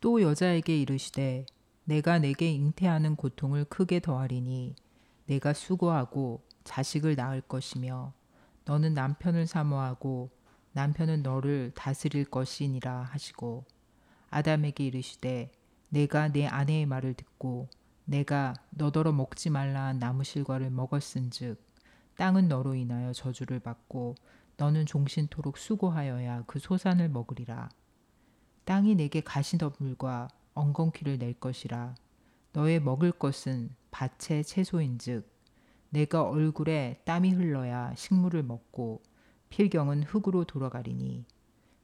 또 0.00 0.22
여자에게 0.22 0.80
이르시되 0.80 1.46
내가 1.84 2.18
내게 2.18 2.52
잉태하는 2.52 3.16
고통을 3.16 3.64
크게 3.64 4.00
더하리니 4.00 4.76
내가 5.26 5.52
수고하고 5.52 6.42
자식을 6.64 7.16
낳을 7.16 7.40
것이며 7.40 8.12
너는 8.64 8.94
남편을 8.94 9.46
사모하고 9.46 10.30
남편은 10.72 11.22
너를 11.22 11.72
다스릴 11.74 12.26
것이니라 12.26 13.02
하시고 13.02 13.64
아담에게 14.30 14.86
이르시되 14.86 15.50
내가 15.88 16.28
내 16.28 16.46
아내의 16.46 16.86
말을 16.86 17.14
듣고 17.14 17.68
내가 18.04 18.54
너더러 18.70 19.12
먹지 19.12 19.50
말라 19.50 19.84
한 19.84 19.98
나무 19.98 20.22
실과를 20.22 20.70
먹었은즉 20.70 21.60
땅은 22.16 22.48
너로 22.48 22.74
인하여 22.74 23.12
저주를 23.12 23.60
받고 23.60 24.14
너는 24.56 24.86
종신토록 24.86 25.58
수고하여야 25.58 26.44
그 26.46 26.58
소산을 26.58 27.08
먹으리라 27.08 27.68
땅이 28.68 28.96
내게 28.96 29.22
가시덤불과 29.22 30.28
엉겅퀴를 30.52 31.18
낼 31.18 31.32
것이라. 31.32 31.94
너의 32.52 32.80
먹을 32.80 33.12
것은 33.12 33.74
밭의 33.90 34.44
채소인즉 34.44 35.26
내가 35.88 36.24
얼굴에 36.24 37.00
땀이 37.06 37.30
흘러야 37.30 37.94
식물을 37.96 38.42
먹고 38.42 39.02
필경은 39.48 40.02
흙으로 40.02 40.44
돌아가리니 40.44 41.24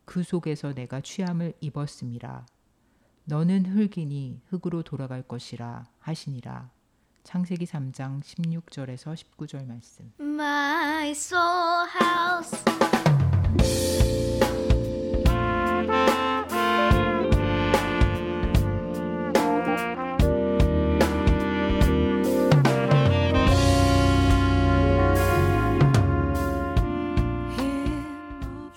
그 0.05 0.23
속에서 0.23 0.75
내가 0.75 1.01
취함을 1.01 1.55
입었음이라. 1.63 2.45
너는 3.25 3.65
흙이니 3.65 4.43
흙으로 4.49 4.83
돌아갈 4.83 5.23
것이라 5.23 5.87
하시니라. 6.01 6.71
창세기 7.23 7.65
3장 7.65 8.21
16절에서 8.21 9.15
19절 9.15 9.67
말씀. 9.67 10.13
My 10.21 11.13
soul 11.13 11.89
house. 11.99 12.84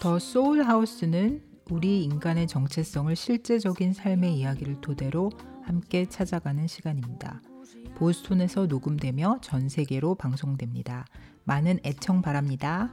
더 0.07 0.19
소울 0.19 0.63
하우스는 0.63 1.43
우리 1.69 2.01
인간의 2.05 2.47
정체성을 2.47 3.13
실제적인 3.13 3.91
삶의 3.91 4.37
이야기를 4.37 4.79
토대로 4.79 5.29
함께 5.63 6.05
찾아가는 6.05 6.65
시간입니다. 6.65 7.41
보스톤에서 7.95 8.67
녹음되며 8.67 9.39
전 9.41 9.67
세계로 9.67 10.15
방송됩니다. 10.15 11.05
많은 11.43 11.81
애청 11.83 12.21
바랍니다. 12.21 12.89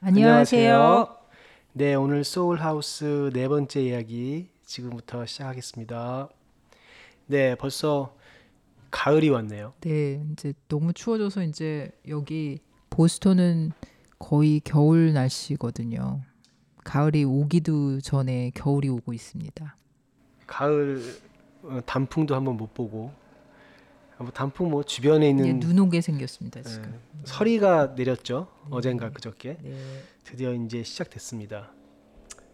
안녕하세요. 0.00 1.16
네, 1.74 1.94
오늘 1.94 2.24
소울 2.24 2.60
하우스 2.60 3.30
네 3.32 3.46
번째 3.46 3.80
이야기 3.80 4.51
지금부터 4.72 5.26
시작하겠습니다. 5.26 6.30
네, 7.26 7.54
벌써 7.56 8.16
가을이 8.90 9.28
왔네요. 9.28 9.74
네, 9.80 10.24
이제 10.32 10.54
너무 10.66 10.94
추워져서 10.94 11.42
이제 11.42 11.90
여기 12.08 12.58
보스턴은 12.88 13.72
거의 14.18 14.60
겨울 14.64 15.12
날씨거든요. 15.12 16.22
가을이 16.84 17.24
오기도 17.24 18.00
전에 18.00 18.50
겨울이 18.54 18.88
오고 18.88 19.12
있습니다. 19.12 19.76
가을 20.46 21.02
어, 21.64 21.80
단풍도 21.84 22.34
한번 22.34 22.56
못 22.56 22.72
보고 22.72 23.12
뭐 24.18 24.30
단풍 24.30 24.70
뭐 24.70 24.82
주변에 24.82 25.28
있는 25.28 25.60
눈 25.60 25.78
오게 25.80 26.00
생겼습니다 26.00 26.60
예, 26.60 26.62
지금. 26.62 26.98
서리가 27.24 27.94
내렸죠. 27.96 28.48
어젠가 28.70 29.10
그저께 29.10 29.58
네. 29.62 30.02
드디어 30.24 30.54
이제 30.54 30.82
시작됐습니다. 30.82 31.72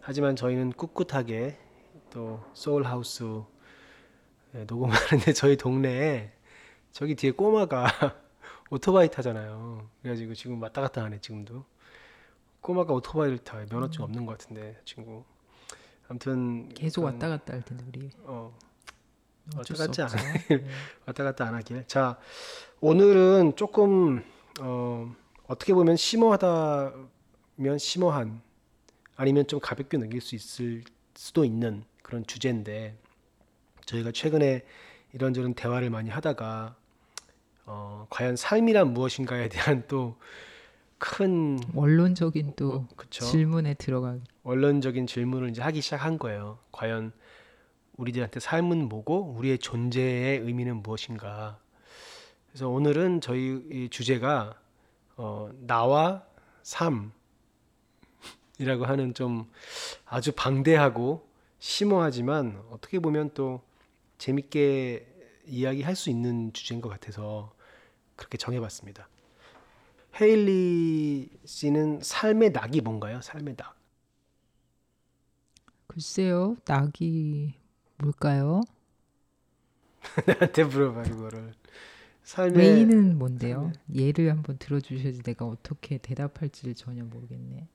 하지만 0.01 0.35
저희는 0.35 0.73
꿋꿋하게 0.73 1.68
또 2.09 2.43
소울 2.53 2.83
하우스 2.85 3.23
예, 4.55 4.63
녹음하는데 4.65 5.31
저희 5.33 5.55
동네에 5.57 6.31
저기 6.91 7.15
뒤에 7.15 7.31
꼬마가 7.31 7.85
오토바이 8.71 9.09
타잖아요. 9.09 9.87
그래가지고 10.01 10.33
지금 10.33 10.61
왔다 10.61 10.81
갔다 10.81 11.03
하네 11.03 11.19
지금도. 11.21 11.65
꼬마가 12.61 12.93
오토바이를 12.93 13.39
타 13.39 13.57
면허증 13.69 14.03
없는 14.03 14.25
것 14.25 14.37
같은데 14.37 14.79
친구. 14.85 15.23
아무튼 16.07 16.69
계속 16.69 17.03
약간, 17.03 17.13
왔다 17.13 17.29
갔다 17.29 17.53
할 17.53 17.61
텐데 17.61 17.85
우리 17.87 18.09
어, 18.23 18.55
왔다 19.55 19.75
수 19.75 19.85
갔지. 19.87 20.01
않아요. 20.01 20.33
네. 20.49 20.65
왔다 21.05 21.23
갔다 21.23 21.45
안 21.47 21.55
하길. 21.55 21.85
자, 21.87 22.17
오늘은 22.81 23.55
조금 23.55 24.23
어, 24.59 25.15
어떻게 25.47 25.73
보면 25.73 25.95
심오하다면 25.95 27.77
심오한 27.77 28.41
아니면 29.15 29.47
좀 29.47 29.59
가볍게 29.59 29.97
넘길 29.97 30.21
수 30.21 30.35
있을 30.35 30.83
수도 31.15 31.45
있는 31.45 31.83
그런 32.09 32.25
주제인데 32.25 32.97
저희가 33.85 34.11
최근에 34.11 34.63
이런저런 35.13 35.53
대화를 35.53 35.89
많이 35.89 36.09
하다가 36.09 36.75
어, 37.65 38.07
과연 38.09 38.35
삶이란 38.35 38.93
무엇인가에 38.93 39.49
대한 39.49 39.83
또 39.87 40.17
큰 40.99 41.57
원론적인 41.73 42.53
또 42.57 42.73
어, 42.73 42.87
그쵸. 42.95 43.25
질문에 43.25 43.73
들어가. 43.75 44.17
원론적인 44.43 45.07
질문을 45.07 45.49
이제 45.49 45.61
하기 45.61 45.81
시작한 45.81 46.19
거예요. 46.19 46.59
과연 46.71 47.13
우리들한테 47.97 48.39
삶은 48.39 48.87
뭐고 48.89 49.33
우리의 49.33 49.57
존재의 49.57 50.39
의미는 50.39 50.83
무엇인가? 50.83 51.57
그래서 52.47 52.69
오늘은 52.69 53.21
저희 53.21 53.63
이 53.71 53.89
주제가 53.89 54.55
어, 55.15 55.49
나와 55.61 56.23
삶이라고 56.63 57.11
하는 58.85 59.13
좀 59.13 59.49
아주 60.05 60.33
방대하고 60.33 61.28
심오하지만 61.59 62.63
어떻게 62.69 62.99
보면 62.99 63.31
또 63.33 63.61
재밌게 64.17 65.05
이야기할 65.45 65.95
수 65.95 66.09
있는 66.09 66.53
주제인 66.53 66.81
것 66.81 66.89
같아서 66.89 67.53
그렇게 68.15 68.37
정해봤습니다. 68.37 69.07
헤일리 70.19 71.29
씨는 71.45 72.01
삶의 72.01 72.51
낙이 72.51 72.81
뭔가요? 72.81 73.21
삶의 73.21 73.55
낙. 73.57 73.75
글쎄요, 75.87 76.55
낙이 76.65 77.53
뭘까요? 77.97 78.61
나한테 80.25 80.63
물어봐 80.63 81.03
그거를. 81.03 81.53
삶의 82.23 82.57
웨이는 82.57 83.17
뭔데요? 83.17 83.71
예를 83.93 84.29
한번 84.31 84.57
들어주셔야지 84.59 85.23
내가 85.23 85.45
어떻게 85.45 85.97
대답할지를 85.97 86.75
전혀 86.75 87.03
모르겠네. 87.03 87.67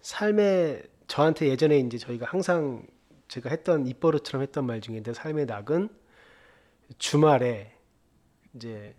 삶의 0.00 0.84
저한테 1.10 1.48
예전에 1.48 1.80
이제 1.80 1.98
저희가 1.98 2.24
항상 2.26 2.86
제가 3.26 3.50
했던 3.50 3.84
입버릇처럼 3.84 4.42
했던 4.42 4.64
말 4.64 4.80
중인데 4.80 5.12
삶의 5.12 5.46
낙은 5.46 5.88
주말에 6.98 7.72
이제 8.54 8.94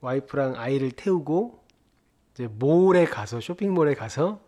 와이프랑 0.00 0.56
아이를 0.56 0.90
태우고 0.92 1.62
이제 2.32 2.46
mall에 2.46 3.04
가서 3.04 3.40
쇼핑몰에 3.42 3.94
가서 3.94 4.40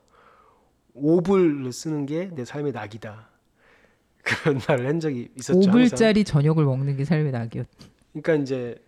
5불을 0.96 1.70
쓰는 1.70 2.06
게 2.06 2.30
내 2.34 2.46
삶의 2.46 2.72
낙이다. 2.72 3.28
그런 4.24 4.58
말을 4.66 4.86
한 4.88 5.00
적이 5.00 5.28
있었죠. 5.36 5.58
항상. 5.70 5.74
5불짜리 5.74 6.24
저녁을 6.24 6.64
먹는 6.64 6.96
게 6.96 7.04
삶의 7.04 7.30
낙이었. 7.30 7.66
그러니까 8.14 8.34
이제 8.36 8.82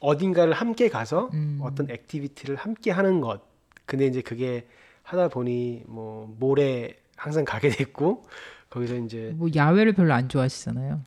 어딘가를 0.00 0.54
함께 0.54 0.88
가서 0.88 1.30
음. 1.34 1.60
어떤 1.62 1.88
activity를 1.88 2.56
함께 2.56 2.90
하는 2.90 3.20
것. 3.20 3.42
근데 3.84 4.06
이제 4.06 4.22
그게 4.22 4.66
하다 5.06 5.28
보니 5.28 5.84
뭐 5.86 6.34
mall에 6.38 6.96
항상 7.16 7.44
가게 7.44 7.68
됐고 7.70 8.24
거기서 8.68 8.96
이제 8.96 9.32
뭐 9.36 9.48
야외를 9.54 9.92
별로 9.92 10.12
안 10.12 10.28
좋아하시잖아요. 10.28 11.00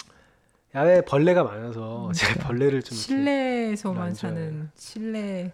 야외 0.73 1.01
벌레가 1.01 1.43
많아서 1.43 2.09
제가 2.13 2.33
그러니까. 2.33 2.47
벌레를 2.47 2.81
좀 2.81 2.97
실내에서만 2.97 4.01
안 4.01 4.13
사는 4.13 4.69
실내 4.75 5.51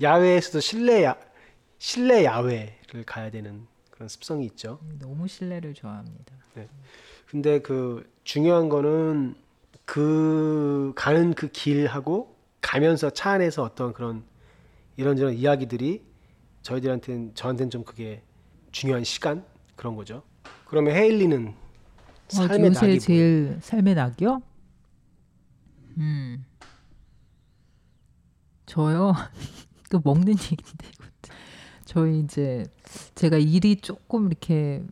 야외에서도 0.00 0.60
실내 0.60 1.02
야 1.02 1.16
실내 1.78 2.24
야외를 2.24 3.02
가야 3.04 3.30
되는 3.30 3.66
그런 3.90 4.08
습성이 4.08 4.46
있죠. 4.46 4.78
너무 5.00 5.26
실내를 5.26 5.74
좋아합니다. 5.74 6.34
근데 7.26 7.60
그 7.60 8.08
중요한 8.22 8.68
거는 8.68 9.34
그 9.84 10.92
가는 10.94 11.34
그 11.34 11.48
길하고 11.48 12.36
가면서 12.60 13.10
차 13.10 13.30
안에서 13.32 13.64
어떤 13.64 13.92
그런 13.92 14.22
이런저런 14.96 15.34
이야기들이 15.34 16.09
저희들한테는 16.62 17.34
저한테는 17.34 17.70
좀 17.70 17.84
그게 17.84 18.22
중요한 18.72 19.04
시간 19.04 19.44
그런 19.76 19.96
거죠. 19.96 20.22
그러면 20.66 20.94
헤일리는 20.94 21.48
어, 21.48 21.54
삶의 22.28 22.68
요새 22.68 22.86
낙이 22.86 23.00
제일 23.00 23.58
삶의 23.60 23.94
낙이요? 23.94 24.42
음. 25.98 26.44
저요. 28.66 29.14
또 29.90 30.00
먹는 30.04 30.28
얘기인데. 30.28 30.90
저희 31.84 32.20
이제 32.20 32.64
제가 33.16 33.36
일이 33.36 33.74
조금 33.74 34.26
이렇게 34.26 34.84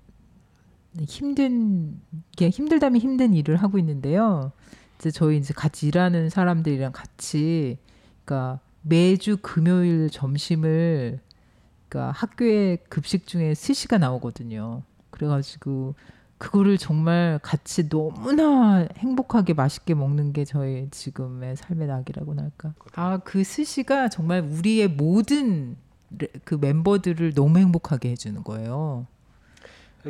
힘든 1.06 2.00
게 2.36 2.50
힘들다면 2.50 3.00
힘든 3.00 3.34
일을 3.34 3.56
하고 3.56 3.78
있는데요. 3.78 4.50
이제 4.98 5.12
저희 5.12 5.36
이제 5.36 5.54
같이 5.54 5.86
일하는 5.86 6.28
사람들이랑 6.28 6.90
같이 6.90 7.78
그러니까 8.24 8.58
매주 8.82 9.36
금요일 9.40 10.10
점심을 10.10 11.20
그러니까 11.88 12.12
학교에 12.12 12.76
급식 12.88 13.26
중에 13.26 13.54
스시가 13.54 13.98
나오거든요. 13.98 14.82
그래가지고 15.10 15.94
그거를 16.36 16.78
정말 16.78 17.40
같이 17.42 17.88
너무나 17.88 18.86
행복하게 18.96 19.54
맛있게 19.54 19.94
먹는 19.94 20.32
게 20.32 20.44
저희 20.44 20.88
지금의 20.90 21.56
삶의 21.56 21.88
낙이라고나 21.88 22.42
할까. 22.42 22.74
아 22.94 23.18
그 23.24 23.42
스시가 23.42 24.08
정말 24.08 24.42
우리의 24.42 24.88
모든 24.88 25.76
레- 26.16 26.28
그 26.44 26.54
멤버들을 26.54 27.34
너무 27.34 27.58
행복하게 27.58 28.10
해주는 28.10 28.42
거예요. 28.44 29.06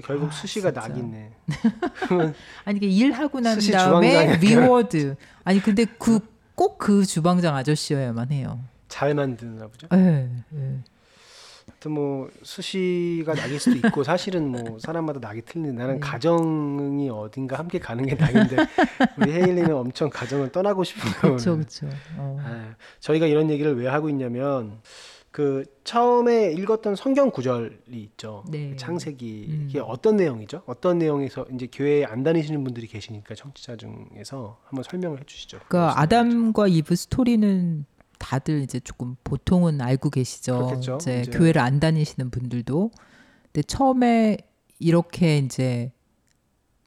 결국 0.05 0.29
아, 0.29 0.31
스시가 0.33 0.71
진짜. 0.73 0.87
낙이네. 0.89 1.33
아니 2.67 2.77
이게 2.77 2.87
일하고 2.89 3.41
난 3.41 3.59
다음에 3.59 4.37
reward. 4.37 5.17
아니 5.45 5.61
근데 5.63 5.85
그꼭그 5.87 7.07
주방장 7.07 7.57
아저씨여야만 7.57 8.33
해요. 8.33 8.61
잘 8.89 9.15
만드나 9.15 9.67
보죠. 9.67 9.89
예. 9.95 10.29
예. 10.55 10.79
하여튼 11.79 11.93
뭐 11.93 12.29
스시가 12.43 13.35
낙일 13.35 13.61
수도 13.61 13.77
있고 13.77 14.03
사실은 14.03 14.49
뭐 14.49 14.79
사람마다 14.81 15.21
낙이 15.21 15.43
틀린데 15.43 15.73
나는 15.73 15.95
네. 15.95 16.01
가정이 16.01 17.09
어딘가 17.09 17.57
함께 17.57 17.79
가는 17.79 18.05
게 18.05 18.17
낙인데 18.17 18.57
우리 19.17 19.33
헤일리는 19.33 19.73
엄청 19.73 20.11
가정을 20.11 20.51
떠나고 20.51 20.83
싶은 20.83 21.11
그렇죠, 21.13 21.51
거는 21.53 21.67
그렇죠. 21.67 21.89
어. 22.17 22.37
아유, 22.45 22.73
저희가 22.99 23.27
이런 23.27 23.49
얘기를 23.51 23.77
왜 23.77 23.87
하고 23.87 24.09
있냐면 24.09 24.81
그 25.31 25.63
처음에 25.85 26.53
읽었던 26.53 26.97
성경 26.97 27.31
구절이 27.31 27.77
있죠. 27.91 28.43
네. 28.51 28.75
창세기 28.75 29.47
음. 29.49 29.67
이게 29.69 29.79
어떤 29.79 30.17
내용이죠? 30.17 30.63
어떤 30.67 30.99
내용에서 30.99 31.47
이제 31.55 31.69
교회에 31.71 32.05
안 32.05 32.25
다니시는 32.25 32.65
분들이 32.65 32.89
계시니까 32.89 33.37
청취자 33.37 33.77
중에서 33.77 34.59
한번 34.65 34.83
설명을 34.83 35.21
해주시죠. 35.21 35.61
그러니까 35.69 36.01
아담과 36.01 36.67
이브 36.67 36.97
스토리는 36.97 37.87
다들 38.19 38.63
이제 38.63 38.81
조금 38.81 39.17
보통은 39.25 39.81
알고 39.81 40.11
계시죠. 40.11 40.67
그렇겠죠. 40.67 40.99
이제 41.01 41.21
이제. 41.23 41.31
교회를 41.31 41.61
안 41.61 41.81
다니시는 41.81 42.31
분들도. 42.31 42.91
근데 43.45 43.63
처음에 43.63 44.39
이렇게 44.79 45.39
이제 45.39 45.93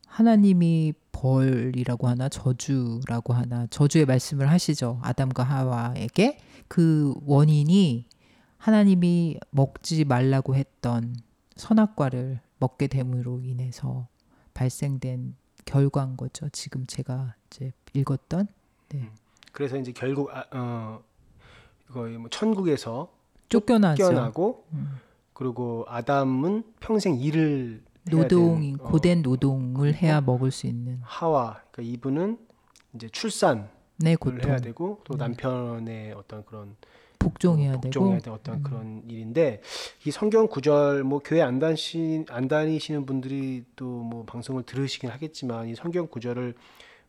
하나님이 0.08 0.94
벌이라고 1.12 2.08
하나 2.08 2.30
저주라고 2.30 3.34
하나 3.34 3.68
저주의 3.68 4.06
말씀을 4.06 4.50
하시죠. 4.50 5.00
아담과 5.04 5.44
하와에게 5.44 6.40
그 6.68 7.14
원인이 7.26 8.08
하나님이 8.58 9.40
먹지 9.52 10.06
말라고 10.06 10.56
했던 10.56 11.16
선악과를 11.56 12.40
먹게 12.60 12.88
됨으로 12.88 13.42
인해서 13.42 14.08
발생된 14.54 15.36
결과인 15.66 16.18
거죠. 16.18 16.50
지금 16.50 16.86
제가 16.86 17.36
이제 17.48 17.72
읽었던 17.94 18.48
그래서 19.52 19.78
이제 19.78 19.92
결국 19.92 20.30
아, 20.32 20.46
어 20.52 21.04
거의 21.92 22.18
뭐 22.18 22.30
천국에서 22.30 23.12
쫓겨나죠. 23.50 24.04
쫓겨나고 24.04 24.66
음. 24.74 24.98
그리고 25.34 25.86
아담은 25.88 26.64
평생 26.80 27.16
일을 27.20 27.84
노동 28.10 28.76
어, 28.80 28.84
고된 28.84 29.22
노동을 29.22 29.94
해야 29.94 30.22
먹을 30.22 30.52
수 30.52 30.68
있는 30.68 31.00
하와 31.04 31.62
그러니까 31.72 31.94
이분은 31.94 32.38
이제 32.96 33.10
출산을 33.10 33.68
내 33.98 34.16
고통 34.16 34.50
해야 34.50 34.58
되고 34.58 35.00
또 35.04 35.16
음. 35.16 35.18
남편의 35.18 36.14
어떤 36.14 36.44
그런 36.46 36.76
복종해야 37.20 37.74
복종해야 37.78 38.20
되고 38.20 38.36
어떤 38.36 38.56
음. 38.56 38.64
그런 38.64 39.04
일인데 39.08 39.62
이 40.06 40.12
성경 40.12 40.48
구절 40.48 41.04
뭐 41.04 41.20
교회 41.24 41.42
안 41.42 41.60
다시 41.60 42.26
안 42.30 42.48
다니시는 42.48 43.06
분들이 43.06 43.64
또 43.76 43.86
뭐 43.86 44.26
방송을 44.26 44.64
들으시긴 44.64 45.10
하겠지만 45.10 45.68
이 45.70 45.76
성경 45.76 46.08
구절을 46.08 46.56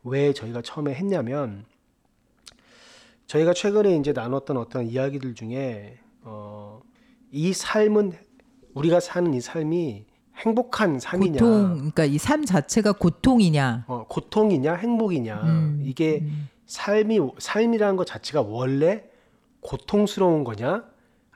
왜 0.04 0.32
저희가 0.32 0.62
처음에 0.62 0.94
했냐면 0.94 1.64
저희가 3.26 3.52
최근에 3.54 3.96
이제 3.96 4.12
나눴던 4.12 4.56
어떤 4.56 4.86
이야기들 4.86 5.34
중에 5.34 5.98
어, 6.22 6.80
이 7.30 7.52
삶은 7.52 8.12
우리가 8.74 9.00
사는 9.00 9.32
이 9.34 9.40
삶이 9.40 10.06
행복한 10.36 10.98
삶이냐 10.98 11.32
고통 11.40 11.74
그러니까 11.74 12.04
이 12.04 12.18
삶 12.18 12.44
자체가 12.44 12.92
고통이냐 12.92 13.84
어, 13.86 14.06
고통이냐 14.08 14.74
행복이냐 14.74 15.42
음, 15.42 15.82
이게 15.84 16.20
음. 16.22 16.48
삶이 16.66 17.20
삶이라는 17.38 17.96
것 17.96 18.06
자체가 18.06 18.42
원래 18.42 19.04
고통스러운 19.60 20.44
거냐 20.44 20.84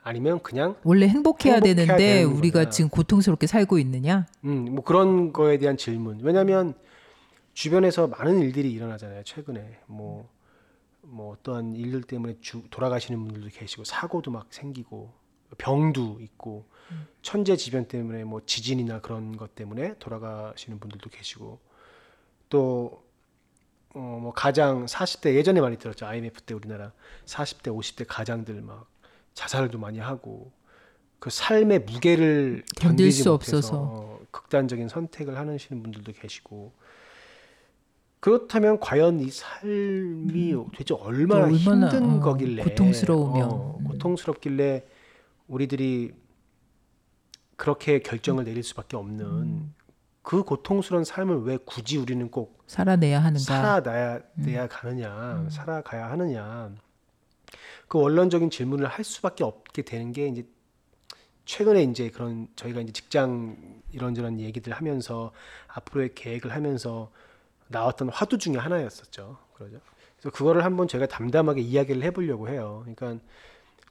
아니면 0.01 0.39
그냥 0.41 0.75
원래 0.83 1.07
행복해야, 1.07 1.55
행복해야 1.55 1.75
되는데 1.75 1.97
되는 1.97 2.31
우리가 2.31 2.59
거냐. 2.61 2.69
지금 2.69 2.89
고통스럽게 2.89 3.45
살고 3.47 3.77
있느냐 3.79 4.25
음, 4.45 4.65
뭐 4.73 4.83
그런 4.83 5.31
거에 5.33 5.57
대한 5.57 5.77
질문. 5.77 6.19
왜냐하면 6.21 6.73
주변에서 7.53 8.07
많은 8.07 8.39
일들이 8.39 8.71
일어나잖아요. 8.71 9.23
최근에 9.23 9.79
뭐, 9.87 10.29
뭐 11.09 11.33
어떠한 11.33 11.75
일들 11.75 12.03
때문에 12.03 12.37
주, 12.41 12.63
돌아가시는 12.69 13.23
분들도 13.23 13.49
계시고 13.49 13.83
사고도 13.83 14.31
막 14.31 14.47
생기고 14.49 15.13
병도 15.57 16.19
있고 16.21 16.65
천재지변 17.21 17.87
때문에 17.87 18.23
뭐 18.23 18.41
지진이나 18.45 19.01
그런 19.01 19.37
것 19.37 19.55
때문에 19.55 19.95
돌아가시는 19.99 20.79
분들도 20.79 21.09
계시고 21.09 21.59
또 22.49 23.03
어, 23.93 24.19
뭐 24.21 24.31
가장 24.31 24.85
40대 24.85 25.33
예전에 25.35 25.59
많이 25.59 25.77
들었죠. 25.77 26.05
IMF 26.05 26.41
때 26.41 26.53
우리나라 26.53 26.91
40대 27.25 27.75
50대 27.75 28.05
가장들 28.07 28.61
막 28.61 28.87
자살도 29.33 29.79
많이 29.79 29.99
하고 29.99 30.51
그 31.19 31.29
삶의 31.29 31.79
무게를 31.79 32.63
견딜 32.75 33.11
수 33.11 33.29
못해서 33.29 33.57
없어서. 33.57 33.77
어, 33.77 34.19
극단적인 34.31 34.87
선택을 34.87 35.35
하시는 35.37 35.81
분들도 35.81 36.11
계시고 36.13 36.73
그렇다면 38.19 38.79
과연 38.79 39.19
이 39.19 39.29
삶이 39.29 40.51
도대체 40.51 40.95
얼마나, 40.95 41.45
음. 41.45 41.53
얼마나, 41.53 41.89
힘든 41.89 42.17
어, 42.17 42.19
거길래 42.19 42.63
고통스러우며. 42.63 43.45
어, 43.45 43.77
음. 43.79 43.83
고통스럽길래 43.85 44.85
우리들이 45.47 46.13
그렇게 47.55 47.99
결정을 47.99 48.43
내릴 48.43 48.63
수밖에 48.63 48.97
없는 48.97 49.25
음. 49.25 49.73
그 50.21 50.43
고통스러운 50.43 51.03
삶을 51.03 51.43
왜 51.43 51.57
굳이 51.57 51.97
우리는 51.97 52.29
꼭 52.29 52.63
살아내야 52.67 53.19
하는가 53.19 53.39
살아내야 53.39 54.21
음. 54.37 54.67
가느냐, 54.69 55.47
살아가야 55.49 56.11
하느냐. 56.11 56.71
그 57.87 57.99
원론적인 57.99 58.49
질문을 58.49 58.87
할 58.87 59.05
수밖에 59.05 59.43
없게 59.43 59.83
되는 59.83 60.11
게 60.11 60.27
이제 60.27 60.45
최근에 61.45 61.83
이제 61.83 62.09
그런 62.09 62.49
저희가 62.57 62.81
이제 62.81 62.91
직장 62.91 63.55
이런저런 63.93 64.39
얘기들 64.41 64.73
하면서 64.73 65.31
앞으로의 65.67 66.13
계획을 66.13 66.53
하면서 66.53 67.09
나왔던 67.69 68.09
화두 68.09 68.37
중에 68.37 68.55
하나였었죠. 68.57 69.37
그러죠. 69.53 69.79
그래서 70.17 70.35
그거를 70.35 70.63
한번 70.65 70.87
제가 70.87 71.07
담담하게 71.07 71.61
이야기를 71.61 72.03
해보려고 72.03 72.49
해요. 72.49 72.83
그러니까 72.85 73.23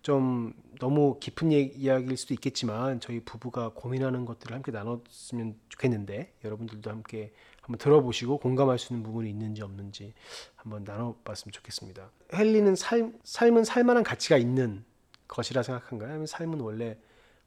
좀 0.03 0.53
너무 0.79 1.19
깊은 1.21 1.53
얘- 1.53 1.61
이야기일 1.75 2.17
수도 2.17 2.35
있겠지만 2.35 3.01
저희 3.01 3.21
부부가 3.21 3.71
고민하는 3.75 4.25
것들을 4.25 4.55
함께 4.55 4.71
나눴으면 4.73 5.57
좋겠는데 5.69 6.33
여러분들도 6.45 6.89
함께 6.91 7.33
한번 7.61 7.79
들어보시고 7.79 8.39
공감할 8.39 8.79
수 8.79 8.93
있는 8.93 9.03
부분이 9.05 9.29
있는지 9.29 9.63
없는지 9.63 10.15
한번 10.55 10.85
나눠봤으면 10.85 11.53
좋겠습니다. 11.53 12.11
헨리는 12.33 12.77
삶, 12.77 13.15
삶은 13.25 13.65
살만한 13.65 14.05
가치가 14.05 14.37
있는 14.37 14.85
것이라 15.27 15.65
생각한가요? 15.65 16.11
아니면 16.11 16.27
삶은 16.27 16.61
원래 16.61 16.97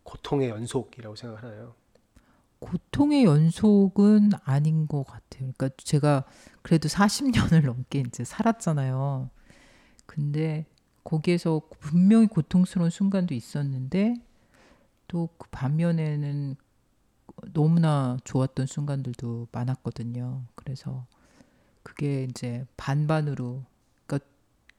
고통의 0.03 0.49
연속이라고 0.49 1.15
생각하나요? 1.15 1.75
고통의 2.59 3.23
연속은 3.23 4.31
아닌 4.43 4.87
것 4.87 5.03
같아요. 5.03 5.51
그러니까 5.57 5.69
제가 5.77 6.25
그래도 6.61 6.89
40년을 6.89 7.65
넘게 7.65 8.03
이제 8.07 8.23
살았잖아요. 8.23 9.29
근데 10.05 10.65
거기에서 11.03 11.61
분명히 11.79 12.27
고통스러운 12.27 12.89
순간도 12.89 13.33
있었는데 13.33 14.15
또 15.07 15.29
그 15.37 15.47
반면에는 15.51 16.55
너무나 17.53 18.17
좋았던 18.23 18.67
순간들도 18.67 19.47
많았거든요. 19.51 20.45
그래서 20.55 21.05
그게 21.83 22.25
이제 22.25 22.65
반반으로 22.77 23.63
그러니까 24.05 24.29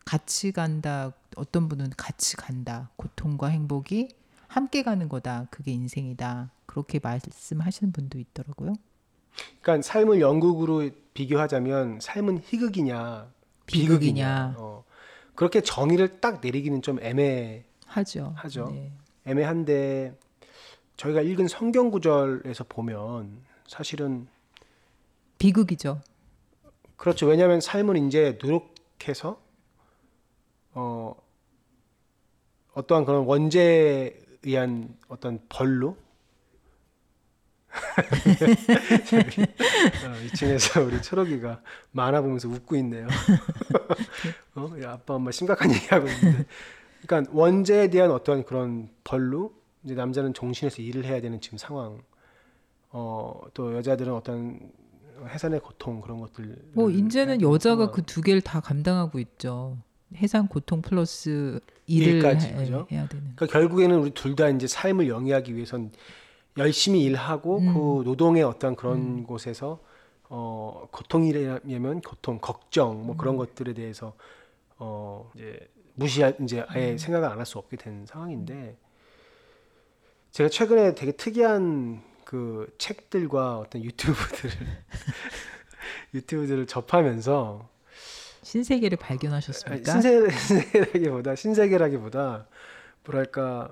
같이 0.04 0.52
간다. 0.52 1.12
어떤 1.36 1.68
분은 1.68 1.90
같이 1.96 2.36
간다. 2.36 2.90
고통과 2.96 3.48
행복이 3.48 4.08
함께 4.50 4.82
가는 4.82 5.08
거다. 5.08 5.46
그게 5.48 5.70
인생이다. 5.70 6.50
그렇게 6.66 6.98
말씀하시는 7.00 7.92
분도 7.92 8.18
있더라고요. 8.18 8.74
그러니까 9.62 9.86
삶을 9.86 10.20
영국으로 10.20 10.90
비교하자면 11.14 12.00
삶은 12.00 12.40
희극이냐 12.44 13.30
비극이냐. 13.66 13.66
비극이냐 13.66 14.54
어, 14.58 14.84
그렇게 15.36 15.60
정의를 15.60 16.20
딱 16.20 16.40
내리기는 16.40 16.82
좀 16.82 16.98
애매 17.00 17.64
하죠. 17.86 18.32
하죠. 18.36 18.70
네. 18.72 18.92
애매한데 19.24 20.18
저희가 20.96 21.20
읽은 21.20 21.46
성경 21.46 21.92
구절에서 21.92 22.64
보면 22.68 23.42
사실은 23.68 24.26
비극이죠. 25.38 26.00
그렇죠. 26.96 27.26
왜냐하면 27.26 27.60
삶은 27.60 28.08
이제 28.08 28.36
노력해서 28.42 29.40
어 30.72 31.14
어떠한 32.74 33.04
그런 33.04 33.24
원죄에 33.24 34.19
의한 34.42 34.96
어떤 35.08 35.38
벌로 35.48 35.96
어, 37.70 37.74
2층에서 40.26 40.86
우리 40.86 41.00
초록이가 41.00 41.62
만화 41.92 42.20
보면서 42.20 42.48
웃고 42.48 42.74
있네요. 42.76 43.06
어, 44.56 44.70
야, 44.82 44.92
아빠 44.92 45.14
엄마 45.14 45.30
심각한 45.30 45.72
얘기하고 45.72 46.08
있는데, 46.08 46.46
그러니까 47.06 47.30
원죄에 47.32 47.88
대한 47.88 48.10
어떤 48.10 48.44
그런 48.44 48.90
벌루, 49.04 49.52
이제 49.84 49.94
남자는 49.94 50.34
종신에서 50.34 50.82
일을 50.82 51.04
해야 51.04 51.20
되는 51.20 51.40
지금 51.40 51.58
상황, 51.58 52.00
어, 52.90 53.40
또 53.54 53.74
여자들은 53.76 54.12
어떤 54.12 54.58
해산의 55.28 55.60
고통 55.60 56.00
그런 56.00 56.18
것들. 56.20 56.56
뭐 56.72 56.90
이제는 56.90 57.40
여자가 57.40 57.92
그 57.92 58.02
두 58.02 58.20
개를 58.20 58.40
다 58.40 58.58
감당하고 58.60 59.20
있죠. 59.20 59.78
해상 60.16 60.48
고통 60.48 60.82
플러스 60.82 61.60
일을 61.86 62.14
일까지, 62.16 62.48
해, 62.48 62.54
그죠? 62.54 62.86
해야 62.92 63.06
되는. 63.08 63.32
그러니까 63.36 63.46
결국에는 63.46 63.98
우리 64.00 64.10
둘 64.12 64.34
다 64.36 64.48
이제 64.48 64.66
삶을 64.66 65.08
영위하기 65.08 65.54
위해선 65.56 65.92
열심히 66.58 67.02
일하고 67.04 67.58
음. 67.58 67.74
그 67.74 68.02
노동의 68.04 68.42
어떤 68.42 68.76
그런 68.76 69.24
곳에서 69.24 69.80
어 70.28 70.88
고통이라면 70.92 72.00
고통, 72.02 72.38
걱정 72.40 73.06
뭐 73.06 73.14
음. 73.14 73.16
그런 73.16 73.36
것들에 73.36 73.74
대해서 73.74 74.14
어 74.78 75.30
이제 75.34 75.68
무시할 75.94 76.36
이제 76.42 76.64
아예 76.68 76.92
음. 76.92 76.98
생각을 76.98 77.28
안 77.28 77.38
할 77.38 77.46
수 77.46 77.58
없게 77.58 77.76
된 77.76 78.06
상황인데 78.06 78.76
제가 80.32 80.48
최근에 80.48 80.94
되게 80.94 81.12
특이한 81.12 82.02
그 82.24 82.72
책들과 82.78 83.58
어떤 83.58 83.82
유튜브들을 83.82 84.50
유튜브들을 86.14 86.66
접하면서 86.66 87.68
신세계를 88.50 88.98
발견하셨습니까? 88.98 89.92
신세, 89.92 90.28
신세계라기보다 90.36 91.36
신세계라기보다 91.36 92.46
뭐랄까 93.04 93.70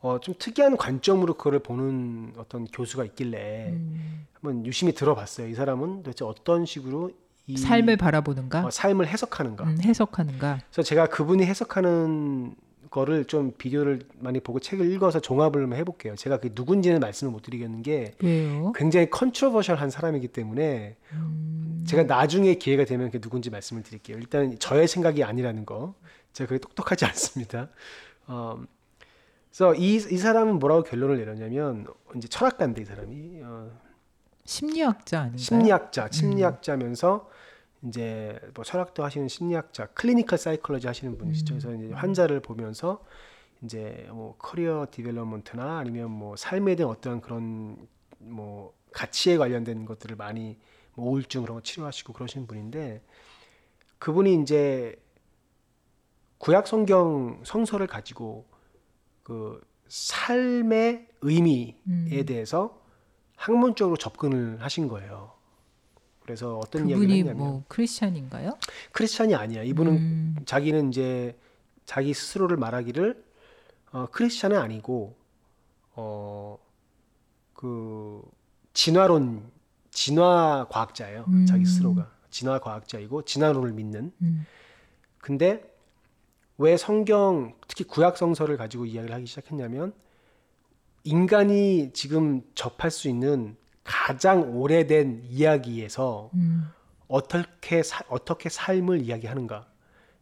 어, 0.00 0.18
좀 0.20 0.34
특이한 0.38 0.76
관점으로 0.76 1.34
그거를 1.34 1.60
보는 1.60 2.34
어떤 2.36 2.66
교수가 2.66 3.04
있길래 3.04 3.70
음, 3.70 4.26
한번 4.34 4.66
유심히 4.66 4.92
들어봤어요. 4.92 5.48
이 5.48 5.54
사람은 5.54 6.02
도대체 6.02 6.24
어떤 6.24 6.66
식으로 6.66 7.12
이 7.46 7.56
삶을 7.56 7.96
바라보는가? 7.96 8.66
어, 8.66 8.70
삶을 8.70 9.06
해석하는가. 9.06 9.64
음, 9.64 9.78
해석하는가? 9.80 10.60
그래서 10.70 10.82
제가 10.82 11.06
그분이 11.06 11.44
해석하는 11.44 12.54
거를 12.90 13.24
좀 13.24 13.52
비디오를 13.56 14.00
많이 14.18 14.38
보고 14.40 14.60
책을 14.60 14.90
읽어서 14.92 15.18
종합을 15.18 15.62
한번 15.62 15.78
해볼게요. 15.78 16.14
제가 16.14 16.38
그 16.38 16.50
누군지는 16.54 17.00
말씀을 17.00 17.32
못 17.32 17.42
드리겠는 17.42 17.82
게 17.82 18.12
왜요? 18.22 18.72
굉장히 18.72 19.08
컨트로버셜한 19.08 19.88
사람이기 19.88 20.28
때문에 20.28 20.96
음, 21.12 21.71
제가 21.86 22.04
나중에 22.04 22.54
기회가 22.54 22.84
되면 22.84 23.10
그 23.10 23.20
누군지 23.20 23.50
말씀을 23.50 23.82
드릴게요. 23.82 24.18
일단 24.18 24.58
저의 24.58 24.88
생각이 24.88 25.24
아니라는 25.24 25.66
거. 25.66 25.94
제가 26.32 26.48
그게 26.48 26.58
똑똑하지 26.58 27.04
않습니다. 27.06 27.68
어, 28.26 28.62
그래서 29.50 29.74
이, 29.74 29.94
이 29.96 30.18
사람은 30.18 30.58
뭐라고 30.58 30.82
결론을 30.82 31.18
내렸냐면 31.18 31.86
이제 32.16 32.28
철학가인데 32.28 32.82
이 32.82 32.84
사람이 32.84 33.40
어, 33.42 33.70
심리학자 34.44 35.20
아닌가요? 35.20 35.38
심리학자, 35.38 36.08
심리학자면서 36.10 37.30
이제 37.84 38.38
뭐 38.54 38.64
철학도 38.64 39.04
하시는 39.04 39.28
심리학자, 39.28 39.86
clinical 39.88 40.38
psychology 40.38 40.86
하시는 40.86 41.18
분이시죠. 41.18 41.54
그래서 41.54 41.74
이제 41.74 41.92
환자를 41.92 42.40
보면서 42.40 43.04
이제 43.62 44.06
뭐 44.10 44.36
career 44.38 44.86
development나 44.90 45.78
아니면 45.78 46.10
뭐 46.10 46.36
삶에 46.36 46.76
대한 46.76 46.90
어떠한 46.90 47.20
그런 47.20 47.76
뭐 48.18 48.72
가치에 48.92 49.36
관련된 49.36 49.84
것들을 49.84 50.16
많이 50.16 50.56
뭐 50.94 51.10
우울증 51.10 51.42
그런 51.42 51.56
거 51.56 51.62
치료하시고 51.62 52.12
그러시는 52.12 52.46
분인데 52.46 53.02
그분이 53.98 54.42
이제 54.42 54.96
구약 56.38 56.66
성경 56.66 57.40
성서를 57.44 57.86
가지고 57.86 58.46
그 59.22 59.60
삶의 59.88 61.08
의미에 61.20 61.76
음. 61.86 62.24
대해서 62.26 62.80
학문적으로 63.36 63.96
접근을 63.96 64.60
하신 64.60 64.88
거예요. 64.88 65.32
그래서 66.20 66.58
어떤 66.58 66.88
이야기를 66.88 67.00
그분이 67.00 67.18
했냐면 67.18 67.36
뭐 67.38 67.64
크리스찬인가요? 67.68 68.58
크리스찬이 68.92 69.34
아니야. 69.34 69.62
이분은 69.62 69.92
음, 69.92 70.36
자기는 70.46 70.88
이제 70.88 71.38
자기 71.84 72.14
스스로를 72.14 72.56
말하기를 72.56 73.24
어, 73.92 74.06
크리스찬은 74.10 74.56
아니고 74.58 75.16
어 75.94 76.58
그 77.62 78.20
진화론 78.74 79.51
진화 79.92 80.66
과학자예요. 80.70 81.24
음. 81.28 81.46
자기 81.46 81.64
스스로가 81.64 82.10
진화 82.30 82.58
과학자이고 82.58 83.22
진화론을 83.22 83.72
믿는. 83.72 84.10
음, 84.22 84.46
근데 85.18 85.62
왜 86.58 86.76
성경 86.76 87.54
특히 87.68 87.84
구약 87.84 88.16
성서를 88.16 88.56
가지고 88.56 88.86
이야기를 88.86 89.14
하기 89.14 89.26
시작했냐면 89.26 89.92
인간이 91.04 91.90
지금 91.92 92.42
접할 92.54 92.90
수 92.90 93.08
있는 93.08 93.56
가장 93.84 94.56
오래된 94.56 95.24
이야기에서 95.28 96.30
음, 96.34 96.68
어떻게 97.08 97.82
사- 97.82 98.04
어떻게 98.08 98.48
삶을 98.48 99.02
이야기하는가? 99.02 99.66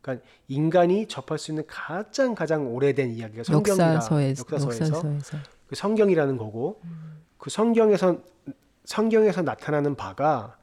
그러니까 0.01 0.27
인간이 0.49 1.07
접할 1.07 1.39
수 1.39 1.51
있는 1.53 1.65
가장 1.67 2.35
가장 2.35 2.75
오래된 2.75 3.11
이야기가 3.13 3.45
성경이라 3.45 3.95
역사서에서 3.97 4.41
역사서에서 4.41 4.85
역사서에서 4.97 5.39
그 5.69 5.77
성경이라는 5.77 6.37
거고 6.39 6.81
그 7.37 7.51
성경에서 7.51 8.19
성경에서 8.85 9.43
나타나는 9.43 9.95
바가 9.97 10.57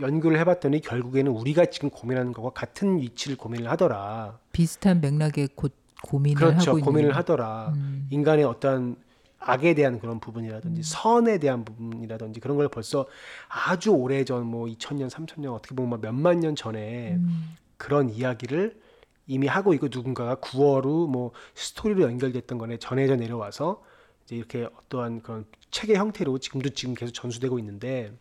연구를 0.00 0.38
해봤더니 0.40 0.80
결국에는 0.80 1.32
우리가 1.32 1.66
지금 1.66 1.90
고민하는 1.90 2.32
것과 2.32 2.50
같은 2.50 2.98
위치를 3.00 3.36
고민을 3.36 3.70
하더라. 3.70 4.38
비슷한 4.52 5.00
맥락의 5.00 5.48
고, 5.54 5.68
고민을 6.02 6.36
그렇죠. 6.36 6.70
하고 6.70 6.78
있는 6.78 6.84
고민을 6.92 7.16
하더라. 7.16 7.72
음. 7.74 8.06
인간의 8.10 8.44
어떤 8.44 8.96
악에 9.38 9.74
대한 9.74 9.98
그런 9.98 10.18
부분이라든지 10.20 10.82
선에 10.82 11.38
대한 11.38 11.64
부분이라든지 11.64 12.40
그런 12.40 12.56
걸 12.56 12.68
벌써 12.68 13.06
아주 13.48 13.90
오래 13.90 14.24
전 14.24 14.44
뭐 14.44 14.66
2000년, 14.66 15.08
3000년 15.08 15.54
어떻게 15.54 15.74
보면 15.74 15.90
막 15.90 16.00
몇만 16.00 16.40
년 16.40 16.56
전에 16.56 17.14
음, 17.14 17.54
그런 17.76 18.10
이야기를 18.10 18.78
이미 19.26 19.46
하고 19.46 19.72
있고 19.74 19.88
누군가가 19.90 20.36
구어로 20.36 21.06
뭐 21.06 21.32
스토리로 21.54 22.02
연결됐던 22.02 22.58
거네 22.58 22.78
전해져 22.78 23.16
내려와서 23.16 23.82
이제 24.26 24.36
이렇게 24.36 24.64
어떠한 24.64 25.22
그런 25.22 25.46
책의 25.70 25.96
형태로 25.96 26.38
지금도 26.38 26.70
지금 26.70 26.94
계속 26.94 27.12
전수되고 27.12 27.58
있는데 27.60 28.12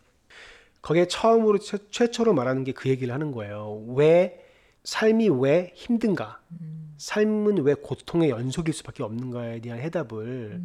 거기에 0.82 1.08
처음으로 1.08 1.58
최, 1.60 1.80
최초로 1.90 2.34
말하는 2.34 2.64
게 2.64 2.72
그 2.72 2.90
얘기를 2.90 3.14
하는 3.14 3.32
거예요. 3.32 3.84
왜 3.96 4.46
삶이 4.84 5.30
왜 5.30 5.72
힘든가? 5.74 6.40
삶은 6.98 7.64
왜 7.64 7.74
고통의 7.74 8.30
연속일 8.30 8.74
수밖에 8.74 9.02
없는가에 9.02 9.60
대한 9.60 9.80
해답을 9.80 10.62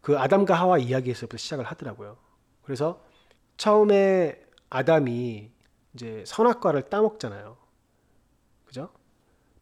그 0.00 0.18
아담과 0.18 0.54
하와 0.54 0.78
이야기에서부터 0.78 1.36
시작을 1.36 1.64
하더라고요. 1.64 2.18
그래서 2.62 3.02
처음에 3.56 4.42
아담이 4.68 5.50
이제 5.94 6.24
선악과를 6.26 6.90
따먹잖아요. 6.90 7.56
그죠? 8.66 8.90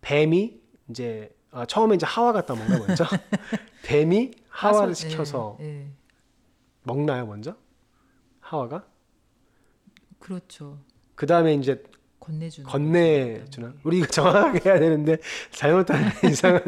뱀이 0.00 0.60
이제 0.88 1.32
아, 1.50 1.66
처음에 1.66 1.96
이제 1.96 2.06
하와가 2.06 2.46
따먹나 2.46 2.78
먼저 2.78 3.04
뱀이 3.84 4.32
하와를 4.52 4.92
하소- 4.92 4.96
시켜서 5.10 5.56
예, 5.60 5.64
예. 5.82 5.86
먹나요 6.84 7.26
먼저 7.26 7.56
하와가 8.40 8.84
그렇죠. 10.18 10.78
그 11.14 11.26
다음에 11.26 11.54
이제 11.54 11.82
건네주는 12.20 12.68
건네주나. 12.68 13.74
우리 13.82 13.98
이거 13.98 14.06
정확하게 14.06 14.60
해야 14.70 14.78
되는데 14.78 15.16
잘못하는 15.50 16.08
이상은 16.30 16.60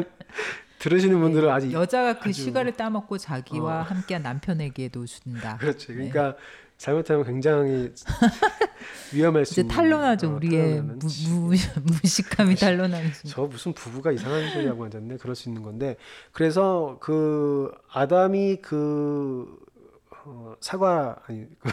들으시는 0.79 1.19
분들은 1.19 1.49
아직 1.49 1.71
여자가 1.71 2.19
그 2.19 2.29
아주- 2.29 2.43
시가를 2.43 2.73
따먹고 2.73 3.17
자기와 3.17 3.79
어. 3.79 3.81
함께한 3.83 4.23
남편에게도 4.23 5.05
준다. 5.05 5.57
그렇지 5.57 5.87
그러니까 5.87 6.35
잘못하면 6.77 7.25
굉장히 7.25 7.93
위험할 9.13 9.45
수 9.45 9.53
이제 9.53 9.61
있는 9.61 9.73
탄로나죠. 9.75 10.27
어, 10.27 10.35
우리의 10.35 10.81
무, 10.81 10.97
무, 11.29 11.55
무식함이 11.83 12.55
탄로나는 12.55 13.11
순간. 13.13 13.31
저 13.31 13.41
무슨 13.43 13.73
부부가 13.73 14.11
이상한 14.11 14.49
소리 14.51 14.67
하고 14.67 14.83
앉았네. 14.85 15.17
그럴 15.17 15.35
수 15.35 15.49
있는 15.49 15.63
건데. 15.63 15.95
그래서 16.31 16.97
그 16.99 17.71
아담이 17.91 18.57
그 18.61 19.57
어, 20.25 20.55
사과 20.59 21.17
아니 21.27 21.47
그 21.59 21.69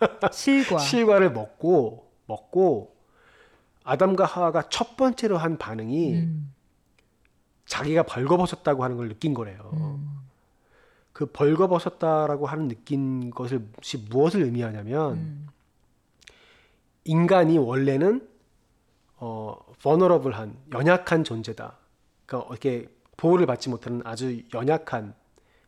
실과 0.32 0.78
실과를 0.78 1.32
먹고 1.32 2.10
먹고 2.26 2.96
아담과 3.84 4.24
하와가 4.24 4.68
첫 4.68 4.96
번째로 4.96 5.36
한 5.36 5.58
반응이 5.58 6.14
음, 6.14 6.54
자기가 7.66 8.04
벌거벗었다고 8.04 8.84
하는 8.84 8.96
걸 8.96 9.08
느낀 9.08 9.34
거래요. 9.34 9.70
음, 9.74 10.19
그 11.20 11.26
벌거벗었다라고 11.26 12.46
하는 12.46 12.68
느낀 12.68 13.28
것을 13.28 13.58
이 13.58 13.96
무엇을 14.08 14.42
의미하냐면 14.42 15.12
음, 15.12 15.48
인간이 17.04 17.58
원래는 17.58 18.26
어 19.16 19.54
vulnerable한 19.82 20.56
연약한 20.72 21.22
존재다. 21.22 21.76
그러니까 22.24 22.48
이렇게 22.50 22.88
보호를 23.18 23.44
받지 23.44 23.68
못하는 23.68 24.00
아주 24.06 24.42
연약한 24.54 25.12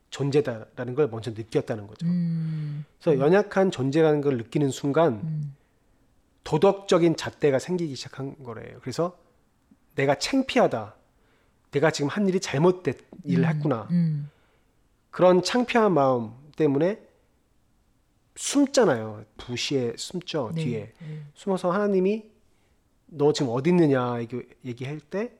존재다라는 0.08 0.94
걸 0.94 1.08
먼저 1.08 1.32
느꼈다는 1.32 1.86
거죠. 1.86 2.06
음, 2.06 2.86
그래서 2.98 3.22
연약한 3.22 3.70
존재라는 3.70 4.22
걸 4.22 4.38
느끼는 4.38 4.70
순간 4.70 5.20
음, 5.22 5.54
도덕적인 6.44 7.16
잣대가 7.16 7.58
생기기 7.58 7.94
시작한 7.94 8.42
거래요. 8.42 8.78
그래서 8.80 9.18
내가 9.96 10.14
창피하다. 10.14 10.94
내가 11.72 11.90
지금 11.90 12.08
한 12.08 12.26
일이 12.26 12.40
잘못된 12.40 12.94
일을 13.24 13.46
했구나. 13.48 13.86
음, 15.12 15.14
그런 15.14 15.42
창피한 15.42 15.92
마음 15.92 16.32
때문에 16.56 17.00
숨잖아요. 18.34 19.24
부시에 19.36 19.94
숨죠 19.96 20.50
네. 20.54 20.64
뒤에 20.64 20.92
네. 20.98 21.22
숨어서 21.34 21.70
하나님이 21.70 22.30
너 23.06 23.32
지금 23.32 23.52
어디 23.52 23.70
있느냐 23.70 24.18
얘기, 24.20 24.42
얘기할 24.64 25.00
때 25.00 25.32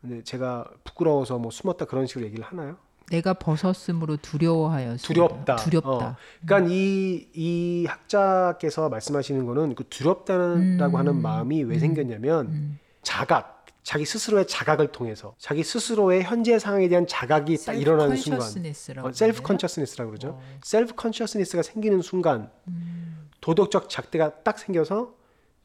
근데 0.00 0.22
제가 0.22 0.70
부끄러워서 0.84 1.38
뭐 1.38 1.50
숨었다 1.50 1.84
그런 1.84 2.06
식으로 2.06 2.24
얘기를 2.24 2.44
하나요? 2.44 2.76
내가 3.10 3.34
벗었으므로 3.34 4.16
두려워하였습니다. 4.18 5.28
두렵다. 5.28 5.56
두렵다. 5.56 5.90
어. 5.90 6.16
그러니까 6.46 6.72
이, 6.72 7.28
이 7.34 7.84
학자께서 7.86 8.88
말씀하시는 8.88 9.44
거는 9.44 9.74
그 9.74 9.84
두렵다라고 9.88 10.96
하는 10.96 11.20
마음이 11.20 11.64
왜 11.64 11.80
생겼냐면 11.80 12.46
음. 12.46 12.78
자각, 13.02 13.59
자기 13.90 14.04
스스로의 14.04 14.46
자각을 14.46 14.92
통해서 14.92 15.34
자기 15.36 15.64
스스로의 15.64 16.22
현재 16.22 16.60
상황에 16.60 16.86
대한 16.86 17.08
자각이 17.08 17.56
딱 17.56 17.72
일어나는 17.72 18.16
순간, 18.16 18.48
어, 19.02 19.10
self? 19.10 19.42
consciousness라고 19.42 20.12
그러죠. 20.12 20.28
어. 20.28 20.60
self 20.62 20.94
consciousness가 20.94 21.64
생기는 21.64 22.00
순간 22.00 22.52
도덕적 23.40 23.90
잣대가 23.90 24.44
딱 24.44 24.60
생겨서 24.60 25.16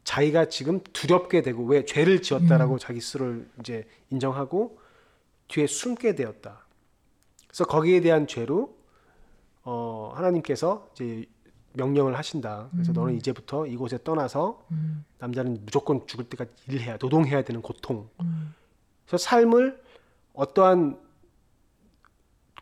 자기가 0.05 0.45
지금 0.45 0.79
두렵게 0.91 1.43
되고 1.43 1.65
왜 1.65 1.85
죄를 1.85 2.23
지었다라고 2.23 2.79
자기 2.79 2.99
스스로를 2.99 3.47
이제 3.59 3.85
인정하고 4.09 4.79
뒤에 5.47 5.67
숨게 5.67 6.15
되었다. 6.15 6.65
그래서 7.45 7.65
거기에 7.65 8.01
대한 8.01 8.25
죄로 8.25 8.75
어, 9.61 10.13
하나님께서 10.15 10.89
이제 10.95 11.27
명령을 11.75 12.17
하신다. 12.17 12.69
그래서 12.71 12.91
너는 12.91 13.15
이제부터 13.15 13.67
이곳에 13.67 13.97
떠나서 14.03 14.65
남자는 15.19 15.61
무조건 15.65 16.05
죽을 16.07 16.25
때까지 16.25 16.51
일해야 16.67 16.97
노동해야 16.99 17.43
되는 17.43 17.61
고통. 17.61 18.09
그래서 19.05 19.23
삶을 19.23 19.81
어떠한 20.33 20.99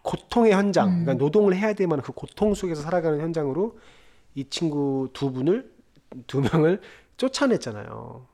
고통의 0.04 0.52
현장, 0.52 0.90
그러니까 0.90 1.14
노동을 1.14 1.56
해야 1.56 1.74
될 1.74 1.88
만한 1.88 2.04
그 2.04 2.12
고통 2.12 2.54
속에서 2.54 2.82
살아가는 2.82 3.20
현장으로 3.22 3.80
이 4.36 4.46
친구 4.50 5.10
두 5.14 5.32
분을 5.32 5.72
두 6.28 6.42
명을 6.42 6.82
쫓아냈잖아요. 7.18 8.26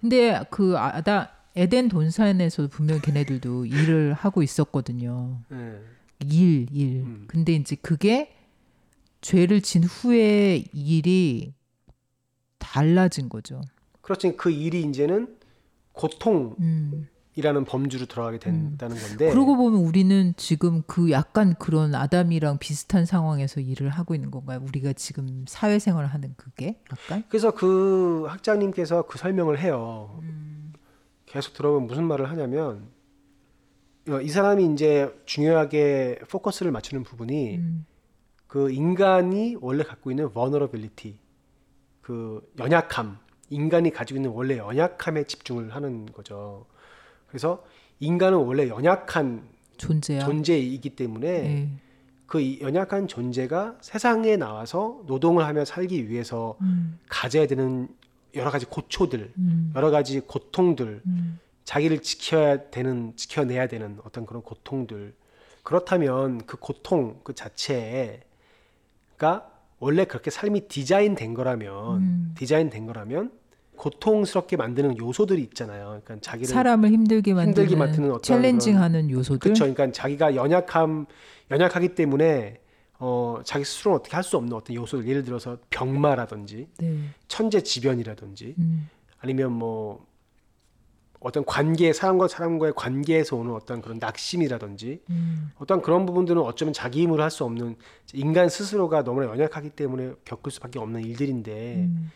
근데 0.00 0.44
그 0.50 0.78
아다 0.78 1.32
에덴 1.56 1.88
돈산에서 1.88 2.68
분명 2.68 3.00
걔네들도 3.00 3.66
일을 3.66 4.12
하고 4.12 4.42
있었거든요. 4.42 5.40
네. 5.48 5.80
일, 6.20 6.66
일. 6.70 7.02
음. 7.02 7.24
근데 7.26 7.52
이제 7.54 7.76
그게 7.76 8.34
죄를 9.20 9.60
진 9.60 9.84
후에 9.84 10.64
일이 10.72 11.54
달라진 12.58 13.28
거죠. 13.28 13.60
그렇지 14.00 14.36
그 14.36 14.50
일이 14.50 14.82
이제는 14.82 15.36
고통이라는 15.92 16.56
음. 16.60 17.64
범주로 17.66 18.06
들어가게 18.06 18.38
된다는 18.38 18.96
건데. 18.96 19.30
그러고 19.30 19.56
보면 19.56 19.80
우리는 19.80 20.32
지금 20.36 20.82
그 20.86 21.10
약간 21.10 21.54
그런 21.58 21.94
아담이랑 21.94 22.58
비슷한 22.58 23.04
상황에서 23.04 23.60
일을 23.60 23.90
하고 23.90 24.14
있는 24.14 24.30
건가요? 24.30 24.60
우리가 24.66 24.92
지금 24.92 25.44
사회생활을 25.48 26.08
하는 26.08 26.34
그게 26.36 26.80
약간? 26.92 27.24
그래서 27.28 27.50
그 27.50 28.24
학장님께서 28.28 29.02
그 29.02 29.18
설명을 29.18 29.58
해요. 29.58 30.20
음. 30.22 30.72
계속 31.26 31.52
들어보면 31.54 31.86
무슨 31.86 32.04
말을 32.04 32.30
하냐면 32.30 32.88
어, 34.08 34.20
이 34.20 34.28
사람이 34.28 34.72
이제 34.72 35.14
중요하게 35.26 36.20
포커스를 36.30 36.72
맞추는 36.72 37.04
부분이 37.04 37.56
음. 37.56 37.86
그 38.48 38.70
인간이 38.70 39.56
원래 39.60 39.84
갖고 39.84 40.10
있는 40.10 40.32
vulnerability, 40.32 41.18
그 42.00 42.40
연약함, 42.58 43.18
인간이 43.50 43.90
가지고 43.90 44.18
있는 44.18 44.30
원래 44.30 44.56
연약함에 44.56 45.24
집중을 45.24 45.74
하는 45.74 46.06
거죠. 46.06 46.66
그래서 47.28 47.62
인간은 48.00 48.38
원래 48.38 48.68
연약한 48.68 49.46
존재야. 49.76 50.24
존재이기 50.24 50.90
때문에 50.96 51.26
네. 51.42 51.70
그이 52.26 52.60
연약한 52.60 53.06
존재가 53.06 53.78
세상에 53.80 54.36
나와서 54.36 55.02
노동을 55.06 55.44
하며 55.44 55.64
살기 55.64 56.08
위해서 56.08 56.56
음. 56.62 56.98
가져야 57.08 57.46
되는 57.46 57.88
여러 58.34 58.50
가지 58.50 58.66
고초들, 58.66 59.32
음. 59.36 59.72
여러 59.74 59.90
가지 59.90 60.20
고통들, 60.20 61.02
음. 61.06 61.38
자기를 61.64 62.00
지켜야 62.00 62.70
되는, 62.70 63.14
지켜내야 63.16 63.68
되는 63.68 63.98
어떤 64.04 64.24
그런 64.24 64.42
고통들. 64.42 65.14
그렇다면 65.62 66.46
그 66.46 66.56
고통 66.58 67.20
그 67.24 67.34
자체 67.34 68.22
가 69.18 69.50
원래 69.80 70.04
그렇게 70.04 70.30
삶이 70.30 70.68
디자인된 70.68 71.34
거라면, 71.34 71.96
음. 71.96 72.34
디자인된 72.36 72.86
거라면 72.86 73.32
고통스럽게 73.76 74.56
만드는 74.56 74.98
요소들이 74.98 75.42
있잖아요. 75.42 76.00
그러니까 76.04 76.16
자기를 76.20 76.52
사람을 76.52 76.90
힘들게 76.90 77.32
만드는, 77.32 77.78
만드는 77.78 78.10
어떤 78.10 78.22
챌린징하는 78.22 79.10
요소들. 79.10 79.38
그렇죠. 79.38 79.64
그러니까 79.64 79.92
자기가 79.92 80.34
연약함 80.34 81.06
연약하기 81.50 81.94
때문에 81.94 82.60
어 82.98 83.38
자기 83.44 83.64
스스로는 83.64 84.00
어떻게 84.00 84.16
할 84.16 84.24
수 84.24 84.36
없는 84.36 84.52
어떤 84.52 84.74
요소들 84.74 85.06
예를 85.06 85.22
들어서 85.22 85.58
병마라든지 85.70 86.68
네. 86.78 86.98
천재지변이라든지 87.28 88.56
음. 88.58 88.88
아니면 89.20 89.52
뭐 89.52 90.04
어떤 91.20 91.44
관계 91.44 91.92
사람과 91.92 92.28
사람과의 92.28 92.74
관계에서 92.76 93.36
오는 93.36 93.52
어떤 93.52 93.82
그런 93.82 93.98
낙심이라든지 93.98 95.02
음. 95.10 95.50
어떤 95.58 95.82
그런 95.82 96.06
부분들은 96.06 96.40
어쩌면 96.40 96.72
자기 96.72 97.02
힘으로 97.02 97.22
할 97.22 97.30
수 97.30 97.44
없는 97.44 97.76
인간 98.14 98.48
스스로가 98.48 99.02
너무나 99.04 99.26
연약하기 99.26 99.70
때문에 99.70 100.12
겪을 100.24 100.52
수밖에 100.52 100.78
없는 100.78 101.02
일들인데 101.02 101.74
음. 101.76 102.10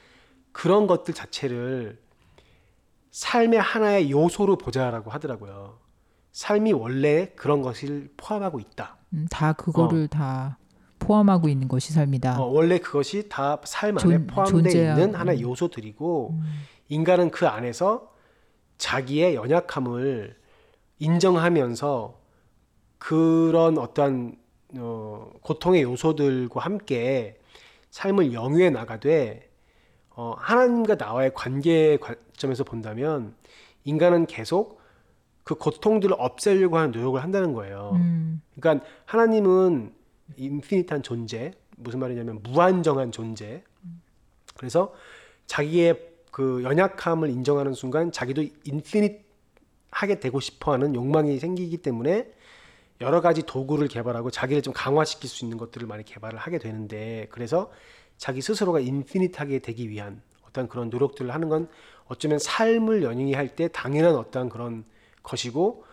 그런 0.52 0.86
것들 0.86 1.14
자체를 1.14 1.98
삶의 3.10 3.60
하나의 3.60 4.10
요소로 4.10 4.56
보자라고 4.56 5.10
하더라고요. 5.10 5.78
삶이 6.32 6.72
원래 6.72 7.30
그런 7.36 7.60
것을 7.60 8.10
포함하고 8.16 8.58
있다. 8.60 8.96
음, 9.12 9.26
다 9.30 9.52
그거를 9.52 10.08
다 10.08 10.58
포함하고 10.98 11.48
있는 11.48 11.68
것이 11.68 11.92
삶이다. 11.92 12.40
어, 12.40 12.46
원래 12.46 12.78
그것이 12.78 13.28
다 13.28 13.60
삶 13.60 13.90
안에 13.90 13.98
존- 13.98 14.26
포함되어. 14.28 14.92
있는 14.94 15.14
하나의 15.14 15.42
요소들이고 15.42 16.30
음. 16.32 16.42
인간은 16.88 17.30
그 17.30 17.46
안에서 17.48 18.11
자기의 18.82 19.36
연약함을 19.36 20.34
인정하면서 20.98 22.18
그런 22.98 23.78
어떠한 23.78 24.36
어, 24.78 25.30
고통의 25.40 25.82
요소들과 25.84 26.60
함께 26.60 27.38
삶을 27.90 28.32
영위해 28.32 28.70
나가되 28.70 29.48
어, 30.10 30.34
하나님과 30.36 30.96
나와의 30.96 31.32
관계 31.32 31.96
관점에서 31.96 32.64
본다면 32.64 33.36
인간은 33.84 34.26
계속 34.26 34.80
그 35.44 35.54
고통들을 35.54 36.16
없애려고 36.18 36.76
하는 36.76 36.90
노력을 36.90 37.22
한다는 37.22 37.52
거예요. 37.52 37.92
음. 37.94 38.42
그러니까 38.58 38.84
하나님은 39.04 39.94
인피니트한 40.36 41.04
존재, 41.04 41.52
무슨 41.76 42.00
말이냐면 42.00 42.40
무한정한 42.42 43.12
존재. 43.12 43.62
그래서 44.56 44.92
자기의 45.46 46.11
그 46.32 46.62
연약함을 46.64 47.28
인정하는 47.28 47.74
순간 47.74 48.10
자기도 48.10 48.42
인피니트하게 48.64 50.18
되고 50.18 50.40
싶어하는 50.40 50.94
욕망이 50.94 51.38
생기기 51.38 51.76
때문에 51.76 52.32
여러 53.02 53.20
가지 53.20 53.42
도구를 53.42 53.86
개발하고 53.86 54.30
자기를 54.30 54.62
좀 54.62 54.72
강화시킬 54.72 55.28
수 55.28 55.44
있는 55.44 55.58
것들을 55.58 55.86
많이 55.86 56.04
개발을 56.04 56.38
하게 56.38 56.58
되는데 56.58 57.26
그래서 57.30 57.70
자기 58.16 58.40
스스로가 58.40 58.80
인피니트하게 58.80 59.58
되기 59.58 59.90
위한 59.90 60.22
어떤 60.48 60.68
그런 60.68 60.88
노력들을 60.88 61.32
하는 61.32 61.50
건 61.50 61.68
어쩌면 62.06 62.38
삶을 62.38 63.02
연영할 63.02 63.54
때 63.54 63.68
당연한 63.68 64.16
어떠한 64.16 64.48
그런 64.48 64.84
것이고 65.22 65.84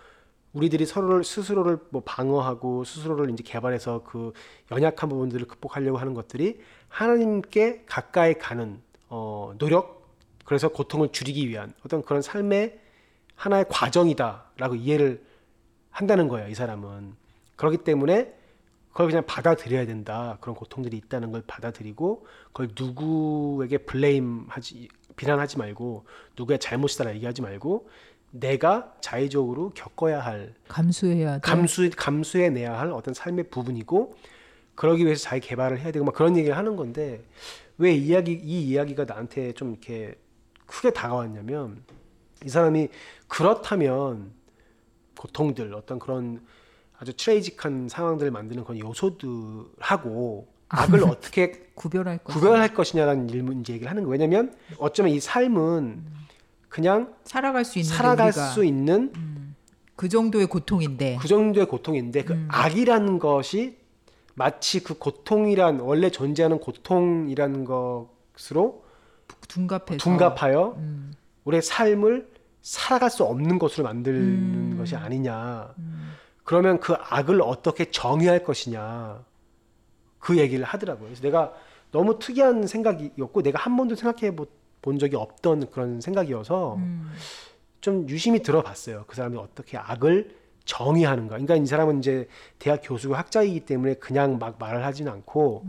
우리들이 0.53 0.85
서로를 0.85 1.25
스스로를 1.25 1.79
뭐 1.89 2.01
방어하고 2.05 2.85
스스로를 2.85 3.29
이제 3.31 3.43
개발해서 3.43 4.03
그 4.05 4.31
연약한 4.71 5.09
부분들을 5.09 5.47
극복하려고 5.47 5.97
하는 5.97 6.13
것들이 6.13 6.61
하나님께 6.87 7.83
가까이 7.85 8.35
가는 8.35 8.81
어, 9.09 9.53
노력 9.57 9.98
그래서 10.49 10.67
고통을 10.69 11.09
줄이기 11.11 11.47
위한 11.47 11.73
어떤 11.85 12.01
그런 12.01 12.23
삶의 12.23 12.79
하나의 13.35 13.65
과정이다라고 13.69 14.73
이해를 14.77 15.23
한다는 15.91 16.27
거예요 16.27 16.47
이 16.47 16.55
사람은 16.55 17.13
그렇기 17.55 17.83
때문에 17.83 18.33
그걸 18.89 19.09
그냥 19.09 19.27
받아들여야 19.27 19.85
된다 19.85 20.39
그런 20.41 20.55
고통들이 20.55 20.97
있다는 20.97 21.31
걸 21.31 21.43
받아들이고 21.45 22.25
그걸 22.47 22.69
누구에게 22.75 23.77
블레임하지 23.77 24.87
비난하지 25.15 25.59
말고 25.59 26.07
누구의 26.35 26.57
잘못이다라 26.57 27.13
얘기하지 27.13 27.43
말고 27.43 27.87
내가 28.31 28.95
자의적으로 29.01 29.69
겪어야 29.75 30.19
할 30.19 30.55
감수해야 30.67 31.35
돼. 31.35 31.41
감수 31.41 31.91
감수해 31.95 32.49
내야 32.49 32.75
할 32.75 32.91
어떤 32.91 33.13
삶의 33.13 33.51
부분이고 33.51 34.15
그러기 34.73 35.05
위해서 35.05 35.21
자기 35.21 35.47
개발을 35.47 35.79
해야 35.79 35.91
되고 35.91 36.03
막 36.05 36.15
그런 36.15 36.35
얘기를 36.35 36.57
하는 36.57 36.75
건데 36.75 37.23
왜 37.77 37.93
이야기 37.93 38.31
이 38.31 38.63
이야기가 38.63 39.05
나한테 39.05 39.53
좀 39.53 39.69
이렇게 39.73 40.15
크게 40.69 40.91
다가왔냐면 40.91 41.83
이 42.45 42.49
사람이 42.49 42.89
그렇다면 43.27 44.31
고통들 45.17 45.73
어떤 45.73 45.99
그런 45.99 46.41
아주 46.97 47.13
트레이직한 47.15 47.89
상황들을 47.89 48.31
만드는 48.31 48.63
그런 48.63 48.79
요소들하고 48.79 50.47
악을 50.69 51.03
어떻게 51.03 51.69
구별할 51.73 52.19
것. 52.19 52.33
구별할 52.33 52.73
것이냐라는 52.73 53.29
일 53.29 53.43
문제 53.43 53.73
얘기를 53.73 53.89
하는 53.89 54.03
거예요. 54.03 54.11
왜냐면 54.11 54.55
어쩌면 54.77 55.11
이 55.11 55.19
삶은 55.19 56.03
그냥 56.69 57.13
살아갈 57.23 57.65
수 57.65 57.79
있는 57.79 57.95
살아갈 57.95 58.31
수 58.31 58.63
있는 58.63 59.11
그 59.95 60.07
정도의 60.07 60.47
고통인데. 60.47 61.17
그 61.19 61.27
정도의 61.27 61.67
고통인데 61.67 62.23
그 62.23 62.33
음. 62.33 62.47
악이라는 62.49 63.19
것이 63.19 63.77
마치 64.35 64.81
그 64.81 64.97
고통이란 64.97 65.79
원래 65.79 66.09
존재하는 66.09 66.59
고통이란 66.59 67.65
것으로 67.65 68.85
둔갑해서 69.47 69.97
둔갑하여 70.03 70.75
음, 70.77 71.13
우리의 71.45 71.61
삶을 71.61 72.29
살아갈 72.61 73.09
수 73.09 73.23
없는 73.23 73.57
것으로 73.59 73.85
만드는 73.85 74.19
음. 74.19 74.75
것이 74.77 74.95
아니냐. 74.95 75.73
음. 75.77 76.11
그러면 76.43 76.79
그 76.79 76.93
악을 76.97 77.41
어떻게 77.41 77.89
정의할 77.91 78.43
것이냐. 78.43 79.23
그 80.19 80.37
얘기를 80.37 80.65
하더라고요. 80.65 81.05
그래서 81.07 81.21
내가 81.21 81.53
너무 81.91 82.19
특이한 82.19 82.67
생각이었고 82.67 83.41
내가 83.41 83.59
한 83.59 83.77
번도 83.77 83.95
생각해 83.95 84.35
보- 84.35 84.47
본 84.81 84.99
적이 84.99 85.15
없던 85.15 85.71
그런 85.71 86.01
생각이어서 86.01 86.75
음. 86.75 87.11
좀 87.81 88.07
유심히 88.09 88.41
들어봤어요. 88.43 89.05
그 89.07 89.15
사람이 89.15 89.37
어떻게 89.37 89.77
악을 89.77 90.35
정의하는가. 90.65 91.29
그러니까 91.29 91.55
이 91.55 91.65
사람은 91.65 91.99
이제 91.99 92.27
대학 92.59 92.81
교수고 92.83 93.15
학자이기 93.15 93.61
때문에 93.61 93.95
그냥 93.95 94.37
막 94.37 94.57
말을 94.59 94.85
하진 94.85 95.07
않고 95.07 95.65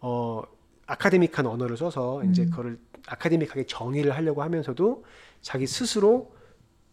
어 0.00 0.42
아카데믹한 0.88 1.46
언어를 1.46 1.76
써서 1.76 2.24
이제 2.24 2.42
음. 2.42 2.50
그거를 2.50 2.78
아카데믹하게 3.06 3.66
정의를 3.66 4.16
하려고 4.16 4.42
하면서도 4.42 5.04
자기 5.42 5.66
스스로 5.66 6.32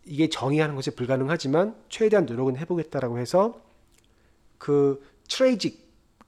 이게 0.05 0.29
정의하는 0.29 0.75
것이 0.75 0.91
불가능하지만 0.91 1.75
최대한 1.89 2.25
노력은 2.25 2.57
해보겠다라고 2.57 3.17
해서 3.17 3.59
그 4.57 5.01
트레이직한 5.29 5.79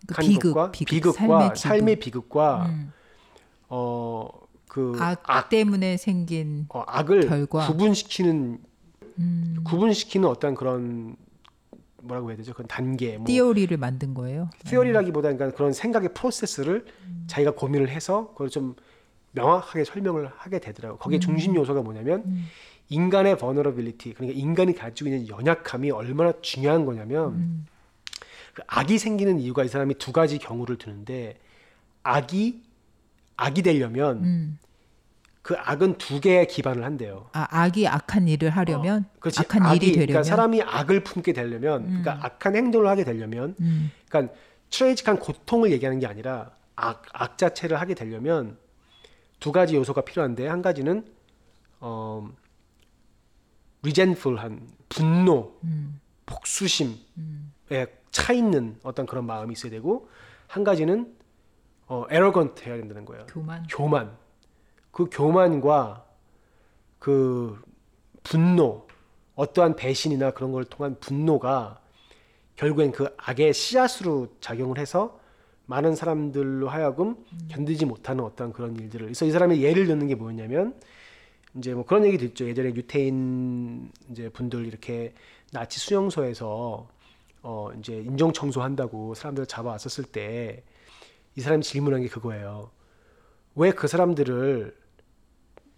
그 0.08 0.21
비극, 0.21 0.53
것과 0.53 0.71
비극, 0.71 0.89
비극과 0.89 1.56
삶의 1.56 1.97
비극. 1.97 2.21
비극 2.21 2.30
과 2.30 2.65
음. 2.67 2.93
어그 3.67 4.97
악, 4.99 5.23
악, 5.30 5.49
때문에 5.49 5.97
생긴 5.97 6.65
어, 6.69 6.84
악을 6.88 7.27
결과. 7.27 7.67
구분시키는 7.67 8.60
음, 9.19 9.58
구분시키는 9.65 10.27
어떤 10.27 10.56
그런 10.56 11.17
뭐라고 12.08 12.30
해야 12.30 12.38
되죠? 12.38 12.54
그런 12.54 12.67
단계, 12.67 13.17
뭐 13.17 13.26
띠오리를 13.26 13.76
만든 13.78 14.13
거예요. 14.13 14.50
theory라기보다 14.65 15.34
그러니까 15.34 15.56
그런 15.56 15.74
생각의 15.74 16.13
프로세스를 16.13 16.86
음. 17.06 17.24
자기가 17.28 17.52
고민을 17.52 17.89
해서 17.89 18.30
그걸 18.30 18.50
좀 18.50 18.76
명확하게 19.34 19.84
설명을 19.84 20.32
하게 20.36 20.60
되더라고요. 20.60 20.98
거기에 20.98 21.20
중심 21.20 21.56
요소가 21.56 21.82
뭐냐면 21.82 22.24
음. 22.26 22.46
인간의 22.89 23.38
vulnerability, 23.38 24.13
그러니까 24.13 24.39
인간이 24.39 24.74
가지고 24.74 25.10
있는 25.10 25.28
연약함이 25.28 25.91
얼마나 25.91 26.34
중요한 26.41 26.86
거냐면 26.86 27.34
음. 27.34 27.67
그 28.54 28.63
악이 28.65 28.98
생기는 28.98 29.39
이유가 29.39 29.63
이 29.63 29.67
사람이 29.67 29.96
두 29.96 30.12
가지 30.12 30.39
경우를 30.39 30.78
두는데 30.78 31.38
악이 32.04 32.63
악이 33.36 33.62
되려면 33.62 34.24
음. 34.24 34.60
그 35.47 35.55
악은 35.57 35.97
두 35.97 36.19
개에 36.19 36.45
기반을 36.45 36.83
한대요. 36.83 37.29
아, 37.31 37.47
악이 37.49 37.88
악한 37.88 38.27
일을 38.27 38.49
하려면 38.49 39.05
그렇지. 39.21 39.39
악한 39.39 39.65
악이, 39.65 39.77
일이 39.77 39.91
되려면 39.93 40.07
그러니까 40.07 40.23
사람이 40.23 40.62
악을 40.62 41.05
품게 41.05 41.31
되려면, 41.31 41.86
그러니까 41.86 42.19
악한 42.21 42.57
행동을 42.57 42.89
하게 42.89 43.05
되려면, 43.05 43.55
음. 43.62 43.89
그러니까 44.10 44.33
트레이직한 44.69 45.19
고통을 45.19 45.71
얘기하는 45.71 45.99
게 46.01 46.05
아니라 46.05 46.51
악, 46.75 47.03
악 47.13 47.38
자체를 47.38 47.79
하게 47.79 47.93
되려면 47.93 48.57
두 49.39 49.53
가지 49.53 49.77
요소가 49.77 50.01
필요한데 50.01 50.47
한 50.47 50.62
가지는 50.62 51.05
어, 51.79 52.29
리젠풀한 53.83 54.67
분노, 54.89 55.57
음. 55.63 56.01
복수심에 56.25 56.97
음. 57.19 57.53
차 58.12 58.33
있는 58.33 58.75
어떤 58.83 59.05
그런 59.05 59.25
마음이 59.25 59.53
있어야 59.53 59.71
되고 59.71 60.10
한 60.47 60.65
가지는 60.65 61.15
어, 61.86 62.03
에러건트 62.10 62.65
해야 62.65 62.75
된다는 62.75 63.05
거예요. 63.05 63.27
교만. 63.27 63.65
교만. 63.69 64.26
그 64.97 65.07
교만과 65.12 66.05
그 66.97 67.62
분노, 68.23 68.88
어떠한 69.36 69.75
배신이나 69.75 70.31
그런 70.31 70.51
걸 70.51 70.65
통한 70.65 70.97
분노가 70.99 71.79
결국엔 72.55 72.91
그 72.91 73.13
악의 73.17 73.53
씨앗으로 73.53 74.29
작용을 74.41 74.79
해서 74.79 75.19
많은 75.67 75.93
사람들로 75.93 76.67
하여금 76.67 77.15
견디지 77.47 77.86
못하는 77.86 78.23
어떤 78.23 78.51
그런 78.51 78.75
일들을. 78.75 79.05
그래서 79.05 79.25
이 79.27 79.31
사람의 79.31 79.62
예를 79.62 79.86
듣는 79.86 80.07
게 80.07 80.15
뭐였냐면 80.15 80.73
이제 81.55 81.75
뭐 81.75 81.86
그런 81.86 82.03
얘기도 82.03 82.25
있죠. 82.25 82.47
예전에 82.47 82.69
유태인 82.69 83.91
이제 84.10 84.29
분들 84.29 84.65
이렇게 84.65 85.13
나치 85.51 85.79
수용소에서 85.79 86.88
어 87.43 87.69
이제 87.77 87.97
인종 87.99 88.33
청소한다고 88.33 89.13
사람들을 89.13 89.45
잡아왔었을 89.45 90.05
때 90.05 90.63
이 91.38 91.41
사람이 91.41 91.62
질문한 91.63 92.01
게 92.01 92.07
그거예요. 92.07 92.71
왜 93.55 93.71
그 93.71 93.88
사람들을 93.88 94.75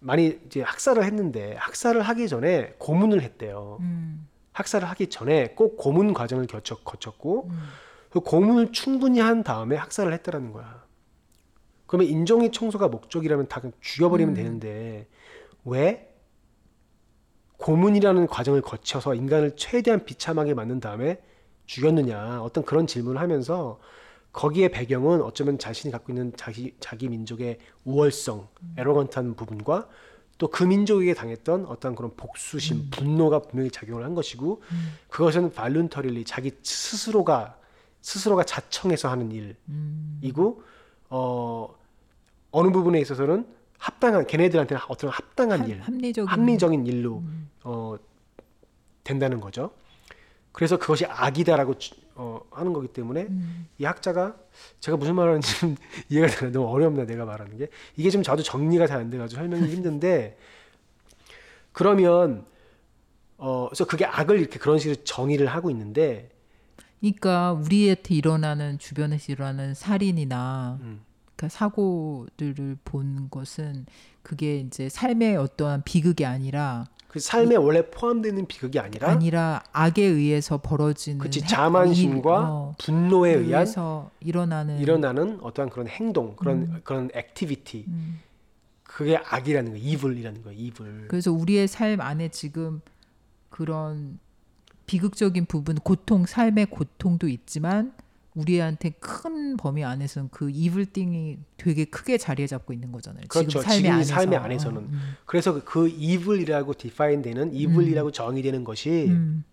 많이 0.00 0.38
이제 0.46 0.62
학살을 0.62 1.04
했는데 1.04 1.54
학살을 1.56 2.02
하기 2.02 2.28
전에 2.28 2.74
고문을 2.78 3.22
했대요. 3.22 3.78
음. 3.80 4.26
학살을 4.52 4.88
하기 4.88 5.08
전에 5.08 5.48
꼭 5.54 5.76
고문 5.76 6.12
과정을 6.12 6.46
거쳐, 6.46 6.76
거쳤고 6.76 7.48
음. 7.50 7.58
그 8.10 8.20
고문을 8.20 8.72
충분히 8.72 9.20
한 9.20 9.44
다음에 9.44 9.76
학살을 9.76 10.12
했다라는 10.14 10.52
거야. 10.52 10.84
그러면 11.86 12.08
인종이 12.08 12.50
청소가 12.50 12.88
목적이라면 12.88 13.48
다 13.48 13.60
그냥 13.60 13.72
죽여버리면 13.80 14.32
음. 14.32 14.34
되는데 14.34 15.08
왜 15.64 16.08
고문이라는 17.58 18.26
과정을 18.26 18.62
거쳐서 18.62 19.14
인간을 19.14 19.56
최대한 19.56 20.04
비참하게 20.04 20.54
만든 20.54 20.80
다음에 20.80 21.20
죽였느냐 21.66 22.42
어떤 22.42 22.64
그런 22.64 22.86
질문을 22.86 23.20
하면서 23.20 23.78
거기에 24.32 24.68
배경은 24.68 25.22
어쩌면 25.22 25.58
자신이 25.58 25.90
갖고 25.92 26.12
있는 26.12 26.32
자기 26.36 26.74
자기 26.80 27.08
민족의 27.08 27.58
우월성, 27.84 28.46
에로건트한 28.76 29.34
부분과 29.34 29.88
또 30.38 30.48
그 30.48 30.64
민족에게 30.64 31.12
당했던 31.12 31.66
어떤 31.66 31.94
그런 31.94 32.12
복수심, 32.16 32.88
분노가 32.90 33.40
분명히 33.40 33.70
작용을 33.70 34.04
한 34.04 34.14
것이고 34.14 34.62
그것은 35.10 35.52
발룬터릴리 35.52 36.24
자기 36.24 36.52
스스로가 36.62 37.58
스스로가 38.00 38.44
자청해서 38.44 39.10
하는 39.10 39.30
음. 39.68 40.18
일이고 40.22 40.62
어 41.10 41.68
어느 42.52 42.70
부분에 42.70 42.98
있어서는 43.00 43.46
합당한 43.78 44.26
걔네들한테는 44.26 44.80
어떤 44.88 45.10
합당한 45.10 45.68
일, 45.68 45.80
합- 45.80 45.88
합리적인 45.88 46.28
합리적인 46.28 46.86
일로 46.86 47.18
음. 47.18 47.50
어 47.64 47.96
된다는 49.04 49.40
거죠. 49.40 49.72
그래서 50.52 50.76
그것이 50.78 51.04
악이다라고 51.06 51.78
주- 51.78 51.94
어, 52.16 52.40
하는 52.50 52.72
거기 52.72 52.88
때문에 52.88 53.22
음. 53.22 53.66
이 53.78 53.84
학자가 53.84 54.36
제가 54.80 54.96
무슨 54.98 55.14
말하는지 55.14 55.58
좀 55.60 55.76
이해가 56.10 56.26
되나? 56.26 56.52
너무 56.52 56.68
어렵나 56.68 57.04
내가 57.06 57.24
말하는 57.24 57.56
게? 57.56 57.68
이게 57.96 58.10
좀 58.10 58.22
저도 58.22 58.42
정리가 58.42 58.86
잘 58.86 58.98
안 59.00 59.10
돼가지고 59.10 59.40
설명이 59.40 59.70
힘든데 59.72 60.36
그러면 61.72 62.44
어 63.38 63.68
그래서 63.68 63.86
그게 63.86 64.04
악을 64.04 64.38
이렇게 64.40 64.58
그런 64.58 64.78
식으로 64.78 65.02
정의를 65.04 65.46
하고 65.46 65.70
있는데 65.70 66.30
그러니까 67.00 67.52
우리한테 67.52 68.14
일어나는 68.14 68.78
주변에서 68.78 69.32
일어나는 69.32 69.72
살인이나 69.74 70.78
음, 70.82 71.00
그러니까 71.36 71.48
사고들을 71.56 72.76
본 72.84 73.28
것은 73.30 73.86
그게 74.22 74.58
이제 74.58 74.90
삶의 74.90 75.36
어떠한 75.36 75.82
비극이 75.84 76.26
아니라 76.26 76.84
그 77.10 77.18
삶에 77.18 77.56
원래 77.56 77.90
포함되는 77.90 78.46
비극이 78.46 78.78
아니라 78.78 79.08
아니라 79.08 79.64
악에 79.72 80.00
의해서 80.00 80.58
벌어지는 80.58 81.18
그치 81.18 81.40
해- 81.42 81.46
자만심과 81.46 82.38
일, 82.38 82.44
어, 82.46 82.74
분노에 82.78 83.32
에 83.32 83.34
의한 83.34 83.66
일어나는 84.20 84.78
일어나는 84.78 85.40
어떠한 85.42 85.70
그런 85.70 85.88
행동 85.88 86.36
그런 86.36 86.80
그런 86.84 87.10
activity 87.12 87.86
음. 87.88 88.20
그게 88.84 89.16
악이라는 89.16 89.72
거예요. 89.72 89.84
evil이라는 89.84 90.42
거예요. 90.42 90.56
evil 90.56 91.08
그래서 91.08 91.32
우리의 91.32 91.66
삶 91.66 92.00
안에 92.00 92.28
지금 92.28 92.80
그런 93.48 94.20
비극적인 94.86 95.46
부분, 95.46 95.76
고통, 95.76 96.26
삶의 96.26 96.66
고통도 96.66 97.26
있지만 97.26 97.92
우리한테 98.40 98.90
큰 99.00 99.56
범위 99.56 99.84
안에서는 99.84 100.28
그 100.32 100.50
evil 100.50 100.86
thing이 100.86 101.38
되게 101.56 101.84
크게 101.84 102.18
자리에 102.18 102.46
잡고 102.46 102.72
있는 102.72 102.92
거잖아요. 102.92 103.24
그렇죠. 103.28 103.60
지금 103.60 103.62
삶의 103.62 103.76
지금 103.78 103.90
이 103.90 103.92
안에서. 103.92 104.14
삶의 104.14 104.38
안에서는. 104.38 104.80
음, 104.82 105.00
그래서 105.26 105.62
그 105.64 105.88
이블이라고 105.88 106.74
디파인되는 106.74 107.54
이블이라고 107.54 108.10
정의되는 108.12 108.64
것이 108.64 109.06
음, 109.08 109.44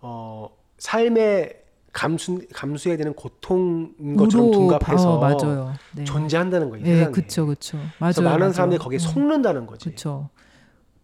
어 0.00 0.48
삶의 0.78 1.62
감수 1.92 2.40
감수해야 2.52 2.96
되는 2.96 3.12
고통인 3.12 4.16
것처럼 4.16 4.50
둔갑해서 4.50 5.18
어. 5.20 5.74
네. 5.94 6.04
존재한다는 6.04 6.70
거예요. 6.70 6.84
네. 6.84 7.10
그렇죠, 7.10 7.46
그렇죠. 7.46 7.76
맞아요. 7.76 7.88
그래서 7.98 8.22
많은 8.22 8.38
맞아요. 8.38 8.52
사람들이 8.52 8.78
거기에 8.78 8.96
음, 8.96 8.98
속는다는 8.98 9.66
거지. 9.66 9.84
그렇죠. 9.84 10.30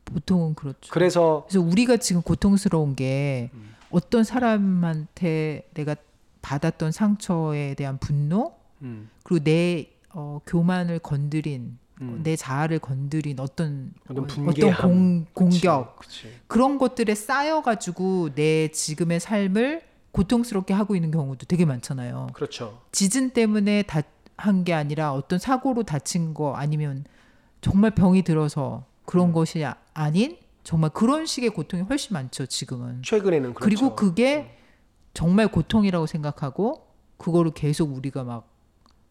보통은 0.07 0.55
그렇죠. 0.55 0.91
그래서 0.91 1.47
그래서 1.49 1.67
우리가 1.67 1.99
지금 1.99 2.23
고통스러운 2.23 2.97
게 2.97 3.51
음. 3.53 3.75
어떤 3.91 4.25
사람한테 4.25 5.69
내가 5.75 5.95
받았던 6.49 6.93
상처에 6.93 7.75
대한 7.75 7.99
분노 7.99 8.55
음, 8.81 9.11
그리고 9.23 9.45
내 9.45 9.91
어, 10.15 10.41
교만을 10.47 10.99
건드린 11.01 11.77
음. 12.01 12.21
내 12.23 12.37
자아를 12.37 12.79
건드린 12.79 13.39
어떤 13.39 13.93
어떤 14.09 14.25
어, 14.25 14.27
분개함. 14.27 14.73
어떤 14.75 14.81
공, 14.91 15.27
공격 15.35 15.97
그치, 15.99 16.23
그치. 16.23 16.35
그런 16.47 16.79
것들에 16.79 17.15
쌓여가지고 17.15 18.35
내 18.35 18.69
지금의 18.69 19.21
삶을 19.21 19.83
고통스럽게 20.13 20.73
하고 20.73 20.95
있는 20.97 21.11
경우도 21.11 21.45
되게 21.47 21.67
많잖아요. 21.67 22.29
그렇죠. 22.33 22.81
지진 22.93 23.31
때문에 23.31 23.85
한게 24.39 24.73
아니라 24.73 25.13
어떤 25.13 25.39
사고로 25.39 25.83
다친 25.83 26.33
거 26.33 26.55
아니면 26.55 27.05
정말 27.61 27.91
병이 27.91 28.23
들어서 28.23 28.87
그런 29.05 29.29
음. 29.29 29.33
것이 29.33 29.63
아- 29.65 29.77
아닌 29.93 30.39
정말 30.65 30.91
그런 30.91 31.27
식의 31.27 31.51
고통이 31.51 31.83
훨씬 31.83 32.15
많죠 32.15 32.47
지금은. 32.47 33.03
최근에는 33.03 33.53
그렇죠. 33.55 33.65
그리고 33.65 33.97
그게 33.97 34.58
정말 35.19 35.49
고통이라고 35.49 36.07
생각하고 36.07 36.87
그거를 37.17 37.51
계속 37.51 37.93
우리가 37.93 38.23
막 38.23 38.49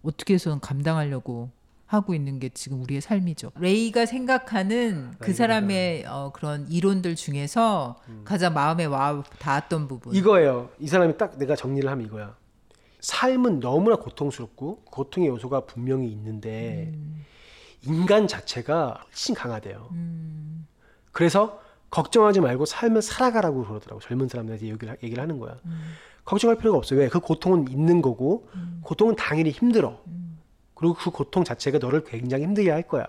어떻게 0.04 0.36
해서는 0.36 0.62
감당하려고 0.62 1.52
하고 1.86 2.13
있는 2.13 2.39
게 2.39 2.48
지금 2.48 2.82
우리의 2.82 3.02
삶이죠. 3.02 3.52
레이가 3.60 4.06
생각하는 4.06 5.12
그 5.20 5.26
레이가 5.26 5.38
사람의 5.38 6.06
어, 6.08 6.32
그런 6.34 6.65
이론들 6.70 7.17
중에서 7.17 7.98
가장 8.24 8.54
마음에 8.54 8.86
와 8.86 9.22
닿았던 9.39 9.89
부분. 9.89 10.15
이거예요. 10.15 10.70
이 10.80 10.88
사람이 10.88 11.17
딱 11.17 11.38
내가 11.38 11.58
정리를 11.58 11.89
하면 11.91 12.06
이거야. 12.06 12.38
삶은 13.02 13.60
너무나 13.60 13.98
고통스럽고 13.98 14.84
고통의 14.86 15.28
요소가 15.28 15.65
분명히 15.65 16.10
있는데 16.10 16.93
인간 17.82 18.30
자체가 18.30 19.04
훨씬 19.10 19.36
강하대요. 19.36 19.89
그래서 21.12 21.60
걱정하지 21.89 22.41
말고 22.41 22.65
삶을 22.65 23.02
살아가라고 23.02 23.65
그러더라고 23.65 24.02
젊은 24.02 24.28
사람들한테 24.28 24.67
얘기를, 24.67 24.89
하- 24.93 24.97
얘기를 25.04 25.21
하는 25.21 25.39
거야. 25.39 25.58
걱정할 26.26 26.58
필요가 26.58 26.78
없어요. 26.78 27.00
왜? 27.00 27.08
그 27.08 27.19
고통은 27.19 27.67
있는 27.69 28.02
거고 28.02 28.50
고통은 28.82 29.15
당연히 29.15 29.52
힘들어. 29.52 30.02
그리고 30.76 30.93
그 30.93 31.10
고통 31.10 31.43
자체가 31.43 31.78
너를 31.80 32.04
굉장히 32.04 32.43
힘들게 32.43 32.69
할 32.69 32.84
거야. 32.84 33.08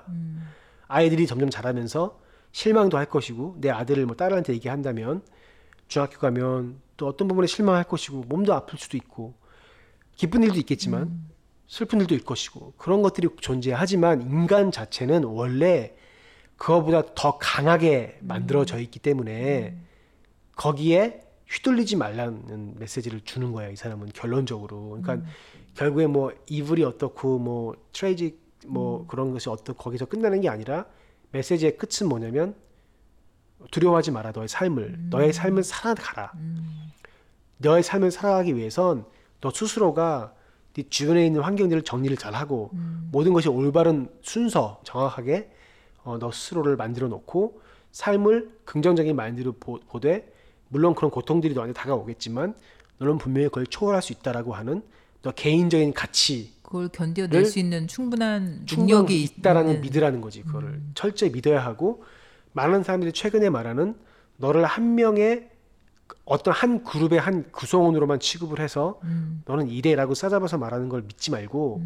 아이들이 0.87 1.27
점점 1.27 1.51
자라면서 1.51 2.19
실망도 2.53 2.97
할 2.97 3.07
것이고 3.07 3.57
내 3.61 3.69
아들을 3.71 4.07
뭐 4.07 4.17
딸한테 4.17 4.55
얘기한다면 4.55 5.23
중학교 5.89 6.19
가면 6.19 6.81
또 6.97 7.07
어떤 7.07 7.29
부분에 7.29 7.47
실망할 7.47 7.85
것이고 7.85 8.23
몸도 8.29 8.55
아플 8.55 8.79
수도 8.79 8.97
있고 8.97 9.35
기쁜 10.17 10.43
일도 10.43 10.57
있겠지만 10.61 11.21
슬픈 11.67 12.01
일도 12.01 12.15
있을 12.15 12.25
것이고 12.25 12.75
그런 12.79 13.03
것들이 13.03 13.29
존재하지만 13.41 14.23
인간 14.23 14.73
자체는 14.73 15.25
원래 15.25 15.95
그거보다 16.59 17.03
더 17.15 17.39
강하게 17.39 18.19
만들어져 18.21 18.79
있기 18.81 18.99
때문에 18.99 19.77
거기에 20.57 21.23
휘둘리지 21.49 21.97
말라는 21.97 22.75
메시지를 22.79 23.23
주는 23.23 23.53
거야 23.53 23.69
이 23.69 23.77
사람은 23.77 24.11
결론적으로. 24.13 25.01
그러니까 25.01 25.27
결국에 25.75 26.07
뭐 26.07 26.33
이불이 26.47 26.85
어떻고 26.85 27.39
뭐 27.39 27.75
트레이직 27.93 28.43
뭐 28.67 29.07
그런 29.07 29.33
것이 29.33 29.49
어떻고 29.49 29.83
거기서 29.83 30.07
끝나는 30.07 30.41
게 30.41 30.49
아니라 30.49 30.85
메시지의 31.31 31.79
끝은 31.79 32.09
뭐냐면 32.09 32.55
두려워하지 33.71 34.11
마라 34.11 34.33
너의 34.33 34.49
삶을. 34.49 35.09
너의 35.11 35.33
삶을 35.33 35.63
살아가라. 35.63 36.33
너의 37.59 37.83
삶을 37.83 38.11
살아가기 38.11 38.57
위해선 38.57 39.07
너 39.41 39.51
스스로가 39.51 40.35
네 40.75 40.85
주변에 40.91 41.25
있는 41.25 41.41
환경들을 41.41 41.83
정리를 41.83 42.17
잘하고 42.17 42.73
모든 43.11 43.33
것이 43.33 43.49
올바른 43.49 44.09
순서 44.23 44.81
정확하게 44.85 45.51
어, 46.09 46.19
너 46.19 46.33
스스로를 46.33 46.77
만들어 46.77 47.07
놓고 47.09 47.61
삶을 47.93 48.51
긍정적인 48.65 49.15
마인드로 49.15 49.53
보, 49.53 49.79
보되 49.81 50.33
물론 50.69 50.95
그런 50.95 51.11
고통들이 51.11 51.53
너한테 51.53 51.75
다가오겠지만 51.75 52.55
너는 52.97 53.19
분명히 53.19 53.49
그걸 53.49 53.67
초월할 53.67 54.01
수 54.01 54.15
있다라고 54.15 54.55
하는 54.55 54.83
너 55.21 55.33
개인적인 55.33 55.93
가치 55.93 56.55
그걸 56.63 56.89
견뎌낼 56.89 57.41
를수 57.41 57.59
있는 57.59 57.87
충분한 57.87 58.67
능력이 58.71 59.23
있다라는 59.23 59.71
있는 59.71 59.83
믿으라는 59.83 60.21
거지 60.23 60.43
그거를. 60.43 60.81
철저히 60.95 61.31
믿어야 61.31 61.63
하고 61.63 62.05
많은 62.53 62.85
사람들이 62.85 63.13
최근에 63.13 63.51
말하는 63.51 63.95
너를 64.39 64.65
한 64.65 64.95
명의 64.95 65.51
어떤 66.25 66.55
한 66.55 66.85
그룹의 66.85 67.21
한 67.21 67.51
구성원으로만 67.53 68.21
취급을 68.21 68.61
해서 68.61 68.99
너는 69.45 69.69
이래라고 69.69 70.15
싸잡아서 70.15 70.57
말하는 70.57 70.89
걸 70.89 71.03
믿지 71.03 71.31
말고 71.31 71.83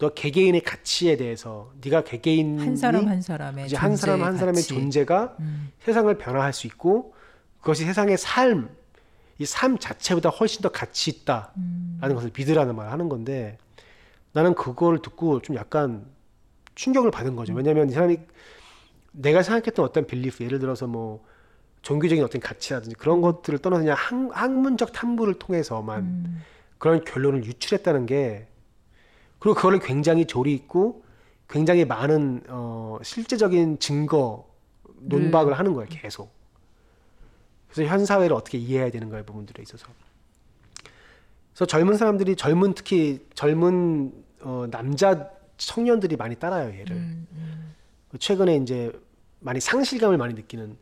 너 0.00 0.08
개개인의 0.08 0.62
가치에 0.62 1.18
대해서 1.18 1.70
네가 1.84 2.04
개개인이 2.04 2.64
한 2.64 2.74
사람 2.74 3.06
한 3.06 3.20
사람의 3.20 3.66
이제 3.66 3.76
한 3.76 3.96
사람 3.96 4.22
한 4.22 4.38
사람의 4.38 4.62
존재 4.62 4.80
존재가 4.80 5.36
음. 5.40 5.70
세상을 5.80 6.12
변화할 6.16 6.54
수 6.54 6.66
있고 6.66 7.14
그것이 7.60 7.84
세상의 7.84 8.16
삶, 8.16 8.70
이 9.38 9.44
삶 9.44 9.78
자체보다 9.78 10.30
훨씬 10.30 10.62
더 10.62 10.70
가치 10.70 11.10
있다라는 11.10 11.52
음. 11.56 12.14
것을 12.14 12.30
믿으라는 12.36 12.74
말을 12.74 12.90
하는 12.90 13.08
건데 13.10 13.58
나는 14.32 14.54
그걸 14.54 15.02
듣고 15.02 15.42
좀 15.42 15.56
약간 15.56 16.06
충격을 16.74 17.10
받은 17.10 17.32
음. 17.32 17.36
거죠. 17.36 17.52
왜냐하면 17.52 17.90
이 17.90 17.92
사람이 17.92 18.18
내가 19.12 19.42
생각했던 19.42 19.84
어떤 19.84 20.06
빌리프 20.06 20.44
예를 20.44 20.60
들어서 20.60 20.86
뭐 20.86 21.22
종교적인 21.82 22.24
어떤 22.24 22.40
가치라든지 22.40 22.94
그런 22.96 23.20
것들을 23.20 23.58
떠나서 23.58 23.82
그냥 23.82 23.96
학, 23.98 24.14
학문적 24.32 24.92
탐구를 24.92 25.34
통해서만 25.34 26.00
음. 26.00 26.42
그런 26.78 27.04
결론을 27.04 27.44
유출했다는 27.44 28.06
게 28.06 28.46
그리고 29.40 29.54
그거를 29.56 29.80
굉장히 29.80 30.26
조리 30.26 30.54
있고 30.54 31.02
굉장히 31.48 31.84
많은 31.84 32.42
어, 32.48 32.98
실제적인 33.02 33.80
증거 33.80 34.46
논박을 35.00 35.58
하는 35.58 35.74
거예요 35.74 35.88
계속. 35.90 36.30
그래서 37.68 37.90
현 37.90 38.04
사회를 38.06 38.34
어떻게 38.36 38.58
이해해야 38.58 38.90
되는 38.90 39.08
거예요 39.08 39.24
부분들에 39.24 39.62
있어서. 39.62 39.86
그래서 41.52 41.66
젊은 41.66 41.96
사람들이 41.96 42.36
젊은 42.36 42.74
특히 42.74 43.26
젊은 43.34 44.12
어, 44.42 44.66
남자 44.70 45.30
청년들이 45.56 46.16
많이 46.16 46.36
따라요 46.36 46.72
얘를. 46.78 46.96
음, 46.96 47.26
최근에 48.18 48.56
이제 48.56 48.92
많이 49.40 49.58
상실감을 49.60 50.16
많이 50.18 50.34
느끼는. 50.34 50.76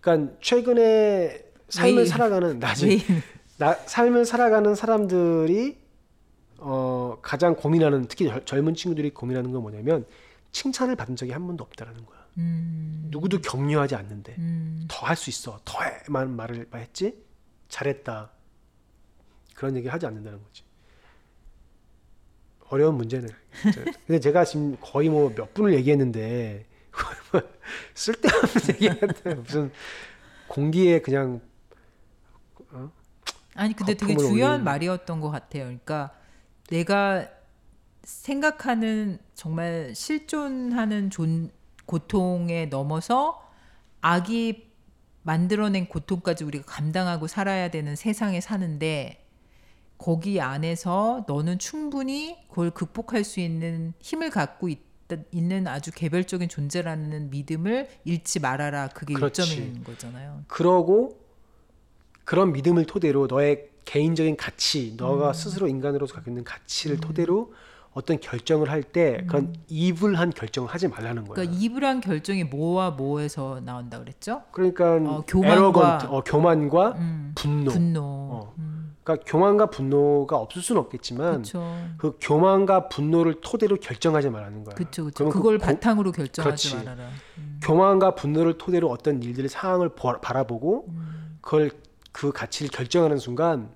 그러니까 0.00 0.34
최근에 0.40 1.44
삶을 1.68 1.96
왜- 2.02 2.04
살아가는 2.06 2.58
나중에 2.58 2.94
왜- 2.94 2.98
나, 3.58 3.74
삶을 3.74 4.24
살아가는 4.26 4.74
사람들이 4.74 5.78
어, 6.66 7.18
가장 7.20 7.54
고민하는 7.54 8.06
특히 8.08 8.26
젊- 8.26 8.44
젊은 8.46 8.74
친구들이 8.74 9.10
고민하는 9.10 9.52
건 9.52 9.60
뭐냐면 9.60 10.06
칭찬을 10.50 10.96
받은 10.96 11.14
적이 11.16 11.32
한 11.32 11.46
번도 11.46 11.62
없다라는 11.64 12.06
거야. 12.06 12.24
음, 12.38 13.08
누구도 13.10 13.40
격려하지 13.42 13.94
않는데 13.96 14.34
음, 14.38 14.86
더할 14.88 15.14
수 15.14 15.28
있어. 15.28 15.60
더해만 15.64 16.34
말을 16.34 16.66
했지. 16.74 17.22
잘했다. 17.68 18.30
그런 19.54 19.76
얘기 19.76 19.88
하지 19.88 20.06
않는다는 20.06 20.42
거지. 20.42 20.62
어려운 22.70 22.94
문제는. 22.96 23.28
근데 24.06 24.20
제가 24.20 24.44
지금 24.46 24.76
거의 24.80 25.10
뭐 25.10 25.34
몇 25.34 25.52
분을 25.52 25.74
얘기했는데 25.74 26.64
쓸데없는 27.94 28.48
얘기한테 28.74 29.34
무슨 29.34 29.70
공기에 30.48 31.00
그냥 31.02 31.40
아니 33.54 33.74
근데 33.74 33.94
되게 33.94 34.16
중요한 34.16 34.60
올리는- 34.60 34.64
말이었던 34.64 35.20
것 35.20 35.30
같아요. 35.30 35.64
그러니까 35.64 36.14
내가 36.70 37.28
생각하는 38.02 39.18
정말 39.34 39.92
실존하는 39.94 41.10
존, 41.10 41.50
고통에 41.86 42.66
넘어서 42.66 43.42
악이 44.00 44.72
만들어낸 45.22 45.86
고통까지 45.86 46.44
우리가 46.44 46.64
감당하고 46.66 47.26
살아야 47.26 47.70
되는 47.70 47.96
세상에 47.96 48.40
사는데 48.40 49.26
거기 49.96 50.40
안에서 50.40 51.24
너는 51.26 51.58
충분히 51.58 52.46
그걸 52.48 52.70
극복할 52.70 53.24
수 53.24 53.40
있는 53.40 53.94
힘을 54.00 54.30
갖고 54.30 54.68
있, 54.68 54.80
있는 55.30 55.66
아주 55.66 55.90
개별적인 55.92 56.48
존재라는 56.48 57.30
믿음을 57.30 57.88
잃지 58.04 58.40
말아라. 58.40 58.88
그게 58.88 59.14
그렇지. 59.14 59.42
요점인 59.42 59.84
거잖아요. 59.84 60.44
그러고 60.46 61.20
그런 62.24 62.52
믿음을 62.52 62.84
토대로 62.86 63.26
너의 63.26 63.70
개인적인 63.84 64.36
가치, 64.36 64.94
너가 64.96 65.32
스스로 65.32 65.68
인간으로서 65.68 66.14
갖고 66.14 66.30
있는 66.30 66.44
가치를 66.44 66.98
토대로 66.98 67.52
어떤 67.92 68.18
결정을 68.18 68.70
할 68.70 68.82
때 68.82 69.24
그런 69.28 69.54
이불한 69.68 70.30
결정을 70.30 70.68
하지 70.68 70.88
말라는 70.88 71.24
거야. 71.26 71.34
그러니까 71.36 71.56
이불한 71.60 72.00
결정이 72.00 72.44
뭐와 72.44 72.90
뭐에서 72.92 73.60
나온다 73.64 73.98
그랬죠? 74.00 74.42
그러니까 74.50 74.94
어, 74.96 75.24
교만과- 75.26 76.10
어, 76.10 76.22
교만과 76.24 76.88
음, 76.98 77.32
분노. 77.36 77.70
분노. 77.70 78.00
어. 78.02 78.54
음, 78.58 78.96
그러니까 79.04 79.24
교만과 79.30 79.66
분노가 79.66 80.36
없을 80.38 80.60
수는 80.60 80.80
없겠지만 80.80 81.32
그렇죠. 81.42 81.76
그 81.98 82.16
교만과 82.20 82.88
분노를 82.88 83.36
토대로 83.40 83.76
결정하지 83.76 84.28
말라는 84.30 84.64
거야. 84.64 84.74
그렇죠. 84.74 85.04
그 85.14 85.28
그걸 85.28 85.58
고- 85.58 85.64
바탕으로 85.66 86.10
결정하지 86.10 86.70
그렇지. 86.70 86.84
말아라. 86.86 87.10
음, 87.38 87.60
교만과 87.62 88.16
분노를 88.16 88.58
토대로 88.58 88.90
어떤 88.90 89.22
일들의 89.22 89.48
상황을 89.48 89.90
보- 89.90 90.20
바라보고 90.20 90.86
음. 90.88 91.36
그걸 91.40 91.70
그 92.14 92.30
가치를 92.30 92.70
결정하는 92.70 93.18
순간 93.18 93.74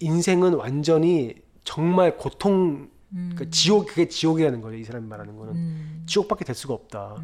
인생은 0.00 0.54
완전히 0.54 1.36
정말 1.62 2.16
고통 2.16 2.90
그러니까 3.10 3.44
지옥 3.50 3.86
그게 3.86 4.08
지옥이라는 4.08 4.60
거죠 4.60 4.76
이 4.76 4.82
사람이 4.82 5.06
말하는 5.06 5.36
거는. 5.36 5.54
음, 5.54 6.02
지옥밖에 6.06 6.44
될 6.44 6.56
수가 6.56 6.74
없다. 6.74 7.22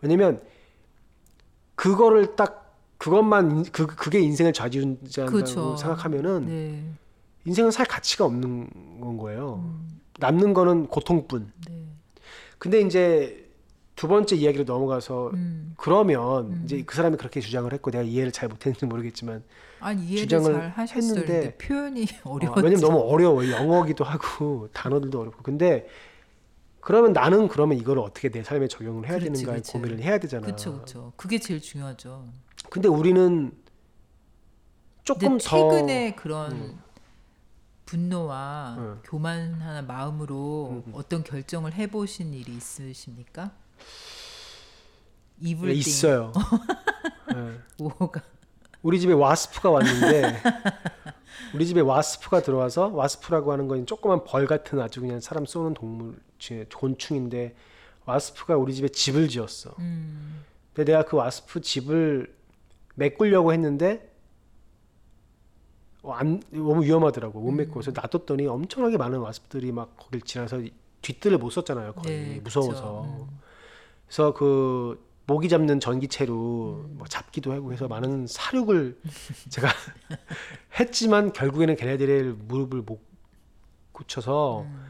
왜냐면 0.00 0.40
그거를 1.74 2.34
딱 2.34 2.74
그것만 2.96 3.50
인- 3.58 3.64
그 3.64 3.86
그게 3.86 4.20
인생을 4.20 4.54
좌지우지한다고 4.54 5.30
그렇죠. 5.30 5.76
생각하면은 5.76 6.46
네. 6.46 6.84
인생은 7.44 7.70
살 7.70 7.84
가치가 7.84 8.24
없는 8.24 9.00
건 9.02 9.18
거예요. 9.18 9.78
남는 10.18 10.54
거는 10.54 10.86
고통뿐. 10.86 11.52
네. 11.68 11.84
근데 12.58 12.80
이제 12.80 13.45
두 13.96 14.08
번째 14.08 14.36
이야기로 14.36 14.64
넘어가서 14.64 15.30
음. 15.32 15.74
그러면 15.78 16.60
이제 16.64 16.82
그 16.84 16.94
사람이 16.94 17.16
그렇게 17.16 17.40
주장을 17.40 17.72
했고 17.72 17.90
내가 17.90 18.04
이해를 18.04 18.30
잘 18.30 18.46
못했는지 18.48 18.84
모르겠지만 18.84 19.42
아니 19.80 20.02
이해를 20.04 20.28
주장을. 20.28 20.74
했는데- 20.76 21.56
표현이 21.56 22.06
어, 22.24 22.34
어려웠죠. 22.34 22.60
왜냐면 22.62 22.80
너무 22.80 22.98
어려워 23.00 23.48
영어기도 23.50 24.04
하고 24.04 24.68
단어들도 24.74 25.18
어렵고 25.18 25.42
근데 25.42 25.88
그러면 26.80 27.14
나는 27.14 27.48
그러면 27.48 27.78
이걸 27.78 27.98
어떻게 27.98 28.28
내 28.28 28.42
삶에 28.44 28.68
적용을 28.68 29.08
해야 29.08 29.18
되는가에 29.18 29.44
그렇지. 29.56 29.72
고민을 29.72 30.02
해야 30.02 30.18
되잖아. 30.18 30.44
그렇죠, 30.44 30.74
그렇죠. 30.74 31.12
그게 31.16 31.38
제일 31.40 31.60
중요하죠. 31.60 32.24
근데 32.70 32.88
우리는 32.88 33.50
조금 35.04 35.38
더 35.38 35.38
최근에 35.38 36.14
그런 36.16 36.52
음. 36.52 36.78
분노와 37.86 38.74
음. 38.78 39.00
교만한 39.04 39.86
마음으로 39.86 40.82
음. 40.86 40.92
어떤 40.92 41.24
결정을 41.24 41.72
해보신 41.72 42.34
일이 42.34 42.54
있으십니까? 42.56 43.52
이불 45.40 45.70
있어요. 45.70 46.32
네. 47.34 47.58
뭐가 47.78 48.22
우리 48.82 49.00
집에 49.00 49.12
와스프가 49.12 49.70
왔는데 49.70 50.42
우리 51.54 51.66
집에 51.66 51.80
와스프가 51.80 52.42
들어와서 52.42 52.88
와스프라고 52.88 53.52
하는 53.52 53.68
건 53.68 53.86
조그만 53.86 54.24
벌 54.24 54.46
같은 54.46 54.80
아주 54.80 55.00
그냥 55.00 55.20
사람 55.20 55.44
쏘는 55.44 55.74
동물 55.74 56.16
곤충인데 56.74 57.54
와스프가 58.04 58.56
우리 58.56 58.74
집에 58.74 58.88
집을 58.88 59.28
지었어. 59.28 59.74
음, 59.80 60.44
근데 60.72 60.92
내가 60.92 61.04
그 61.04 61.16
와스프 61.16 61.60
집을 61.60 62.34
메꾸려고 62.94 63.52
했는데 63.52 64.12
어, 66.02 66.12
안, 66.12 66.40
너무 66.50 66.84
위험하더라고 66.84 67.40
못 67.40 67.50
메고 67.50 67.72
그래서 67.72 67.90
놔뒀더니 67.90 68.46
엄청나게 68.46 68.96
많은 68.96 69.18
와스프들이 69.18 69.72
막 69.72 69.96
거길 69.96 70.22
지나서 70.22 70.62
뒷뜰을 71.02 71.38
못 71.38 71.50
썼잖아요 71.50 71.94
거의 71.94 72.16
네, 72.16 72.40
무서워서 72.42 73.02
그쵸. 73.02 73.28
음. 73.28 73.45
그래서 74.06 74.32
그 74.32 75.04
모기 75.26 75.48
잡는 75.48 75.80
전기채로 75.80 76.86
뭐 76.90 77.06
잡기도 77.08 77.52
하고 77.52 77.72
해서 77.72 77.88
많은 77.88 78.26
사육을 78.28 78.98
제가 79.50 79.68
했지만 80.78 81.32
결국에는 81.32 81.74
걔네들의 81.76 82.34
무릎을 82.46 82.82
못 82.82 83.00
고쳐서 83.92 84.62
음. 84.62 84.86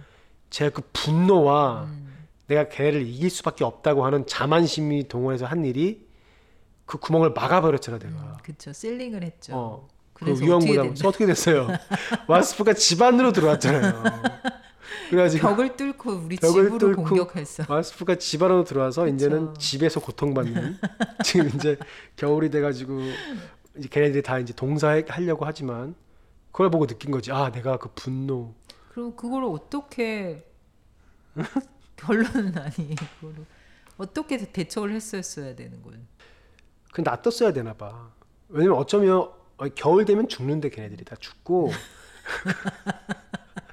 제가 0.50 0.70
그 0.70 0.82
분노와 0.92 1.84
음. 1.84 2.06
내가 2.48 2.68
걔를 2.68 3.06
이길 3.06 3.30
수밖에 3.30 3.64
없다고 3.64 4.04
하는 4.04 4.26
자만심이 4.26 5.08
동원해서 5.08 5.46
한 5.46 5.64
일이 5.64 6.06
그 6.84 6.98
구멍을 6.98 7.30
막아버렸잖아 7.30 7.98
내가. 7.98 8.12
음, 8.12 8.34
그쵸 8.42 8.72
실링을 8.72 9.22
했죠. 9.22 9.52
어. 9.56 9.88
그 10.12 10.24
그래서 10.24 10.44
위험 10.44 10.56
어떻게 10.58 10.70
부담. 10.70 10.82
됐나? 10.84 10.94
그래서 10.94 11.08
어떻게 11.08 11.26
됐어요? 11.26 11.68
와스프가 12.28 12.74
집 12.74 13.02
안으로 13.02 13.32
들어왔잖아요. 13.32 14.02
그래가지고 15.10 15.48
벽을 15.48 15.76
뚫고 15.76 16.12
우리 16.12 16.36
벽을 16.36 16.64
집으로 16.64 16.78
뚫고 16.78 17.04
공격했어. 17.04 17.64
와스프가 17.68 18.16
집 18.16 18.42
안으로 18.42 18.64
들어와서 18.64 19.08
이제는 19.08 19.54
집에서 19.58 20.00
고통받는 20.00 20.78
지금 21.24 21.48
이제 21.54 21.78
겨울이 22.16 22.50
돼가지고 22.50 23.00
이제 23.76 23.88
걔네들이 23.88 24.22
다 24.22 24.38
이제 24.38 24.52
동사하려고 24.52 25.44
하지만 25.44 25.94
그걸 26.52 26.70
보고 26.70 26.86
느낀 26.86 27.10
거지. 27.10 27.32
아 27.32 27.50
내가 27.50 27.76
그 27.76 27.90
분노. 27.94 28.54
그럼 28.92 29.14
그걸 29.14 29.44
어떻게 29.44 30.44
결론은 31.96 32.56
아니 32.56 32.94
그거를 32.94 33.44
어떻게 33.98 34.38
대처를 34.38 34.94
했었어야 34.94 35.54
되는 35.54 35.82
거예요. 35.82 36.00
그 36.92 37.02
놔뒀어야 37.02 37.52
되나 37.52 37.74
봐. 37.74 38.10
왜냐면 38.48 38.78
어쩌면 38.78 39.30
어, 39.58 39.68
겨울 39.74 40.04
되면 40.04 40.28
죽는데 40.28 40.70
걔네들이 40.70 41.04
다 41.04 41.16
죽고 41.18 41.72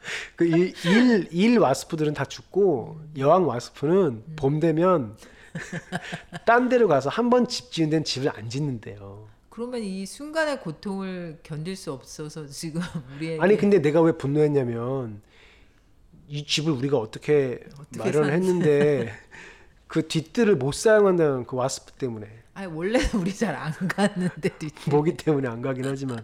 그일 0.35 0.73
일 1.31 1.57
와스프들은 1.59 2.13
다 2.13 2.25
죽고 2.25 2.99
여왕 3.17 3.47
와스프는 3.47 4.23
봄 4.35 4.59
되면 4.59 5.15
딴 6.45 6.69
데로 6.69 6.87
가서 6.87 7.09
한 7.09 7.29
번 7.29 7.47
집 7.47 7.71
지은 7.71 7.89
데는 7.89 8.03
집을 8.03 8.29
안 8.35 8.49
짓는데요. 8.49 9.27
그러면 9.49 9.81
이 9.81 10.05
순간의 10.05 10.61
고통을 10.61 11.39
견딜 11.43 11.75
수 11.75 11.91
없어서 11.93 12.47
지금 12.47 12.81
우리에게 13.17 13.41
아니 13.41 13.55
근데 13.57 13.81
내가 13.81 14.01
왜 14.01 14.11
분노했냐면 14.13 15.21
이 16.27 16.43
집을 16.45 16.71
우리가 16.71 16.97
어떻게, 16.97 17.59
어떻게 17.79 17.99
마련을 17.99 18.29
산- 18.29 18.33
했는데 18.33 19.13
그 19.87 20.07
뒷뜰을 20.07 20.55
못 20.55 20.73
사용한다는 20.73 21.45
그 21.45 21.55
와스프 21.55 21.91
때문에 21.93 22.27
아니 22.55 22.67
원래는 22.67 23.07
우리 23.15 23.33
잘안 23.35 23.73
갔는데 23.87 24.49
뒷 24.59 24.73
모기 24.89 25.17
때문에 25.17 25.47
안 25.47 25.61
가긴 25.61 25.85
하지만. 25.85 26.23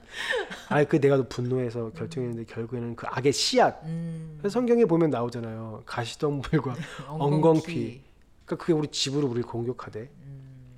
아그 0.69 1.01
내가 1.01 1.17
또 1.17 1.27
분노해서 1.27 1.91
결정했는데 1.91 2.45
결국에는 2.53 2.95
그 2.95 3.07
악의 3.07 3.33
씨앗. 3.33 3.83
음, 3.85 4.39
성경에 4.47 4.85
보면 4.85 5.09
나오잖아요. 5.09 5.83
가시덤불과 5.85 6.75
엉겅퀴. 7.07 8.03
그러니까 8.45 8.55
그게 8.63 8.73
우리 8.73 8.87
집으로 8.89 9.27
우리를 9.27 9.43
공격하대. 9.49 10.01
음. 10.01 10.77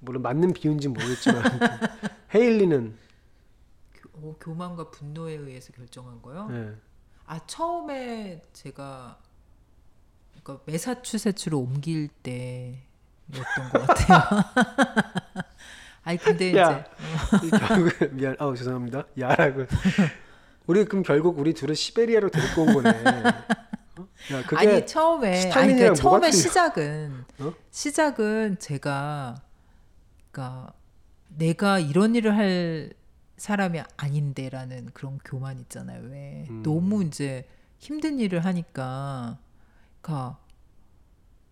물론 0.00 0.22
맞는 0.22 0.52
비유인지 0.52 0.88
는 0.88 0.94
모르겠지만 0.94 1.42
헤일리는 2.34 2.96
교, 3.94 4.10
어, 4.14 4.36
교만과 4.40 4.90
분노에 4.90 5.34
의해서 5.34 5.72
결정한 5.72 6.20
거요? 6.20 6.48
예. 6.50 6.74
아 7.24 7.38
처음에 7.46 8.42
제가 8.52 9.18
그러니까 10.42 10.64
매사추세츠로 10.66 11.58
옮길 11.58 12.08
때 12.08 12.82
였던 13.34 13.68
것 13.70 13.86
같아요. 13.86 14.44
아니 16.04 16.18
근데 16.18 16.56
야. 16.56 16.84
이제 17.44 18.10
미안 18.10 18.34
아 18.38 18.52
죄송합니다 18.56 19.04
야라고 19.18 19.66
우리 20.66 20.84
그럼 20.84 21.04
결국 21.04 21.38
우리 21.38 21.54
둘은 21.54 21.74
시베리아로 21.76 22.28
데리고 22.30 22.62
온 22.62 22.74
거네 22.74 22.90
어? 22.90 24.08
야 24.32 24.42
아니 24.56 24.84
처음에 24.84 25.52
아니 25.52 25.74
그 25.74 25.80
뭐가 25.82 25.94
처음에? 25.94 26.30
시작은 26.32 27.24
어? 27.40 27.52
시작은 27.70 28.58
제가 28.58 29.42
그러니까 30.30 30.72
내가 31.28 31.78
이런 31.78 32.14
일을 32.14 32.36
할 32.36 32.92
사람이 33.36 33.80
아닌데라는 33.96 34.90
그런 34.92 35.18
교만 35.24 35.58
있잖아요. 35.60 36.02
왜 36.10 36.46
음. 36.48 36.62
너무 36.62 37.02
이제 37.04 37.48
힘든 37.78 38.20
일을 38.20 38.44
하니까 38.44 39.38
그러니까 40.00 40.38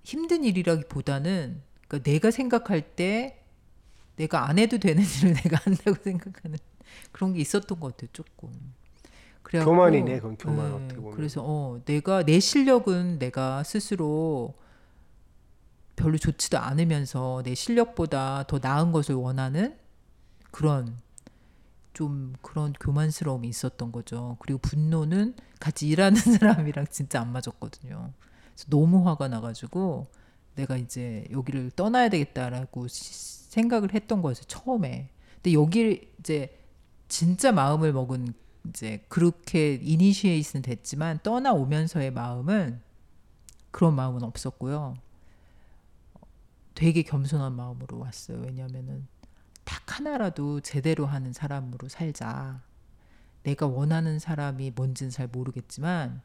힘든 0.03 0.45
일이라기보다는 0.45 1.62
그러니까 1.90 2.09
내가 2.09 2.31
생각할 2.31 2.94
때 2.94 3.42
내가 4.14 4.48
안 4.48 4.59
해도 4.59 4.79
되는 4.79 5.03
일을 5.03 5.35
내가 5.35 5.57
한다고 5.57 5.96
생각하는 6.03 6.57
그런 7.11 7.33
게 7.35 7.40
있었던 7.40 7.81
것 7.81 7.96
같아요. 7.96 8.09
조금. 8.12 8.50
그래갖고, 9.42 9.72
교만이네, 9.72 10.20
그건 10.20 10.37
교만, 10.37 10.72
어떻게 10.72 10.96
보면. 10.96 11.16
그래서 11.16 11.42
어 11.44 11.81
내가 11.85 12.22
내 12.24 12.38
실력은 12.38 13.18
내가 13.18 13.64
스스로 13.64 14.55
별로 15.96 16.16
좋지도 16.16 16.59
않으면서 16.59 17.42
내 17.44 17.55
실력보다 17.55 18.44
더 18.46 18.61
나은 18.62 18.92
것을 18.92 19.16
원하는 19.16 19.76
그런 20.53 20.96
좀 21.92 22.35
그런 22.40 22.72
교만스러움이 22.74 23.48
있었던 23.48 23.90
거죠. 23.90 24.37
그리고 24.38 24.61
분노는 24.61 25.35
같이 25.59 25.88
일하는 25.88 26.14
사람이랑 26.38 26.87
진짜 26.90 27.20
안 27.20 27.33
맞았거든요. 27.33 28.12
그래서 28.55 28.66
너무 28.68 29.07
화가 29.09 29.26
나가지고 29.29 30.07
내가 30.55 30.77
이제 30.77 31.27
여기를 31.31 31.71
떠나야 31.73 32.09
되겠다라고 32.09 32.89
시- 32.89 33.49
생각을 33.51 33.95
했던 33.95 34.23
거였어요. 34.23 34.45
처음에. 34.45 35.09
근데 35.37 35.53
여기 35.55 36.09
이제 36.19 36.57
진짜 37.09 37.51
마음을 37.53 37.93
먹은 37.93 38.33
이제 38.69 39.05
그렇게 39.09 39.75
이니시에이트는 39.75 40.63
됐지만 40.63 41.19
떠나오면서의 41.23 42.11
마음은 42.13 42.81
그런 43.71 43.95
마음은 43.95 44.23
없었고요. 44.23 44.95
되게 46.75 47.03
겸손한 47.03 47.55
마음으로 47.55 47.99
왔어요. 47.99 48.41
왜냐면은 48.41 49.07
딱 49.65 49.83
하나라도 49.99 50.61
제대로 50.61 51.07
하는 51.07 51.33
사람으로 51.33 51.89
살자. 51.89 52.63
내가 53.43 53.67
원하는 53.67 54.19
사람이 54.19 54.73
뭔지는 54.75 55.11
잘 55.11 55.27
모르겠지만 55.29 56.23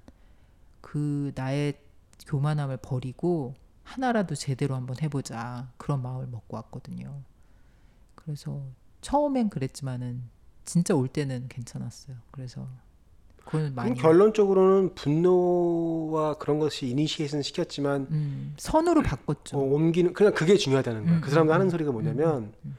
그 0.82 1.32
나의 1.36 1.80
교만함을 2.28 2.78
버리고 2.78 3.56
하나라도 3.86 4.36
제대로 4.36 4.76
한번 4.76 4.98
해보자. 5.02 5.72
그런 5.78 6.02
마음을 6.02 6.28
먹고 6.28 6.58
왔거든요. 6.58 7.22
그래서 8.16 8.62
처음엔 9.02 9.50
그랬지만은 9.50 10.24
진짜 10.66 10.96
올 10.96 11.08
때는 11.08 11.48
괜찮았어요. 11.48 12.18
그래서 12.32 12.68
그건 13.46 13.76
많이 13.76 13.94
결론적으로는 13.94 14.96
분노와 14.96 16.34
그런 16.40 16.58
것이 16.58 16.88
이니시에이션 16.88 17.44
시켰지만 17.44 18.08
음, 18.10 18.54
선으로 18.58 19.04
바꿨죠. 19.04 19.58
어, 19.58 19.62
옮기는 19.62 20.14
그냥 20.14 20.34
그게 20.34 20.56
중요하다는 20.58 21.06
거야. 21.06 21.16
음, 21.18 21.22
그 21.22 21.30
사람도 21.30 21.52
음, 21.52 21.54
하는 21.54 21.68
음, 21.68 21.70
소리가 21.70 21.92
음, 21.92 21.94
뭐냐면 21.94 22.54
음. 22.66 22.78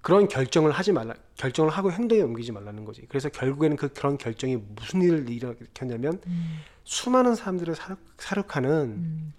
그런 0.00 0.28
결정을 0.28 0.70
하지 0.72 0.92
말라. 0.92 1.14
결정을 1.34 1.70
하고 1.70 1.92
행동에 1.92 2.22
옮기지 2.22 2.52
말라는 2.52 2.86
거지. 2.86 3.04
그래서 3.08 3.28
결국에는 3.28 3.76
그 3.76 3.88
그런 3.88 4.16
결정이 4.16 4.56
무슨 4.74 5.02
일을 5.02 5.28
일으켰냐면 5.28 6.18
음, 6.26 6.60
수많은 6.84 7.34
사람들을 7.34 7.74
살육, 7.74 7.98
살육하는 8.16 8.70
음, 8.70 9.32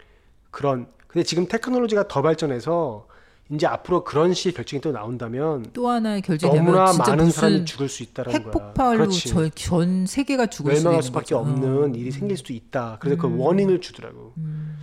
그런. 0.58 0.88
근데 1.06 1.24
지금 1.24 1.48
테크놀로지가 1.48 2.08
더 2.08 2.24
발전해서 2.24 3.06
이제 3.52 3.68
앞으로 3.68 4.04
그런 4.04 4.34
식의 4.34 4.54
결정이 4.54 4.82
또 4.82 4.92
나온다면 4.92 5.68
또 5.72 5.88
하나의 5.88 6.24
결정이 6.24 6.56
너무나 6.56 6.92
많은 6.98 7.30
사람이 7.30 7.64
죽을 7.66 7.88
수 7.88 8.02
있다라는 8.02 8.42
거야. 8.42 8.52
핵폭발로 8.52 8.98
그렇지. 8.98 9.30
저, 9.30 9.48
전 9.50 10.08
세계가 10.08 10.48
죽을 10.48 10.74
멸망할 10.74 10.94
있는 10.96 11.02
수밖에 11.04 11.36
거죠. 11.36 11.38
없는 11.38 11.84
어. 11.84 11.96
일이 11.96 12.10
생길 12.10 12.36
수도 12.38 12.54
있다. 12.54 12.98
그래서 13.00 13.22
그 13.22 13.28
음. 13.28 13.40
warning을 13.40 13.82
주더라고. 13.82 14.34
음, 14.38 14.80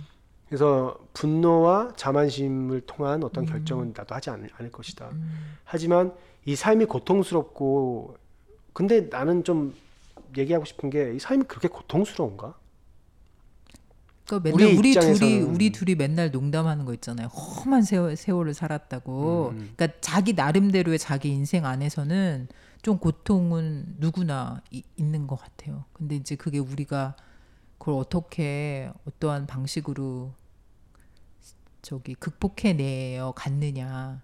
그래서 0.47 0.97
분노와 1.11 1.91
자만심을 1.97 2.81
통한 2.87 3.21
어떤 3.25 3.43
음. 3.43 3.45
결정은 3.45 3.93
나도 3.95 4.15
하지 4.15 4.29
않을, 4.29 4.49
않을 4.57 4.71
것이다. 4.71 5.09
음. 5.11 5.29
하지만 5.65 6.13
이 6.45 6.55
삶이 6.55 6.85
고통스럽고 6.85 8.15
근데 8.71 9.01
나는 9.09 9.43
좀 9.43 9.75
얘기하고 10.37 10.63
싶은 10.63 10.89
게 10.89 11.11
이 11.15 11.19
삶이 11.19 11.43
그렇게 11.49 11.67
고통스러운가? 11.67 12.53
그러니까 14.25 14.39
맨날 14.49 14.75
우리 14.75 14.77
우리, 14.77 14.93
둘이 14.93 15.37
우리 15.41 15.69
둘이 15.71 15.95
맨날 15.95 16.31
농담하는 16.31 16.85
거 16.85 16.93
있잖아요. 16.95 17.27
험한 17.27 17.83
세월, 17.83 18.15
세월을 18.15 18.53
살았다고. 18.53 19.49
음. 19.53 19.71
그러니까 19.75 19.99
자기 20.01 20.33
나름대로의 20.33 20.97
자기 20.97 21.29
인생 21.29 21.65
안에서는 21.65 22.47
좀 22.81 22.97
고통은 22.97 23.95
누구나 23.99 24.61
이- 24.71 24.83
있는 24.97 25.27
것 25.27 25.35
같아요. 25.39 25.85
근데 25.93 26.15
이제 26.15 26.35
그게 26.35 26.57
우리가 26.59 27.15
그걸 27.77 27.95
어떻게 27.95 28.91
어떠한 29.07 29.45
방식으로 29.47 30.33
저기 31.81 32.15
극복해내어 32.15 33.33
갔느냐 33.35 34.21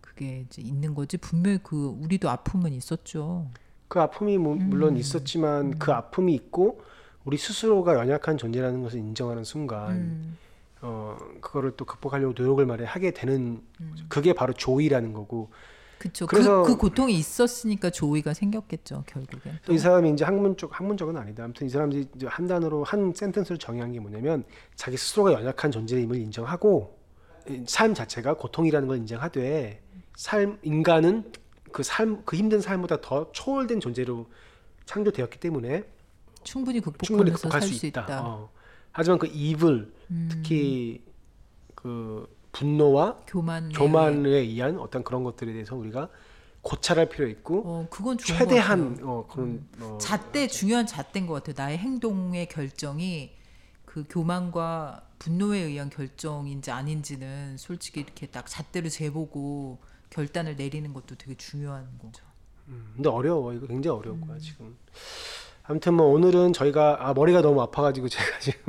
그게 0.00 0.44
이제 0.46 0.62
있는 0.62 0.94
거지 0.94 1.16
분명히 1.16 1.58
그 1.62 1.86
우리도 2.00 2.30
아픔은 2.30 2.72
있었죠. 2.72 3.50
그 3.88 4.00
아픔이 4.00 4.38
뭐- 4.38 4.54
물론 4.54 4.92
음. 4.94 4.96
있었지만 4.96 5.78
그 5.78 5.90
아픔이 5.92 6.34
있고 6.34 6.82
우리 7.24 7.36
스스로가 7.36 7.94
연약한 7.94 8.38
존재라는 8.38 8.82
것을 8.82 8.98
인정하는 8.98 9.44
순간 9.44 9.90
음. 9.92 10.38
어 10.82 11.16
그거를 11.40 11.72
또 11.76 11.84
극복하려고 11.84 12.32
노력을 12.36 12.64
말해 12.64 12.84
하게 12.86 13.10
되는 13.10 13.60
음. 13.80 13.94
그게 14.08 14.32
바로 14.32 14.52
조이라는 14.54 15.12
거고 15.12 15.50
그쵸. 15.98 16.26
그래서- 16.26 16.62
그, 16.62 16.72
그 16.72 16.76
고통이 16.78 17.12
있었으니까 17.12 17.90
조이가 17.90 18.32
생겼겠죠 18.32 19.04
결국엔. 19.06 19.58
또 19.66 19.72
이 19.74 19.76
사람이 19.78 20.10
이제 20.12 20.24
학문 20.24 20.56
쪽 20.56 20.78
학문적은 20.78 21.14
아니다. 21.18 21.44
아무튼 21.44 21.66
이 21.66 21.70
사람이 21.70 22.06
이제 22.16 22.26
한 22.26 22.46
단어로 22.46 22.84
한 22.84 23.12
센텐스를 23.14 23.58
정의한 23.58 23.92
게 23.92 24.00
뭐냐면 24.00 24.44
자기 24.76 24.96
스스로가 24.96 25.34
연약한 25.34 25.70
존재임을 25.70 26.16
인정하고 26.16 26.98
이삶 27.50 27.92
자체가 27.92 28.34
고통이라는 28.34 28.88
걸 28.88 28.96
인정하되 28.96 29.82
삶 30.16 30.58
인간은 30.62 31.32
그 31.72 31.82
삶 31.82 32.22
그 32.24 32.36
힘든 32.36 32.60
삶보다 32.62 33.00
더 33.02 33.30
초월된 33.32 33.80
존재로 33.80 34.26
창조되었기 34.86 35.38
때문에 35.38 35.84
충분히 36.44 36.80
극복하면서 36.80 37.34
극복할 37.34 37.60
살수수 37.60 37.86
있다. 37.86 38.02
있다. 38.02 38.26
어. 38.26 38.50
하지만 38.92 39.18
그 39.18 39.28
이블 39.32 39.92
음, 40.10 40.28
특히 40.30 41.02
그 41.74 42.28
분노와 42.52 43.20
교만 43.26 43.70
교만에 43.70 44.28
의한 44.28 44.78
어떤 44.78 45.04
그런 45.04 45.22
것들에 45.24 45.52
대해서 45.52 45.76
우리가 45.76 46.08
고찰할 46.62 47.08
필요 47.08 47.28
있고 47.28 47.62
어 47.64 47.86
그건 47.88 48.18
최대한. 48.18 48.98
어, 49.02 49.26
그런 49.30 49.66
어, 49.80 49.98
잣대 50.00 50.46
중요한 50.46 50.86
잣대인 50.86 51.26
것 51.26 51.34
같아요. 51.34 51.54
나의 51.56 51.78
행동의 51.78 52.48
결정이 52.48 53.34
그 53.84 54.04
교만과 54.08 55.06
분노에 55.18 55.58
의한 55.60 55.90
결정인지 55.90 56.70
아닌지는 56.70 57.56
솔직히 57.56 58.00
이렇게 58.00 58.26
딱 58.26 58.46
잣대로 58.46 58.88
재보고 58.88 59.78
결단을 60.10 60.56
내리는 60.56 60.92
것도 60.92 61.14
되게 61.16 61.34
중요한 61.36 61.88
거죠. 61.98 62.24
음, 62.68 62.92
근데 62.94 63.08
어려워 63.08 63.52
이거 63.52 63.66
굉장히 63.66 63.98
어려울 63.98 64.16
음. 64.16 64.26
거야 64.26 64.38
지금. 64.38 64.76
아무튼 65.64 65.94
뭐 65.94 66.06
오늘은 66.06 66.52
저희가 66.52 67.08
아 67.08 67.14
머리가 67.14 67.42
너무 67.42 67.60
아파가지고 67.62 68.08
제가 68.10 68.38
지금 68.40 68.60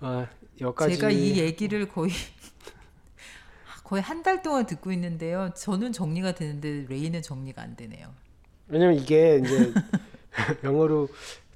아 0.00 0.26
여기까지 0.60 0.96
제가 0.96 1.10
이 1.10 1.38
얘기를 1.38 1.88
거의 1.88 2.10
거의 3.84 4.02
한 4.02 4.22
달 4.22 4.42
동안 4.42 4.66
듣고 4.66 4.92
있는데요. 4.92 5.50
저는 5.56 5.92
정리가 5.92 6.32
되는데 6.32 6.86
레이는 6.88 7.22
정리가 7.22 7.62
안 7.62 7.76
되네요. 7.76 8.08
왜냐면 8.68 8.96
이게 8.96 9.40
이제 9.44 9.72
영어로 10.62 11.08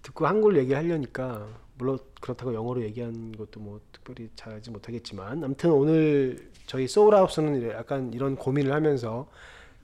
듣고 0.03 0.27
한국어 0.27 0.57
얘기하려니까 0.57 1.47
물론 1.79 1.99
그렇다고 2.21 2.55
영어로 2.55 2.83
얘기한 2.83 3.33
것도 3.37 3.61
뭐 3.61 3.81
특별히 3.93 4.31
잘하지 4.37 4.71
못하겠지만 4.71 5.45
아무튼 5.45 5.71
오늘 5.71 6.51
저희 6.67 6.89
소울하우스는 6.89 7.71
약간 7.71 8.13
이런 8.13 8.37
고민을 8.37 8.73
하면서 8.73 9.29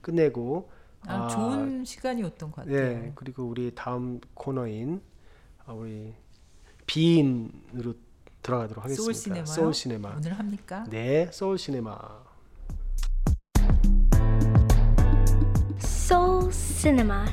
끝내고 0.01 0.69
아, 1.07 1.25
아, 1.25 1.27
좋은 1.27 1.83
시간이었던 1.83 2.51
것 2.51 2.55
같아요. 2.57 2.75
예 2.77 3.11
그리고 3.15 3.43
우리 3.43 3.73
다음 3.73 4.19
코너인 4.33 5.01
아, 5.65 5.73
우리 5.73 6.13
비인으로 6.85 7.93
들어가도록 8.41 8.83
하겠습니다. 8.83 9.01
소울 9.03 9.13
시네마요? 9.13 9.45
소울 9.45 9.73
시네마. 9.73 10.15
오늘 10.17 10.33
합니까? 10.33 10.83
네, 10.89 11.29
소울 11.31 11.57
시네마. 11.57 11.97
Soul 15.77 16.51
Cinema. 16.51 17.25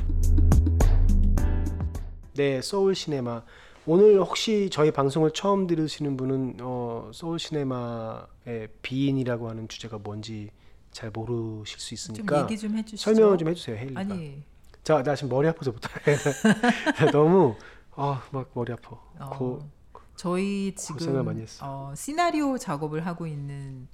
네, 2.35 2.61
소울 2.61 2.95
시네마. 2.95 3.43
오늘 3.85 4.19
혹시 4.19 4.69
저희 4.71 4.91
방송을 4.91 5.31
처음 5.31 5.65
들으시는 5.67 6.15
분은 6.15 6.57
어, 6.61 7.09
소울 7.13 7.39
시네마의 7.39 8.67
비인이라고 8.81 9.49
하는 9.49 9.67
주제가 9.67 9.97
뭔지 9.97 10.51
잘 10.91 11.11
모르실 11.11 11.79
수좀 11.79 12.15
있으니까 12.15 12.41
얘기 12.43 12.57
좀 12.57 12.77
해주시죠. 12.77 13.03
설명을 13.03 13.37
좀 13.37 13.49
해주세요, 13.49 13.77
헤일리가. 13.77 13.99
아니 13.99 14.43
자, 14.83 15.03
나 15.03 15.15
지금 15.15 15.29
머리 15.29 15.47
아파서 15.47 15.71
못해. 15.71 15.89
너무 17.11 17.55
아막 17.95 18.51
머리 18.53 18.73
아파. 18.73 18.95
어, 19.19 19.29
고, 19.29 19.69
저희 20.15 20.73
고생을 20.75 20.99
지금 20.99 21.25
많이 21.25 21.41
했어. 21.41 21.65
어, 21.65 21.95
시나리오 21.95 22.57
작업을 22.57 23.05
하고 23.05 23.27
있는 23.27 23.87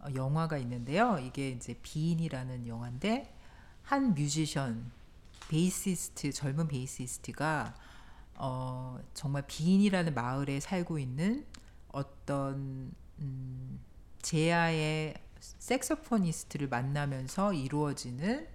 어, 0.00 0.06
영화가 0.14 0.58
있는데요. 0.58 1.18
이게 1.18 1.50
이제 1.50 1.78
비인이라는 1.82 2.66
영화인데 2.66 3.34
한 3.82 4.14
뮤지션 4.14 4.90
베이시스트 5.48 6.32
젊은 6.32 6.68
베이시스트가 6.68 7.74
어, 8.34 8.98
정말 9.14 9.42
비인이라는 9.46 10.14
마을에 10.14 10.60
살고 10.60 10.98
있는 10.98 11.44
어떤 11.90 12.92
음, 13.18 13.80
재야의 14.22 15.14
색소포니스트를 15.40 16.68
만나면서 16.68 17.52
이루어지는 17.52 18.46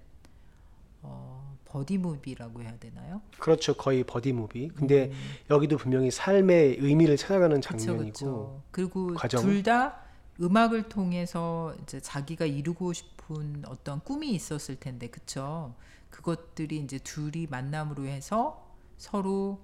어, 1.01 1.57
버디 1.65 1.97
무비라고 1.97 2.61
해야 2.61 2.77
되나요? 2.79 3.21
그렇죠, 3.39 3.73
거의 3.73 4.03
버디 4.03 4.31
무비. 4.33 4.69
근데 4.69 5.07
음. 5.07 5.13
여기도 5.49 5.77
분명히 5.77 6.11
삶의 6.11 6.77
의미를 6.79 7.17
찾아가는 7.17 7.59
장면이고. 7.61 8.05
그쵸. 8.05 8.63
그리고. 8.71 9.15
둘 9.41 9.63
다 9.63 10.01
음악을 10.41 10.83
통해서 10.89 11.75
이제 11.83 11.99
자기가 11.99 12.45
이루고 12.45 12.93
싶은 12.93 13.63
어떤 13.67 13.99
꿈이 14.01 14.31
있었을 14.33 14.77
텐데, 14.77 15.07
그쵸? 15.07 15.75
그것들이 16.09 16.77
이제 16.79 16.97
둘이 16.99 17.47
만남으로 17.47 18.05
해서 18.05 18.67
서로 18.97 19.61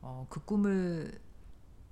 어, 0.00 0.26
그 0.28 0.44
꿈을 0.44 1.18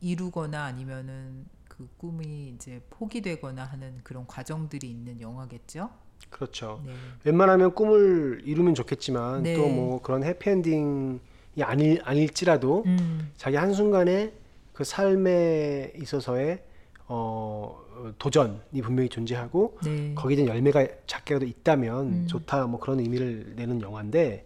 이루거나 0.00 0.64
아니면은 0.64 1.46
그 1.72 1.88
꿈이 1.96 2.50
이제 2.54 2.82
포기되거나 2.90 3.64
하는 3.64 3.98
그런 4.02 4.26
과정들이 4.26 4.90
있는 4.90 5.22
영화겠죠? 5.22 5.88
그렇죠. 6.28 6.82
네. 6.84 6.92
웬만하면 7.24 7.74
꿈을 7.74 8.42
이루면 8.44 8.74
좋겠지만 8.74 9.42
네. 9.42 9.56
또뭐 9.56 10.02
그런 10.02 10.22
해피엔딩이 10.22 11.18
아닐 11.62 12.02
아닐지라도 12.04 12.82
음, 12.84 13.32
자기 13.36 13.56
한 13.56 13.72
순간에 13.72 14.32
그 14.74 14.84
삶에 14.84 15.94
있어서의 15.96 16.62
어 17.08 17.82
도전이 18.18 18.82
분명히 18.82 19.08
존재하고 19.08 19.78
네. 19.82 20.14
거기에 20.14 20.36
대한 20.36 20.54
열매가 20.54 20.86
작게라도 21.06 21.46
있다면 21.46 22.06
음. 22.06 22.26
좋다 22.26 22.66
뭐 22.66 22.80
그런 22.80 23.00
의미를 23.00 23.54
내는 23.56 23.80
영화인데 23.80 24.44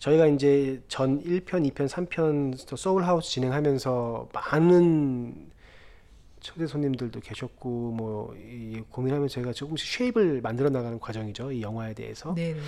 저희가 0.00 0.26
이제 0.26 0.82
전 0.88 1.22
1편, 1.22 1.70
2편, 1.72 1.88
3편 1.88 2.76
소울 2.76 3.04
하우스 3.04 3.30
진행하면서 3.30 4.28
많은 4.32 5.53
초대 6.44 6.66
손님들도 6.66 7.20
계셨고 7.20 7.92
뭐이 7.92 8.82
고민하면서 8.90 9.32
저희가 9.32 9.52
조금씩 9.54 9.88
쉐입을 9.88 10.42
만들어 10.42 10.68
나가는 10.68 11.00
과정이죠 11.00 11.50
이 11.52 11.62
영화에 11.62 11.94
대해서 11.94 12.34
네, 12.34 12.52
네. 12.52 12.60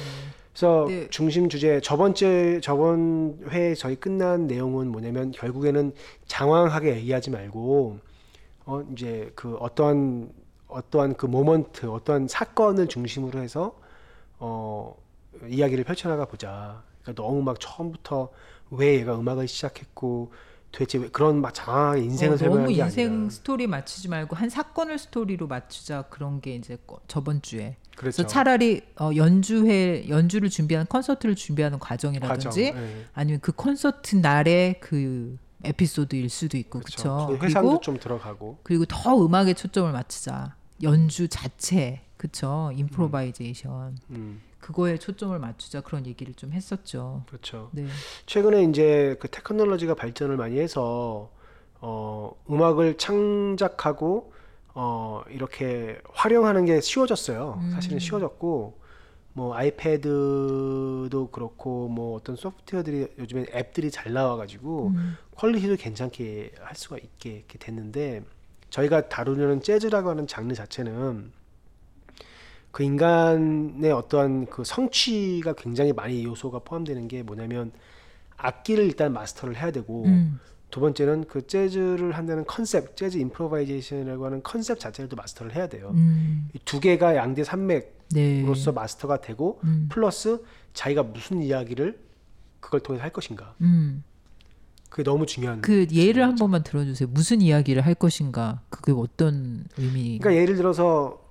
그래서 0.51 0.87
네. 0.89 1.07
중심 1.11 1.51
주제 1.51 1.79
저번째 1.83 2.59
저번 2.63 3.39
회에 3.51 3.75
저희 3.75 3.95
끝난 3.95 4.47
내용은 4.47 4.89
뭐냐면 4.89 5.31
결국에는 5.31 5.93
장황하게 6.27 6.97
얘기하지 6.97 7.31
말고 7.31 7.99
어 8.65 8.83
이제 8.93 9.31
그 9.35 9.57
어떠한 9.57 10.33
어떠한 10.69 11.17
그 11.17 11.27
moment 11.27 11.87
어떠한 11.87 12.29
사건을 12.29 12.89
중심으로 12.89 13.41
해서 13.41 13.79
어 14.39 14.97
이야기를 15.47 15.85
펼쳐나가 15.85 16.25
보자. 16.25 16.83
그러니까 17.03 17.23
너무 17.23 17.43
막 17.43 17.61
처음부터 17.61 18.31
왜 18.71 18.95
얘가 18.95 19.19
음악을 19.19 19.47
시작했고 19.47 20.33
도대체 20.77 20.99
왜 20.99 21.09
그런 21.09 21.41
막 21.41 21.55
장황하게 21.55 22.03
인생을 22.03 22.35
어, 22.35 22.37
설명하는 22.37 22.65
너무 22.67 22.77
게 22.77 22.83
인생 22.85 23.13
아니라 23.13 23.31
스토리 23.31 23.67
맞추지 23.67 24.09
말고 24.09 24.37
한 24.37 24.51
사건을 24.51 24.99
스토리로 24.99 25.47
맞추자 25.47 26.03
그런 26.11 26.43
게 26.43 26.55
이제 26.55 26.77
거- 26.87 27.01
저번 27.09 27.41
주에 27.41 27.77
그렇죠. 27.97 28.17
그래서 28.17 28.27
차라리 28.27 28.83
어, 29.01 29.11
연주회 29.17 30.07
연주를 30.11 30.51
준비하는 30.51 30.87
콘서트를 30.87 31.35
준비하는 31.35 31.79
과정이라든지 31.79 32.73
과정. 32.73 32.83
예. 32.83 33.05
아니면 33.15 33.41
그 33.41 33.53
콘서트 33.53 34.17
날의 34.17 34.81
그 34.81 35.39
에피소드일 35.65 36.29
수도 36.29 36.59
있고 36.59 36.81
그렇죠. 36.81 37.27
그렇죠. 37.27 37.45
회상도 37.47 37.69
그리고 37.71 37.81
좀 37.81 37.99
들어가고 37.99 38.59
그리고 38.63 38.85
더 38.85 39.17
음악에 39.25 39.55
초점을 39.55 39.91
맞추자. 39.91 40.57
연주 40.83 41.27
자체 41.29 42.03
그쵸 42.19 42.71
improvisation 42.77 43.97
음 44.11 44.43
그거에 44.67 44.99
초점을 44.99 45.39
맞추자 45.39 45.81
그런 45.81 46.07
얘기를 46.07 46.35
좀 46.35 46.53
했었죠. 46.53 47.23
그렇죠. 47.29 47.71
네. 47.71 47.87
최근에 48.27 48.65
이제 48.65 49.17
그 49.21 49.29
테크놀로지가 49.29 49.95
발전을 49.95 50.37
많이 50.37 50.59
해서 50.59 51.31
어, 51.81 52.33
음악을 52.51 52.99
창작하고 52.99 54.33
어, 54.75 55.23
이렇게 55.31 56.01
활용하는 56.11 56.65
게 56.65 56.81
쉬워졌어요. 56.81 57.61
음. 57.63 57.71
사실은 57.71 58.01
쉬워졌고 58.01 58.81
뭐 59.35 59.55
아이패드도 59.55 61.29
그렇고 61.31 61.87
뭐 61.87 62.17
어떤 62.17 62.35
소프트웨어들이 62.35 63.07
요즘에 63.21 63.47
앱들이 63.55 63.93
잘 63.93 64.13
나와가지고 64.13 64.89
음. 64.89 65.17
퀄리티도 65.37 65.77
괜찮게 65.77 66.55
할 66.61 66.75
수가 66.75 66.97
있게 66.97 67.45
됐는데 67.61 68.25
저희가 68.71 69.09
다루려는 69.09 69.63
재즈라고 69.63 70.11
하는 70.11 70.27
장르 70.27 70.55
자체는 70.55 71.31
그 72.77 72.83
인간의 72.83 73.91
어떠한 73.91 74.47
그 74.51 74.63
성취가 74.63 75.55
굉장히 75.55 75.95
많이 75.95 76.23
요소가 76.25 76.59
포함되는 76.59 77.09
게 77.09 77.23
뭐냐면 77.23 77.73
악기를 78.37 78.85
일단 78.85 79.15
마스터를 79.15 79.57
해야 79.57 79.71
되고 79.71 80.05
음. 80.05 80.39
두 80.71 80.81
번째는 80.81 81.25
그 81.27 81.47
재즈를 81.47 82.13
한다는 82.13 82.45
컨셉, 82.45 82.95
재즈 82.95 83.17
improvisation이라고 83.17 84.27
하는 84.27 84.43
컨셉 84.43 84.79
자체를 84.79 85.09
또 85.09 85.17
마스터를 85.17 85.55
해야 85.55 85.71
돼요. 85.71 85.93
음. 85.95 86.51
이두 86.53 86.79
개가 86.81 87.17
양대 87.17 87.45
산맥으로서 87.45 88.71
네. 88.71 88.75
마스터가 88.75 89.23
되고 89.23 89.59
음. 89.65 89.89
플러스 89.91 90.45
자기가 90.75 91.03
무슨 91.03 91.41
이야기를 91.41 91.99
그걸 92.61 92.81
통해서 92.81 93.03
할 93.03 93.11
것인가. 93.11 93.55
음. 93.63 94.05
그게 94.91 95.03
너무 95.03 95.25
중요한. 95.25 95.63
그 95.63 95.87
예를 95.91 96.25
한 96.25 96.35
번만 96.35 96.63
들어주세요. 96.63 97.09
무슨 97.11 97.41
이야기를 97.41 97.87
할 97.87 97.95
것인가? 97.95 98.61
그게 98.69 98.93
어떤 98.93 99.65
의미? 99.79 100.19
그러니까 100.19 100.43
예를 100.43 100.57
들어서 100.57 101.25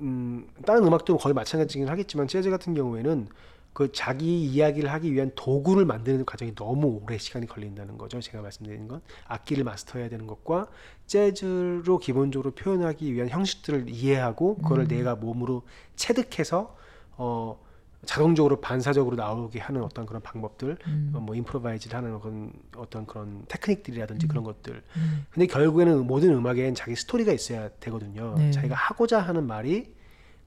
음, 0.00 0.48
다른 0.64 0.86
음악도 0.86 1.16
거의 1.16 1.34
마찬가지긴 1.34 1.88
하겠지만 1.88 2.28
재즈 2.28 2.50
같은 2.50 2.74
경우에는 2.74 3.28
그 3.72 3.92
자기 3.92 4.42
이야기를 4.42 4.90
하기 4.92 5.12
위한 5.12 5.30
도구를 5.36 5.84
만드는 5.84 6.24
과정이 6.24 6.54
너무 6.54 7.00
오래 7.02 7.16
시간이 7.16 7.46
걸린다는 7.46 7.96
거죠. 7.96 8.20
제가 8.20 8.42
말씀드리는 8.42 8.88
건 8.88 9.00
악기를 9.26 9.62
마스터해야 9.62 10.08
되는 10.08 10.26
것과 10.26 10.68
재즈로 11.06 11.98
기본적으로 11.98 12.50
표현하기 12.52 13.12
위한 13.14 13.28
형식들을 13.28 13.88
이해하고 13.88 14.56
그거를 14.56 14.88
내가 14.88 15.14
몸으로 15.14 15.62
체득해서 15.94 16.76
어 17.18 17.60
자동적으로 18.06 18.60
반사적으로 18.60 19.16
나오게 19.16 19.58
하는 19.58 19.82
어떤 19.82 20.06
그런 20.06 20.22
방법들, 20.22 20.78
음. 20.86 21.12
어, 21.14 21.20
뭐 21.20 21.34
improvise를 21.34 21.96
하는 21.96 22.20
그런 22.20 22.52
어떤 22.76 23.06
그런 23.06 23.44
테크닉들이라든지 23.48 24.28
그런 24.28 24.44
것들. 24.44 24.82
음. 24.96 25.26
근데 25.30 25.46
결국에는 25.46 26.06
모든 26.06 26.32
음악엔 26.34 26.74
자기 26.74 26.94
스토리가 26.94 27.32
있어야 27.32 27.68
되거든요. 27.80 28.34
네. 28.38 28.50
자기가 28.50 28.74
하고자 28.74 29.20
하는 29.20 29.46
말이 29.46 29.92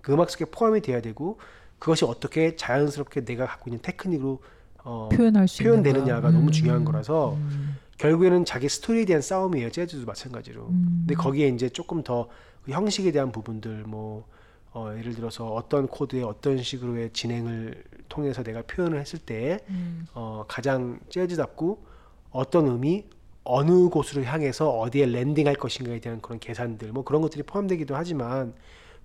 그 0.02 0.14
음악 0.14 0.30
속에 0.30 0.46
포함이 0.46 0.82
돼야 0.82 1.02
되고 1.02 1.40
그것이 1.78 2.06
어떻게 2.06 2.56
자연스럽게 2.56 3.26
내가 3.26 3.46
갖고 3.46 3.70
있는 3.70 3.82
테크닉으로 3.82 4.42
어, 4.84 5.10
표현할 5.12 5.48
수 5.48 5.62
표현되느냐가. 5.64 6.32
너무 6.32 6.48
음. 6.48 6.52
중요한 6.52 6.86
거라서 6.86 7.34
음. 7.36 7.76
결국에는 7.98 8.46
자기 8.46 8.68
스토리에 8.70 9.06
대한 9.06 9.22
싸움이에요. 9.22 9.72
재즈도 9.72 10.06
마찬가지로. 10.06 10.68
음. 10.70 11.04
근데 11.06 11.16
거기에 11.16 11.50
이제 11.50 11.70
조금 11.70 12.02
더 12.04 12.30
그 12.64 12.72
형식에 12.72 13.12
대한 13.12 13.32
부분들 13.32 13.84
뭐 13.88 14.26
어, 14.74 14.94
예를 14.98 15.14
들어서 15.16 15.48
어떤 15.48 15.88
코드에 15.88 16.24
어떤 16.24 16.62
식으로의 16.62 17.12
진행을 17.14 17.84
통해서 18.08 18.44
내가 18.44 18.62
표현을 18.62 19.00
했을 19.00 19.20
때 19.20 19.60
음. 19.70 20.06
어, 20.14 20.46
가장 20.48 21.00
재즈답고 21.10 21.86
어떤 22.32 22.68
음이 22.68 23.06
어느 23.44 23.90
곳으로 23.90 24.24
향해서 24.24 24.70
어디에 24.70 25.08
랜딩할 25.08 25.56
것인가에 25.56 26.00
대한 26.00 26.22
그런 26.22 26.40
계산들 26.40 26.92
뭐 26.92 27.04
그런 27.04 27.22
것들이 27.22 27.44
포함되기도 27.44 27.96
하지만 27.96 28.54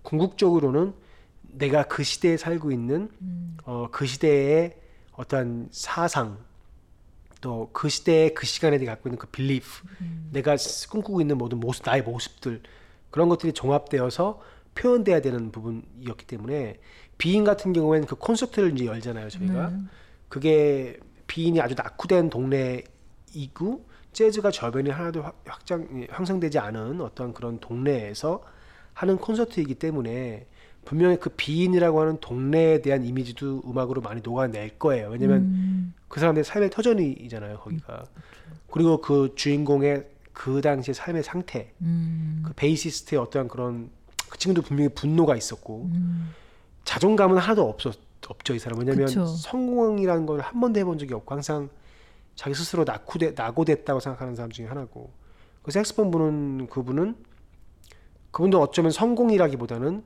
궁극적으로는 0.02 0.94
내가 1.42 1.84
그 1.84 2.04
시대에 2.04 2.36
살고 2.36 2.70
있는 2.70 3.10
음. 3.20 3.56
어, 3.64 3.88
그 3.90 4.06
시대의 4.06 4.76
어떤 5.12 5.68
사상 5.70 6.38
또 7.40 7.68
그 7.72 7.88
시대의 7.88 8.34
그 8.34 8.46
시간에 8.46 8.78
내가 8.78 8.92
갖고 8.92 9.08
있는 9.08 9.18
그 9.18 9.26
빌리프 9.28 9.66
음. 10.00 10.30
내가 10.32 10.56
꿈꾸고 10.90 11.20
있는 11.20 11.38
모든 11.38 11.60
모습 11.60 11.84
나의 11.84 12.02
모습들 12.02 12.62
그런 13.10 13.28
것들이 13.28 13.52
종합되어서 13.52 14.40
표현돼야 14.76 15.20
되는 15.20 15.50
부분이었기 15.50 16.26
때문에 16.26 16.78
비인 17.18 17.42
같은 17.44 17.72
경우에는 17.72 18.06
그 18.06 18.14
콘서트를 18.16 18.72
이제 18.74 18.86
열잖아요 18.86 19.28
저희가 19.30 19.70
네. 19.70 19.76
그게 20.28 20.98
비인이 21.26 21.60
아주 21.60 21.74
낙후된 21.76 22.30
동네이고 22.30 23.86
재즈가 24.12 24.50
저변이 24.50 24.90
하나도 24.90 25.22
확- 25.22 25.42
확장 25.46 26.06
형성되지 26.10 26.58
않은 26.58 27.00
어떤 27.00 27.32
그런 27.34 27.58
동네에서 27.58 28.42
하는 28.94 29.16
콘서트이기 29.18 29.74
때문에 29.74 30.46
분명히 30.84 31.18
그 31.18 31.30
비인이라고 31.30 32.00
하는 32.00 32.18
동네에 32.20 32.80
대한 32.80 33.04
이미지도 33.04 33.62
음악으로 33.66 34.00
많이 34.00 34.20
녹아낼 34.22 34.78
거예요. 34.78 35.08
왜냐면 35.10 35.38
음. 35.42 35.94
그 36.08 36.20
사람들의 36.20 36.44
삶의 36.44 36.70
터전이잖아요, 36.70 37.58
거기가. 37.58 38.04
그리고 38.70 39.00
그 39.00 39.32
주인공의 39.34 40.06
그 40.32 40.60
당시의 40.60 40.94
삶의 40.94 41.24
상태, 41.24 41.72
음. 41.82 42.42
그 42.46 42.52
베이시스트의 42.54 43.20
어떠한 43.20 43.48
그런 43.48 43.90
그 44.28 44.38
친구도 44.38 44.66
분명히 44.66 44.88
분노가 44.88 45.36
있었고 45.36 45.82
음. 45.92 46.34
자존감은 46.84 47.38
하나도 47.38 47.68
없었 47.68 47.98
없죠 48.28 48.54
이 48.54 48.58
사람. 48.58 48.78
왜냐면 48.80 49.06
그쵸. 49.06 49.24
성공이라는 49.26 50.26
걸 50.26 50.40
한 50.40 50.60
번도 50.60 50.80
해본 50.80 50.98
적이 50.98 51.14
없고 51.14 51.34
항상 51.34 51.68
자기 52.34 52.54
스스로 52.54 52.84
낙후돼 52.84 53.32
낙오됐다고 53.36 54.00
생각하는 54.00 54.34
사람 54.34 54.50
중에 54.50 54.66
하나고 54.66 55.10
그 55.62 55.70
색스폰 55.70 56.10
부는 56.10 56.66
그분은 56.68 57.16
그분도 58.32 58.60
어쩌면 58.60 58.90
성공이라기보다는 58.92 60.02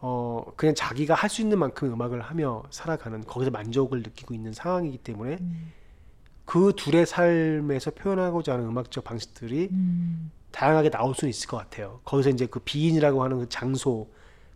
어 0.00 0.44
그냥 0.56 0.74
자기가 0.74 1.14
할 1.14 1.30
수 1.30 1.40
있는 1.42 1.58
만큼 1.58 1.92
음악을 1.92 2.20
하며 2.20 2.62
살아가는 2.70 3.24
거기서 3.24 3.50
만족을 3.50 4.02
느끼고 4.02 4.34
있는 4.34 4.52
상황이기 4.52 4.98
때문에 4.98 5.38
음. 5.40 5.72
그 6.44 6.72
둘의 6.76 7.06
삶에서 7.06 7.90
표현하고자 7.92 8.54
하는 8.54 8.66
음악적 8.66 9.04
방식들이 9.04 9.68
음. 9.72 10.30
다양하게 10.50 10.90
나올 10.90 11.14
수는 11.14 11.30
있을 11.30 11.48
것 11.48 11.56
같아요. 11.58 12.00
거기서 12.04 12.30
이제 12.30 12.46
그 12.46 12.60
비인이라고 12.60 13.22
하는 13.22 13.38
그 13.38 13.48
장소, 13.48 14.08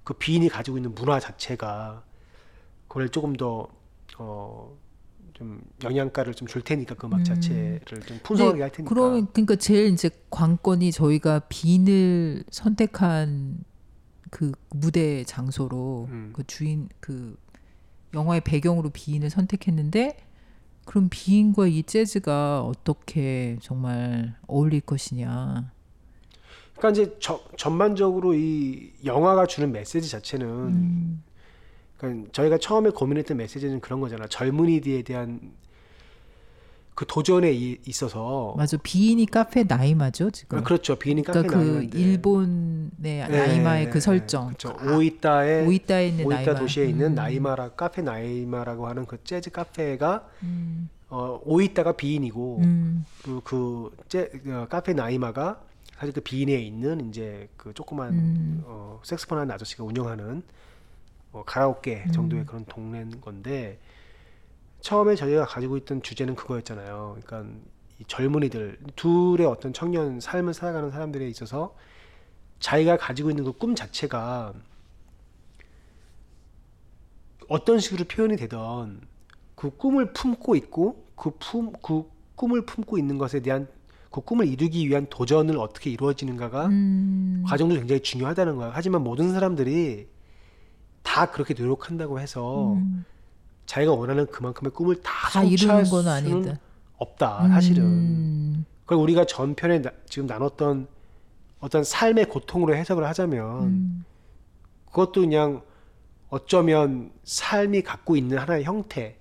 그 0.04 0.14
비인이 0.14 0.48
가지고 0.48 0.78
있는 0.78 0.94
문화 0.94 1.20
자체가 1.20 2.02
그걸 2.88 3.08
조금 3.08 3.34
더 3.34 3.68
어, 4.18 4.76
좀 5.32 5.60
영양가를 5.82 6.34
좀 6.34 6.46
줄 6.48 6.62
테니까 6.62 6.94
그 6.94 7.06
음악 7.06 7.20
음. 7.20 7.24
자체를 7.24 7.80
좀 8.06 8.18
풍성하게 8.22 8.62
할 8.62 8.70
테니까. 8.70 8.94
그러면 8.94 9.26
그러니까 9.32 9.56
제일 9.56 9.92
이제 9.92 10.10
관건이 10.30 10.92
저희가 10.92 11.40
빈을 11.48 12.44
선택한 12.50 13.64
그 14.30 14.52
무대 14.70 15.24
장소로 15.24 16.08
음. 16.10 16.30
그 16.34 16.44
주인 16.46 16.88
그 17.00 17.36
영화의 18.14 18.42
배경으로 18.42 18.90
비인을 18.90 19.30
선택했는데 19.30 20.16
그럼 20.84 21.08
비인과 21.10 21.66
이 21.68 21.82
재즈가 21.84 22.62
어떻게 22.62 23.56
정말 23.62 24.34
어울릴 24.46 24.80
것이냐. 24.80 25.70
그러니까 26.82 26.90
이제 26.90 27.16
저- 27.20 27.40
전반적으로 27.56 28.34
이 28.34 28.90
영화가 29.04 29.46
주는 29.46 29.70
메시지 29.70 30.10
자체는 30.10 30.46
음. 30.48 31.22
그러니까 31.96 32.28
저희가 32.32 32.58
처음에 32.58 32.90
고민했던 32.90 33.36
메시지는 33.36 33.78
그런 33.80 34.00
거잖아. 34.00 34.26
젊은이들에 34.26 35.02
대한 35.02 35.52
그 36.96 37.06
도전에 37.06 37.52
이- 37.52 37.78
있어서 37.86 38.54
맞아. 38.56 38.76
비인이 38.82 39.24
카페 39.26 39.62
나이마죠 39.62 40.30
지금. 40.32 40.58
아, 40.58 40.62
그렇죠. 40.62 40.96
비인이 40.96 41.22
카페 41.22 41.42
그러니까 41.42 41.58
그 41.60 41.64
나이마인데. 41.64 41.98
일본의 42.00 42.90
네, 42.96 43.28
나이마의 43.28 43.84
네, 43.84 43.90
그 43.90 44.00
설정. 44.00 44.46
그렇죠. 44.48 44.76
아, 44.76 44.96
오이타에 44.96 45.64
오이타에 45.64 46.08
있는 46.08 46.26
오이타 46.26 46.42
나이마. 46.42 46.58
도시에 46.58 46.86
있는 46.86 47.12
음. 47.12 47.14
나이마라 47.14 47.70
카페 47.70 48.02
나이마라고 48.02 48.88
하는 48.88 49.06
그 49.06 49.22
재즈 49.22 49.50
카페가 49.50 50.26
음. 50.42 50.88
어, 51.10 51.40
오이타가 51.44 51.92
비인이고 51.92 52.58
음. 52.64 53.04
그리고 53.22 53.40
그 53.44 53.90
재, 54.08 54.28
어, 54.48 54.66
카페 54.68 54.92
나이마가 54.94 55.60
사실 56.02 56.12
그 56.12 56.20
비인에 56.20 56.54
있는 56.54 57.08
이제 57.08 57.48
그 57.56 57.72
조그만 57.74 58.12
음. 58.12 58.62
어, 58.66 59.00
색스폰 59.04 59.38
하는 59.38 59.54
아저씨가 59.54 59.84
운영하는 59.84 60.42
어, 61.30 61.44
가라오케 61.46 62.06
음. 62.08 62.10
정도의 62.10 62.44
그런 62.44 62.64
동네인 62.64 63.20
건데 63.20 63.78
처음에 64.80 65.14
저희가 65.14 65.44
가지고 65.46 65.76
있던 65.76 66.02
주제는 66.02 66.34
그거였잖아요. 66.34 67.18
그러니까 67.22 67.56
이 68.00 68.04
젊은이들 68.08 68.80
둘의 68.96 69.46
어떤 69.46 69.72
청년 69.72 70.18
삶을 70.18 70.54
살아가는 70.54 70.90
사람들에 70.90 71.28
있어서 71.28 71.76
자기가 72.58 72.96
가지고 72.96 73.30
있는 73.30 73.44
그 73.44 73.52
꿈 73.52 73.76
자체가 73.76 74.54
어떤 77.46 77.78
식으로 77.78 78.06
표현이 78.06 78.36
되던 78.38 79.02
그 79.54 79.70
꿈을 79.70 80.12
품고 80.12 80.56
있고 80.56 81.06
그 81.14 81.30
품, 81.38 81.72
그 81.80 82.10
꿈을 82.34 82.66
품고 82.66 82.98
있는 82.98 83.18
것에 83.18 83.38
대한 83.38 83.68
그 84.12 84.20
꿈을 84.20 84.46
이루기 84.46 84.86
위한 84.88 85.06
도전을 85.08 85.56
어떻게 85.56 85.90
이루어지는가가 85.90 86.66
음. 86.66 87.42
과정도 87.46 87.74
굉장히 87.74 88.02
중요하다는 88.02 88.56
거야. 88.56 88.70
하지만 88.74 89.02
모든 89.02 89.32
사람들이 89.32 90.06
다 91.02 91.30
그렇게 91.30 91.54
노력한다고 91.54 92.20
해서 92.20 92.74
음. 92.74 93.04
자기가 93.66 93.92
원하는 93.94 94.26
그만큼의 94.26 94.70
꿈을 94.72 94.96
다, 95.02 95.30
다 95.30 95.42
이루는 95.42 95.74
건 95.76 95.84
수는 95.86 96.08
아니다. 96.08 96.58
없다. 96.98 97.48
사실은. 97.48 97.84
음. 97.84 98.64
그걸 98.84 98.98
우리가 98.98 99.24
전편에 99.24 99.80
나- 99.80 99.90
지금 100.08 100.26
나눴던 100.26 100.86
어떤 101.60 101.82
삶의 101.82 102.26
고통으로 102.26 102.76
해석을 102.76 103.04
하자면 103.06 103.62
음. 103.62 104.04
그것도 104.86 105.22
그냥 105.22 105.62
어쩌면 106.28 107.10
삶이 107.24 107.82
갖고 107.82 108.14
있는 108.14 108.36
하나의 108.38 108.64
형태. 108.64 109.16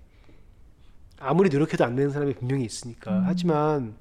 아무리 1.18 1.50
노력해도 1.50 1.86
안 1.86 1.96
되는 1.96 2.12
사람이 2.12 2.34
분명히 2.34 2.66
있으니까. 2.66 3.20
음. 3.20 3.24
하지만 3.26 3.96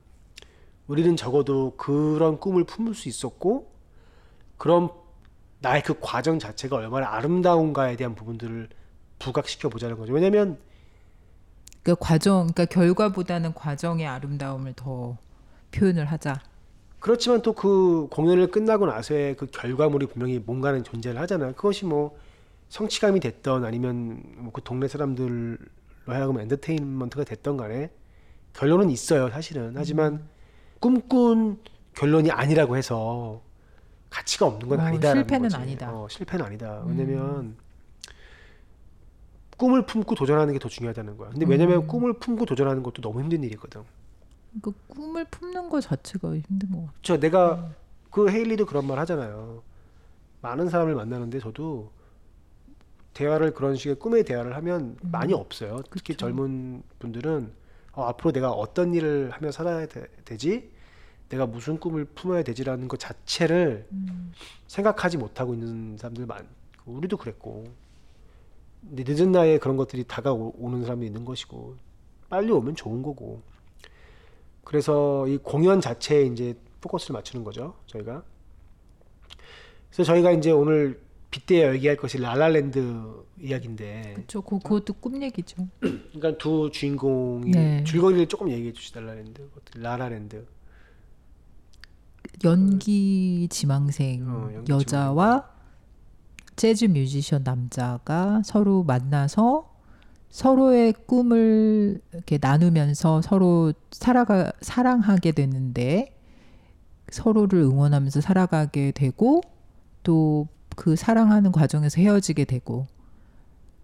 우리는 0.90 1.14
적어도 1.14 1.76
그런 1.76 2.40
꿈을 2.40 2.64
품을 2.64 2.94
수 2.94 3.08
있었고, 3.08 3.70
그런 4.58 4.90
나의 5.60 5.84
그 5.84 5.94
과정 6.00 6.40
자체가 6.40 6.74
얼마나 6.76 7.12
아름다운가에 7.12 7.94
대한 7.94 8.16
부분들을 8.16 8.68
부각시켜 9.20 9.68
보자는 9.68 9.96
거죠. 9.96 10.12
왜냐면 10.12 10.58
그러니까 11.84 12.04
과정, 12.04 12.48
그러니까 12.48 12.64
결과보다는 12.64 13.54
과정의 13.54 14.06
아름다움을 14.08 14.72
더 14.74 15.16
표현을 15.70 16.06
하자. 16.06 16.42
그렇지만 16.98 17.40
또 17.42 17.52
그 17.54 18.08
공연을 18.10 18.50
끝나고 18.50 18.86
나서의 18.86 19.36
그 19.36 19.46
결과물이 19.46 20.06
분명히 20.06 20.40
뭔가는 20.40 20.82
존재를 20.82 21.20
하잖아요. 21.20 21.52
그것이 21.52 21.84
뭐 21.86 22.18
성취감이 22.68 23.20
됐던 23.20 23.64
아니면 23.64 24.22
뭐 24.38 24.50
그 24.52 24.60
동네 24.62 24.88
사람들로 24.88 25.56
하여금 26.06 26.40
엔터테인먼트가 26.40 27.22
됐던 27.24 27.56
간에 27.56 27.90
결론은 28.54 28.90
있어요, 28.90 29.30
사실은. 29.30 29.74
하지만 29.76 30.28
꿈꾼 30.80 31.58
결론이 31.94 32.30
아니라고 32.30 32.76
해서 32.76 33.42
가치가 34.08 34.46
없는 34.46 34.68
건 34.68 34.80
어, 34.80 34.82
아니다라는 34.82 35.22
실패는 35.22 35.42
거지. 35.44 35.56
아니다. 35.56 35.92
어, 35.94 36.08
실패는 36.08 36.44
아니다. 36.44 36.82
왜냐면 36.86 37.56
꿈을 39.56 39.84
품고 39.84 40.14
도전하는 40.14 40.52
게 40.54 40.58
더 40.58 40.68
중요하다는 40.68 41.16
거야. 41.18 41.30
근데 41.30 41.46
왜냐면 41.46 41.86
꿈을 41.86 42.14
품고 42.14 42.46
도전하는 42.46 42.82
것도 42.82 43.02
너무 43.02 43.20
힘든 43.20 43.42
일이거든. 43.44 43.82
그 44.62 44.72
꿈을 44.88 45.24
품는 45.26 45.68
것 45.68 45.80
자체가 45.82 46.34
힘든 46.34 46.72
것 46.72 46.80
같아. 46.86 46.92
저 47.02 47.20
내가 47.20 47.70
그 48.10 48.28
헤일리도 48.30 48.66
그런 48.66 48.86
말 48.86 48.98
하잖아요. 49.00 49.62
많은 50.40 50.68
사람을 50.70 50.94
만나는데 50.94 51.38
저도 51.38 51.90
대화를 53.14 53.52
그런 53.52 53.76
식의 53.76 53.96
꿈의 53.96 54.24
대화를 54.24 54.56
하면 54.56 54.96
많이 55.02 55.34
없어요. 55.34 55.82
특히 55.90 56.14
그쵸. 56.14 56.26
젊은 56.26 56.82
분들은 56.98 57.52
어, 57.92 58.04
앞으로 58.04 58.32
내가 58.32 58.50
어떤 58.52 58.94
일을 58.94 59.30
하며 59.30 59.50
살아야 59.50 59.86
되, 59.86 60.36
지? 60.36 60.70
내가 61.28 61.46
무슨 61.46 61.78
꿈을 61.78 62.04
품어야 62.04 62.42
되지라는 62.42 62.88
것 62.88 62.98
자체를 62.98 63.86
생각하지 64.66 65.16
못하고 65.16 65.54
있는 65.54 65.96
사람들 65.96 66.26
많고 66.26 66.48
우리도 66.86 67.16
그랬고. 67.16 67.64
늦은 68.82 69.30
나이에 69.30 69.58
그런 69.58 69.76
것들이 69.76 70.04
다가오는 70.04 70.82
사람이 70.82 71.06
있는 71.06 71.24
것이고 71.24 71.76
빨리 72.28 72.50
오면 72.50 72.74
좋은 72.74 73.02
거고. 73.02 73.42
그래서 74.64 75.26
이 75.28 75.36
공연 75.36 75.80
자체에 75.80 76.26
이제 76.26 76.56
포커스를 76.80 77.12
맞추는 77.14 77.44
거죠 77.44 77.74
저희가. 77.86 78.22
그래서 79.90 80.04
저희가 80.04 80.32
이제 80.32 80.50
오늘 80.50 81.00
빗대어 81.30 81.74
얘기할 81.74 81.96
것이 81.96 82.18
라라랜드 82.18 83.24
이야기인데 83.40 84.12
그렇죠. 84.14 84.42
그, 84.42 84.58
그것도 84.58 84.94
꿈 84.94 85.22
얘기죠. 85.22 85.68
그러니까 85.80 86.36
두 86.38 86.70
주인공이 86.72 87.50
네. 87.52 87.84
줄거리를 87.84 88.26
조금 88.26 88.50
얘기해 88.50 88.72
주시다 88.72 89.00
라라랜드 89.00 89.48
라라랜드 89.76 90.46
연기 92.44 93.46
지망생 93.50 94.28
어, 94.28 94.50
연기 94.54 94.72
여자와 94.72 95.48
재즈 96.56 96.86
뮤지션 96.86 97.42
남자가 97.42 98.42
서로 98.44 98.82
만나서 98.82 99.70
서로의 100.30 100.94
꿈을 101.06 102.00
이렇게 102.12 102.38
나누면서 102.40 103.22
서로 103.22 103.72
살아가 103.90 104.52
사랑하게 104.60 105.32
되는데 105.32 106.16
서로를 107.10 107.60
응원하면서 107.60 108.20
살아가게 108.20 108.92
되고 108.92 109.40
또 110.02 110.48
그 110.76 110.96
사랑하는 110.96 111.52
과정에서 111.52 112.00
헤어지게 112.00 112.44
되고 112.44 112.86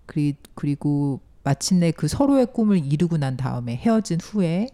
그리, 0.06 0.36
그리고 0.54 1.20
마침내 1.44 1.90
그 1.90 2.08
서로의 2.08 2.46
꿈을 2.52 2.84
이루고 2.84 3.18
난 3.18 3.36
다음에 3.36 3.76
헤어진 3.76 4.18
후에 4.20 4.68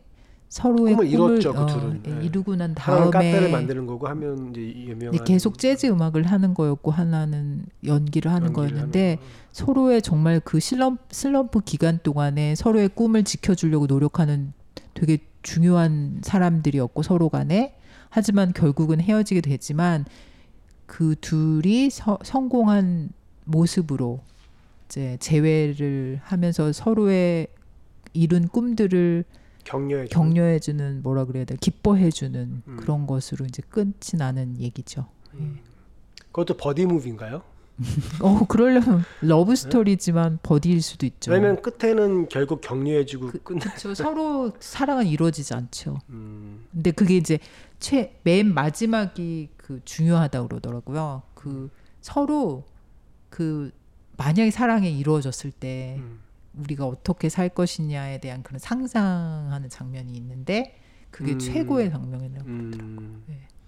서로의 0.49 0.95
꿈을 0.95 1.11
꿈을 1.11 1.31
이뤘죠, 1.33 1.53
그 1.55 1.61
어. 1.61 1.95
예, 2.07 2.11
네. 2.11 2.27
이루고 2.27 2.57
난 2.57 2.75
하나는 2.77 3.11
카페를 3.11 3.41
다음에 3.41 3.53
만드는 3.53 3.87
거고 3.87 4.07
하면 4.09 4.51
이제 4.51 4.61
유명한 4.61 5.15
이제 5.15 5.25
계속 5.25 5.57
재즈 5.59 5.87
음악을 5.87 6.25
하는 6.25 6.53
거였고 6.53 6.91
하나는 6.91 7.65
연기를 7.87 8.31
하는 8.31 8.49
연기를 8.49 8.69
거였는데 8.69 9.01
하는 9.01 9.17
거. 9.17 9.23
서로의 9.53 10.03
정말 10.03 10.41
그 10.41 10.61
슬럼프, 10.61 11.03
슬럼프 11.11 11.61
기간 11.61 11.99
동안에 12.03 12.55
서로의 12.55 12.91
꿈을 12.91 13.25
지켜주려고 13.25 13.87
노력하는 13.87 14.53
되게 14.93 15.19
중요한 15.43 16.21
사람들이었고 16.23 17.03
서로 17.03 17.31
간에 17.31 17.75
하지만 18.11 18.53
결국은 18.53 19.01
헤어지게 19.01 19.41
되지만 19.41 20.05
그 20.87 21.15
둘이 21.21 21.91
서- 21.91 22.19
성공한 22.23 23.11
모습으로 23.45 24.21
이제 24.87 25.17
재회를 25.21 26.21
하면서 26.23 26.73
서로의 26.73 27.47
이룬 28.13 28.49
꿈들을 28.49 29.25
격려해 29.65 30.07
주는 30.09 30.29
격려해 30.29 30.59
주는 30.59 31.03
뭐라 31.03 31.25
그래야 31.25 31.45
돼 31.45 31.57
기뻐해 31.61 32.11
주는 32.11 32.63
음. 32.67 32.77
그런 32.79 33.07
것으로 33.07 33.47
이제 33.47 33.63
끝이 33.71 34.19
나는 34.19 34.59
얘기죠. 34.61 35.07
그것도 36.27 36.57
버디 36.57 36.85
무비인가요? 36.87 37.43
어 38.21 38.47
그러려면 38.47 39.03
러브 39.23 39.57
스토리지만 39.57 40.39
버디일 40.43 40.83
수도 40.83 41.07
있죠. 41.07 41.33
왜냐면 41.33 41.63
끝에는 41.63 42.29
결국 42.29 42.61
격려해주고 42.61 43.29
그, 43.29 43.39
끝. 43.43 43.59
그쵸 43.61 43.95
서로 43.95 44.53
사랑은 44.61 45.07
이루어지지 45.07 45.55
않죠. 45.55 45.99
음, 46.11 46.65
근데 46.71 46.91
그게 46.91 47.17
이제 47.17 47.39
최 47.81 48.15
맨 48.25 48.53
마지막이 48.53 49.49
그 49.63 49.81
중요하다 49.85 50.43
고 50.43 50.49
그러더라고요. 50.49 51.23
그 51.35 51.71
서로 52.01 52.65
그 53.31 53.73
만약에 54.17 54.51
사랑이 54.51 54.99
이루어졌을 54.99 55.51
때 55.51 55.97
음. 55.99 56.21
우리가 56.59 56.87
어떻게 56.87 57.29
살 57.29 57.49
것이냐에 57.49 58.21
대한 58.21 58.43
그런 58.43 58.59
상상하는 58.59 59.69
장면이 59.71 60.13
있는데 60.13 60.79
그게 61.11 61.33
음. 61.33 61.39
최고의 61.39 61.91
장면이라고. 61.91 62.47
음, 62.47 63.25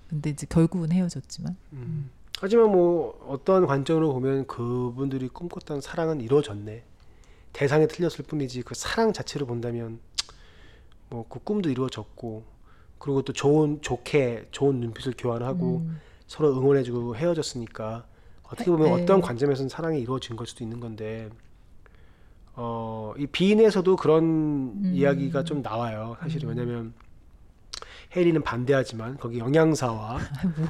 근데 0.08 0.30
이제 0.30 0.46
결국은 0.48 0.92
헤어졌지만 0.92 1.56
음. 1.72 2.10
하지만 2.40 2.70
뭐 2.70 3.24
어떠한 3.28 3.66
관점으로 3.66 4.12
보면 4.12 4.46
그분들이 4.46 5.28
꿈꿨던 5.28 5.80
사랑은 5.80 6.20
이루어졌네. 6.20 6.84
대상이 7.52 7.86
틀렸을 7.86 8.24
뿐이지 8.26 8.62
그 8.62 8.74
사랑 8.74 9.12
자체로 9.12 9.46
본다면 9.46 10.00
뭐 11.08 11.24
그 11.28 11.38
꿈도 11.38 11.70
이루어졌고 11.70 12.44
그리고 13.04 13.20
또 13.20 13.34
좋은 13.34 13.82
좋게 13.82 14.48
좋은 14.50 14.80
눈빛을 14.80 15.12
교환하고 15.18 15.80
음. 15.80 16.00
서로 16.26 16.56
응원해주고 16.56 17.16
헤어졌으니까 17.16 18.06
어떻게 18.44 18.70
보면 18.70 18.96
네. 18.96 19.02
어떤 19.02 19.20
관점에서는 19.20 19.68
사랑이 19.68 20.00
이루어진 20.00 20.36
걸 20.36 20.46
수도 20.46 20.64
있는 20.64 20.80
건데 20.80 21.28
어, 22.54 23.12
이 23.18 23.26
비인에서도 23.26 23.96
그런 23.96 24.24
음. 24.24 24.92
이야기가 24.94 25.44
좀 25.44 25.60
나와요. 25.60 26.16
사실은 26.18 26.48
왜냐면 26.48 26.94
혜리는 28.16 28.40
반대하지만 28.42 29.18
거기 29.18 29.38
영양사와 29.38 30.18
뭐. 30.56 30.68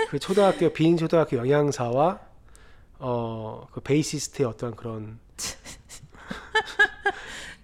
그 0.08 0.18
초등학교 0.18 0.72
비인 0.72 0.96
초등학교 0.96 1.36
영양사와 1.36 2.20
어, 3.00 3.66
그 3.70 3.80
베이시스트의 3.80 4.48
어떤 4.48 4.74
그런 4.74 5.18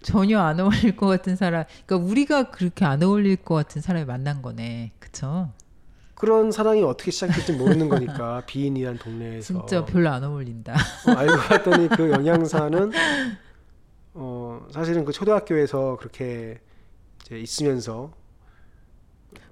전혀 0.02 0.40
안 0.40 0.60
어울릴 0.60 0.96
것 0.96 1.06
같은 1.06 1.36
사람. 1.36 1.64
그러니까 1.86 2.10
우리가 2.10 2.50
그렇게 2.50 2.84
안 2.84 3.02
어울릴 3.02 3.36
것 3.36 3.54
같은 3.54 3.80
사람이 3.82 4.04
만난 4.04 4.42
거네. 4.42 4.92
그쵸? 4.98 5.50
그런 6.14 6.52
사랑이 6.52 6.82
어떻게 6.84 7.10
시작될지 7.10 7.52
모르는 7.52 7.88
거니까 7.88 8.42
비인이란 8.46 8.98
동네에서 8.98 9.66
진짜 9.66 9.84
별로 9.84 10.08
안 10.08 10.22
어울린다. 10.22 10.74
어, 11.08 11.10
알고 11.10 11.36
봤더니 11.36 11.88
그 11.88 12.10
영양사는 12.10 12.92
어 14.14 14.66
사실은 14.70 15.04
그 15.04 15.12
초등학교에서 15.12 15.96
그렇게 15.98 16.60
이제 17.24 17.40
있으면서 17.40 18.12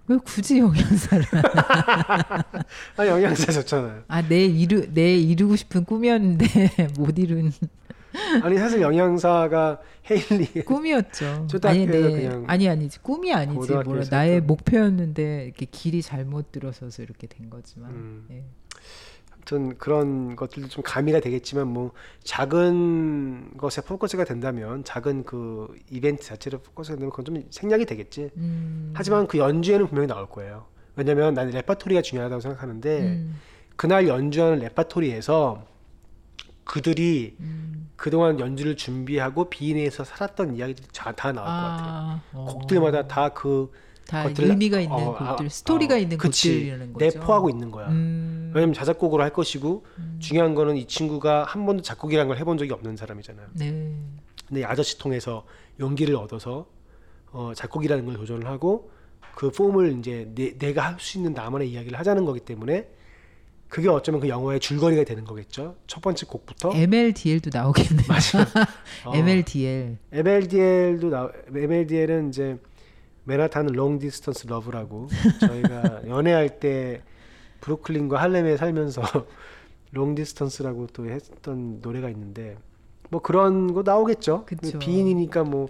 왜 0.06 0.16
굳이 0.18 0.58
영양사를? 0.58 1.24
아 2.96 3.06
영양사 3.06 3.50
좋잖아요. 3.52 4.02
아, 4.08 4.22
내 4.22 4.44
이루 4.44 4.92
내 4.92 5.16
이루고 5.16 5.56
싶은 5.56 5.84
꿈이었는데 5.84 6.46
못 6.98 7.18
이룬 7.18 7.52
아니 8.42 8.58
사실 8.58 8.80
영양사가 8.80 9.80
헤일리 10.10 10.64
꿈이었죠. 10.64 11.46
아니, 11.64 11.86
내- 11.86 12.00
그냥 12.00 12.44
아니 12.48 12.68
아니지 12.68 13.00
꿈이 13.00 13.32
아니지 13.32 13.72
뭐라 13.72 14.02
나의 14.10 14.40
목표였는데 14.40 15.44
이렇게 15.46 15.66
길이 15.70 16.02
잘못 16.02 16.52
들어서서 16.52 17.02
이렇게 17.02 17.26
된 17.26 17.50
거지만. 17.50 17.90
음. 17.90 18.26
예. 18.30 18.44
아무튼 19.32 19.78
그런 19.78 20.36
것들도 20.36 20.68
좀 20.68 20.82
가미가 20.84 21.20
되겠지만 21.20 21.66
뭐 21.66 21.92
작은 22.24 23.56
것에 23.56 23.80
포커스가 23.82 24.24
된다면 24.24 24.84
작은 24.84 25.24
그 25.24 25.74
이벤트 25.90 26.24
자체로 26.24 26.58
포커스가 26.58 26.96
되면 26.96 27.10
그건 27.10 27.24
좀 27.24 27.44
생략이 27.50 27.86
되겠지. 27.86 28.30
음, 28.36 28.92
하지만 28.94 29.26
그 29.26 29.38
연주에는 29.38 29.86
분명히 29.86 30.06
나올 30.08 30.26
거예요. 30.28 30.66
왜냐면 30.96 31.32
나는 31.34 31.52
레파토리가 31.52 32.02
중요하다고 32.02 32.40
생각하는데 32.40 33.00
음, 33.00 33.36
그날 33.76 34.06
연주하는 34.08 34.58
레파토리에서 34.58 35.64
그들이 36.70 37.34
음. 37.40 37.90
그동안 37.96 38.38
연주를 38.38 38.76
준비하고 38.76 39.50
비인에서 39.50 40.04
살았던 40.04 40.54
이야기들이 40.54 40.86
다, 40.94 41.10
다 41.10 41.32
나올 41.32 41.46
것 41.46 41.52
같아요. 41.52 41.88
아, 41.88 42.22
어. 42.32 42.44
곡들마다 42.44 43.08
다그 43.08 43.72
다 44.06 44.24
것들을- 44.28 44.50
의미가 44.50 44.78
있는 44.80 44.96
어, 44.96 45.16
곡들, 45.18 45.46
아, 45.46 45.48
스토리가 45.48 45.96
어, 45.96 45.98
있는 45.98 46.16
그치. 46.16 46.48
곡들이라는 46.52 46.92
거죠. 46.92 47.04
내포하고 47.18 47.50
있는 47.50 47.72
거야. 47.72 47.88
음, 47.88 48.52
왜냐면 48.54 48.72
자작곡으로 48.72 49.20
할 49.20 49.32
것이고 49.32 49.84
중요한 50.20 50.54
거는 50.54 50.76
이 50.76 50.86
친구가 50.86 51.42
한 51.42 51.66
번도 51.66 51.82
작곡이라는 51.82 52.28
걸 52.28 52.38
해본 52.38 52.56
적이 52.56 52.72
없는 52.72 52.96
사람이잖아요. 52.96 53.48
네. 53.54 53.92
근데 54.46 54.60
이 54.60 54.64
아저씨 54.64 54.96
통해서 54.96 55.44
용기를 55.80 56.14
얻어서 56.14 56.66
어, 57.32 57.50
작곡이라는 57.56 58.04
걸 58.06 58.14
도전을 58.16 58.46
하고 58.46 58.92
그 59.34 59.50
폼을 59.50 59.98
이제 59.98 60.30
내, 60.36 60.56
내가 60.56 60.82
할 60.86 61.00
수 61.00 61.18
있는 61.18 61.32
나만의 61.32 61.68
이야기를 61.70 61.98
하자는 61.98 62.24
거기 62.24 62.38
때문에 62.38 62.88
그게 63.70 63.88
어쩌면 63.88 64.20
그 64.20 64.28
영화의 64.28 64.58
줄거리가 64.58 65.04
되는 65.04 65.24
거겠죠. 65.24 65.76
첫 65.86 66.02
번째 66.02 66.26
곡부터 66.26 66.72
MLDL도 66.74 67.50
나오겠네요. 67.52 68.06
맞아요. 68.08 68.46
어. 69.06 69.14
MLDL. 69.14 69.96
MLDL도 70.12 71.08
나 71.08 71.30
MLDL은 71.54 72.30
이제 72.30 72.58
맨하탄 73.24 73.66
long 73.66 74.00
distance 74.00 74.48
love라고 74.48 75.08
저희가 75.40 76.02
연애할 76.10 76.58
때 76.58 77.02
브루클린과 77.60 78.20
할렘에 78.20 78.56
살면서 78.56 79.02
long 79.92 80.16
distance라고 80.16 80.88
또 80.88 81.06
했던 81.06 81.78
노래가 81.80 82.10
있는데 82.10 82.56
뭐 83.08 83.22
그런 83.22 83.72
거 83.72 83.82
나오겠죠. 83.84 84.46
그쵸. 84.46 84.80
비인이니까 84.80 85.44
뭐 85.44 85.68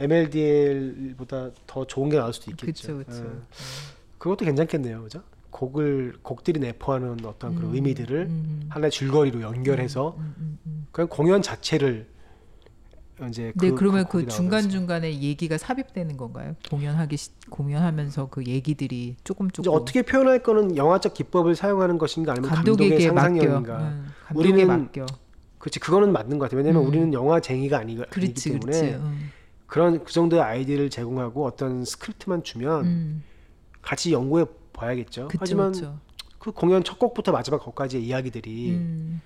MLDL보다 0.00 1.50
더 1.68 1.86
좋은 1.86 2.08
게 2.08 2.16
나올 2.16 2.32
수도 2.32 2.50
있겠죠. 2.50 2.98
그쵸, 2.98 3.10
그쵸. 3.12 3.24
예. 3.24 3.38
그것도 4.18 4.44
괜찮겠네요, 4.44 5.02
그죠? 5.02 5.22
곡을 5.50 6.14
곡들이 6.22 6.60
내포하는 6.60 7.24
어떤 7.24 7.54
그런 7.54 7.70
음, 7.70 7.74
의미들을 7.74 8.26
음, 8.28 8.60
하나의 8.68 8.90
줄거리로 8.90 9.40
연결해서 9.40 10.14
음, 10.18 10.34
음, 10.38 10.58
음. 10.66 10.86
그냥 10.92 11.08
공연 11.08 11.42
자체를 11.42 12.06
이제 13.28 13.52
네, 13.56 13.70
그, 13.72 13.82
러면 13.82 14.04
곡이 14.04 14.26
그 14.26 14.30
중간. 14.30 14.68
중간에 14.68 15.10
얘기가 15.20 15.58
삽입되는 15.58 16.16
건가요? 16.16 16.54
공연하기 16.70 17.16
시, 17.16 17.30
공연하면서 17.50 18.28
그 18.28 18.44
얘기들이 18.44 19.16
조금 19.24 19.50
조금 19.50 19.72
어떻게 19.72 20.02
표현할 20.02 20.42
거는 20.42 20.76
영화적 20.76 21.14
기법을 21.14 21.56
사용하는 21.56 21.98
것인가 21.98 22.32
아니면 22.32 22.50
감독의. 22.50 23.00
상상력인가. 23.00 23.78
응, 23.80 24.04
감독에 24.26 24.48
우리는 24.48 24.66
맡겨. 24.68 25.06
그렇지 25.58 25.80
그거는 25.80 26.12
맞는 26.12 26.38
것 26.38 26.44
같아요. 26.44 26.58
왜냐면 26.58 26.82
음. 26.82 26.88
우리는 26.88 27.12
영화쟁이가 27.12 27.78
아니, 27.78 27.96
그렇지, 27.96 28.52
때문에. 28.52 28.94
응. 28.94 29.18
그런 29.66 30.02
그 30.04 30.12
정도의 30.12 30.40
아이디어를 30.42 30.88
제공하고 30.88 31.44
어떤 31.44 31.84
스크립트만 31.84 32.42
주면 32.42 32.84
음, 32.86 33.22
같이 33.82 34.12
연구해 34.12 34.46
봐야겠죠. 34.78 35.28
그쵸, 35.28 35.38
하지만 35.40 35.72
그쵸. 35.72 35.98
그 36.38 36.52
공연 36.52 36.84
첫 36.84 36.98
곡부터 36.98 37.32
마지막 37.32 37.62
곡까지의 37.64 38.04
이야기들이 38.04 38.70
음, 38.70 39.20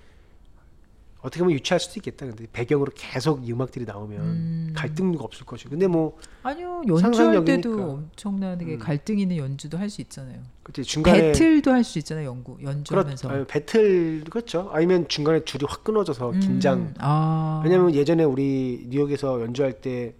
어떻게 1.21 1.39
보면 1.39 1.53
유치할 1.55 1.79
수도 1.79 1.93
있겠다. 1.99 2.25
근데 2.25 2.47
배경으로 2.51 2.91
계속 2.95 3.47
이 3.47 3.51
음악들이 3.53 3.85
나오면 3.85 4.19
음. 4.21 4.73
갈등도 4.75 5.23
없을 5.23 5.45
것이고. 5.45 5.69
근데 5.69 5.87
뭐 5.87 6.17
아니요 6.41 6.81
연주할. 6.87 7.45
때도 7.45 7.91
엄청나게 7.91 8.73
음. 8.73 8.79
갈등 8.79 9.19
있는 9.19 9.37
연주도 9.37 9.77
할 9.77 9.89
수 9.89 10.01
있잖아요. 10.01 10.41
그치 10.63 10.83
중간에 10.83 11.31
배틀도 11.31 11.71
할 11.71 11.83
수 11.83 11.99
있잖아요. 11.99 12.27
연구 12.27 12.57
그렇, 12.57 12.71
연주하면서 12.71 13.29
아니, 13.29 13.45
배틀 13.45 14.23
그렇죠. 14.29 14.69
아니면 14.73 15.07
중간에 15.07 15.45
줄이 15.45 15.65
확 15.69 15.83
끊어져서 15.83 16.31
음, 16.31 16.39
긴장. 16.39 16.93
아, 16.97 17.61
왜냐면 17.63 17.93
예전에 17.93 18.23
우리 18.23 18.85
뉴욕에서 18.89 19.39
연주할 19.41 19.73
때 19.81 20.15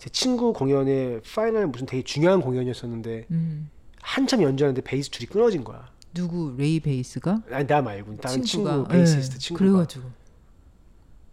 제 0.00 0.08
친구 0.08 0.54
공연에 0.54 1.20
final 1.34 1.66
무슨 1.66 1.86
되게 1.86 2.02
중요한 2.02 2.40
공연이었었는데 2.40 3.26
음, 3.32 3.68
한참 4.02 4.42
연주하는데 4.42 4.80
베이스 4.82 5.10
줄이 5.10 5.26
끊어진 5.26 5.64
거야. 5.64 5.88
누구 6.12 6.54
레이 6.58 6.80
베이스가 6.80 7.42
아니 7.52 7.66
나 7.66 7.80
말고 7.82 8.16
다른 8.16 8.42
친구가 8.42 8.74
친구 8.74 8.88
베이시스트 8.88 9.34
예, 9.36 9.38
친구가 9.38 9.64
그래가지고 9.70 10.10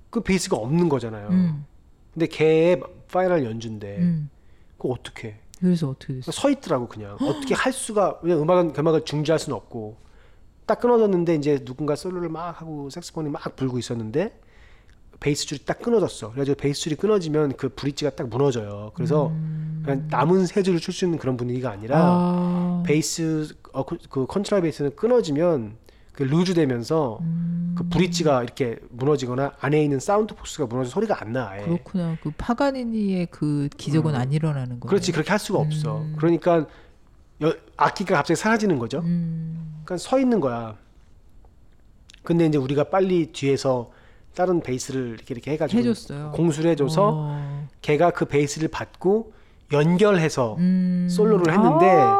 그 0.09 0.21
베이스가 0.21 0.55
없는 0.57 0.87
거잖아요. 0.89 1.29
음, 1.29 1.65
근데 2.13 2.27
걔의 2.27 2.81
final 3.11 3.43
연주인데 3.43 3.97
음. 3.99 4.29
그거 4.77 4.89
어떻게? 4.89 5.39
그래서 5.59 5.89
어떻게 5.89 6.13
됐어? 6.15 6.31
서 6.31 6.49
있더라고 6.51 6.87
그냥 6.87 7.17
어떻게 7.21 7.55
할 7.55 7.73
수가 7.73 8.19
왜냐 8.21 8.39
음악은 8.39 8.73
음악을 8.77 9.05
중지할 9.05 9.39
수는 9.39 9.55
없고 9.57 9.97
딱 10.67 10.79
끊어졌는데 10.79 11.35
이제 11.35 11.63
누군가 11.65 11.95
솔로를 11.95 12.29
막 12.29 12.61
하고 12.61 12.89
색스폰이 12.91 13.29
막 13.29 13.55
불고 13.55 13.79
있었는데 13.79 14.39
베이스 15.19 15.47
줄이 15.47 15.65
딱 15.65 15.79
끊어졌어. 15.79 16.29
그래가지고 16.29 16.57
베이스 16.57 16.81
줄이 16.81 16.95
끊어지면 16.95 17.53
그 17.57 17.69
bridge가 17.69 18.11
딱 18.11 18.27
무너져요. 18.29 18.91
그래서 18.93 19.29
그냥 19.83 20.05
남은 20.11 20.45
세 20.45 20.61
줄을 20.61 20.79
칠 20.79 20.93
수 20.93 21.05
있는 21.05 21.17
그런 21.17 21.37
분위기가 21.37 21.71
아니라 21.71 21.97
음. 21.97 22.03
아, 22.05 22.56
베이스 22.87 23.55
어, 23.73 23.85
그, 23.85 23.97
그 24.09 24.25
컨트라 24.25 24.61
베이스는 24.61 24.95
끊어지면 24.95 25.75
그 26.13 26.23
loose 26.23 26.53
되면서 26.55 27.19
음. 27.21 27.75
그 27.77 27.87
bridge가 27.89 28.41
이렇게 28.43 28.79
무너지거나 28.89 29.51
안에 29.59 29.83
있는 29.83 29.99
sound 29.99 30.33
post가 30.33 30.65
무너져 30.65 30.89
소리가 30.89 31.21
안 31.21 31.31
나. 31.33 31.49
아예. 31.49 31.63
그렇구나. 31.63 32.17
그 32.23 32.31
파가니니의 32.35 33.27
그 33.29 33.69
기적은 33.77 34.15
안 34.15 34.31
일어나는 34.31 34.79
거예요. 34.79 34.89
그렇지 34.89 35.11
그렇게 35.11 35.29
할 35.29 35.37
수가 35.37 35.59
없어. 35.59 35.99
음. 35.99 36.15
그러니까 36.17 36.65
여- 37.43 37.53
악기가 37.75 38.15
갑자기 38.15 38.39
사라지는 38.39 38.79
거죠. 38.79 38.99
음, 39.01 39.81
그러니까 39.85 39.97
서 39.97 40.19
있는 40.19 40.39
거야. 40.39 40.75
근데 42.23 42.47
이제 42.47 42.57
우리가 42.57 42.85
빨리 42.85 43.27
뒤에서 43.31 43.91
다른 44.33 44.61
베이스를 44.61 45.09
이렇게 45.13 45.33
이렇게 45.35 45.51
해가지고 45.51 45.79
해줬어요. 45.79 46.31
공수를 46.35 46.71
해줘서 46.71 47.11
어, 47.13 47.67
걔가 47.81 48.09
그 48.11 48.25
베이스를 48.25 48.67
받고 48.69 49.33
연결해서 49.71 50.55
음. 50.57 51.07
솔로를 51.09 51.53
했는데 51.53 51.85
아, 51.91 52.17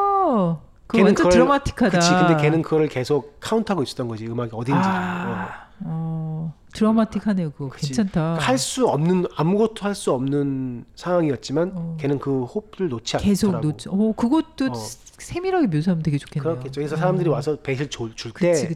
그 0.88 0.98
걔는 0.98 1.08
완전 1.10 1.30
드라마틱하다. 1.30 2.00
그치 2.00 2.12
근데 2.12 2.38
걔는 2.42 2.62
그걸 2.62 2.88
계속 2.88 3.38
카운트하고 3.40 3.84
있었던 3.84 4.08
거지 4.08 4.26
음악이 4.26 4.52
어딘지 4.54 4.80
아, 4.82 5.68
어, 5.82 6.54
드라마틱하네요. 6.74 7.52
그거 7.52 7.70
그치. 7.70 7.88
괜찮다. 7.94 8.36
할 8.36 8.58
수 8.58 8.88
없는 8.88 9.26
아무것도 9.36 9.76
할 9.86 9.94
수 9.96 10.14
없는 10.14 10.86
상황이었지만 10.96 11.72
어. 11.76 11.98
걔는 12.00 12.20
그 12.20 12.44
호흡을 12.46 12.90
놓지 12.90 13.18
계속 13.18 13.48
않더라고 13.56 13.68
놓쳐. 13.68 13.92
어, 13.92 14.14
그것도 14.16 14.66
어. 14.72 14.74
세밀하게 14.74 15.68
묘사하면 15.68 16.04
되게 16.04 16.18
좋겠네요. 16.18 16.54
그렇겠죠 16.54 16.80
그래서 16.80 16.96
사람들이 16.96 17.30
어. 17.30 17.34
와서 17.34 17.58
베이스를 17.62 17.90
줄 17.90 18.14
그치 18.34 18.68
때 18.68 18.76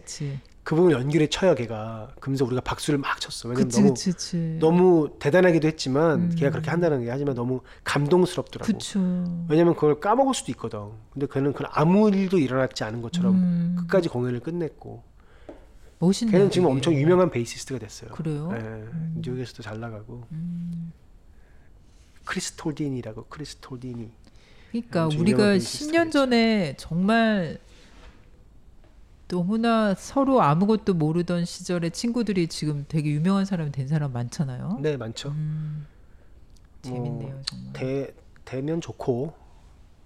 그 0.63 0.75
부분을 0.75 0.95
연결해 0.99 1.27
쳐요 1.27 1.55
걔가 1.55 2.11
그러면서 2.19 2.45
우리가 2.45 2.61
박수를 2.61 2.99
막 2.99 3.19
쳤어 3.19 3.49
왜냐면 3.49 3.67
그치 3.67 3.79
너무 3.81 3.93
그치 3.93 4.11
그치. 4.11 4.57
너무 4.59 5.15
대단하기도 5.19 5.67
했지만 5.67 6.19
음. 6.21 6.35
걔가 6.37 6.51
그렇게 6.51 6.69
한다는 6.69 7.03
게 7.03 7.09
하지만 7.09 7.33
너무 7.33 7.61
감동스럽더라고. 7.83 8.71
그쵸. 8.71 8.99
왜냐면 9.49 9.73
그걸 9.73 9.99
까먹을 9.99 10.33
수도 10.35 10.51
있거든. 10.51 10.89
근데 11.11 11.25
그는 11.25 11.53
그건 11.53 11.67
아무 11.73 12.09
일도 12.09 12.37
일어났지 12.37 12.83
않은 12.83 13.01
것처럼 13.01 13.33
음, 13.35 13.75
끝까지 13.79 14.09
공연을 14.09 14.39
끝냈고. 14.41 15.03
멋있네요. 15.97 16.31
걔는 16.31 16.51
지금. 16.51 16.67
엄청 16.69 16.93
유명한 16.93 17.29
베이시스트가 17.31 17.79
됐어요. 17.79 18.11
그래요? 18.11 18.49
예, 18.53 18.85
뉴욕에서도 19.15 19.63
잘 19.63 19.79
나가고. 19.79 20.23
음. 20.31 20.91
크리스톨디니라고 22.25 23.25
크리스톨디니. 23.29 24.11
그러니까 24.71 25.05
우리가 25.07 25.21
유명한 25.21 25.57
10년 25.57 25.57
베이시스트겠죠. 25.57 26.09
전에 26.11 26.75
정말 26.77 27.57
너무나 29.35 29.95
서로 29.95 30.41
아무것도 30.41 30.93
모르던 30.93 31.45
시절에 31.45 31.89
친구들이 31.89 32.47
지금 32.47 32.83
되게 32.89 33.11
유명한 33.11 33.45
사람이 33.45 33.71
된 33.71 33.87
사람 33.87 34.11
많잖아요. 34.11 34.79
네 34.81 34.97
많죠. 34.97 35.29
음, 35.29 35.87
뭐, 36.83 36.91
재밌네요 36.93 37.41
정말. 37.45 37.73
대 37.73 38.13
되면 38.43 38.81
좋고 38.81 39.33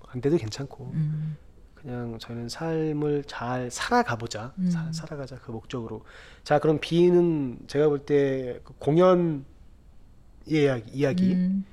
안 0.09 0.21
돼도 0.21 0.37
괜찮고 0.37 0.91
음, 0.93 1.35
그냥 1.73 2.19
저희는 2.19 2.49
삶을 2.49 3.23
잘 3.25 3.71
살아가 3.71 4.15
보자. 4.15 4.53
음. 4.59 4.69
사- 4.69 4.91
살아가자 4.91 5.37
그 5.39 5.49
목적으로. 5.51 6.03
자 6.43 6.59
그럼 6.59 6.77
B는 6.79 7.57
제가 7.65 7.89
볼 7.89 8.05
때그 8.05 8.73
공연 8.77 9.43
이야기, 10.45 10.91
이야기 10.91 11.33
음, 11.33 11.65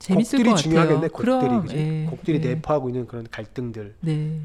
재밌을 0.00 0.40
곡들이. 0.40 0.56
중요하겠네. 0.56 1.08
곡들이 1.08 1.24
그럼, 1.38 1.62
그지? 1.62 1.76
예, 1.76 2.06
곡들이 2.10 2.40
예. 2.42 2.54
내포하고 2.54 2.88
있는 2.88 3.06
그런 3.06 3.28
갈등들. 3.30 3.94
네, 4.00 4.40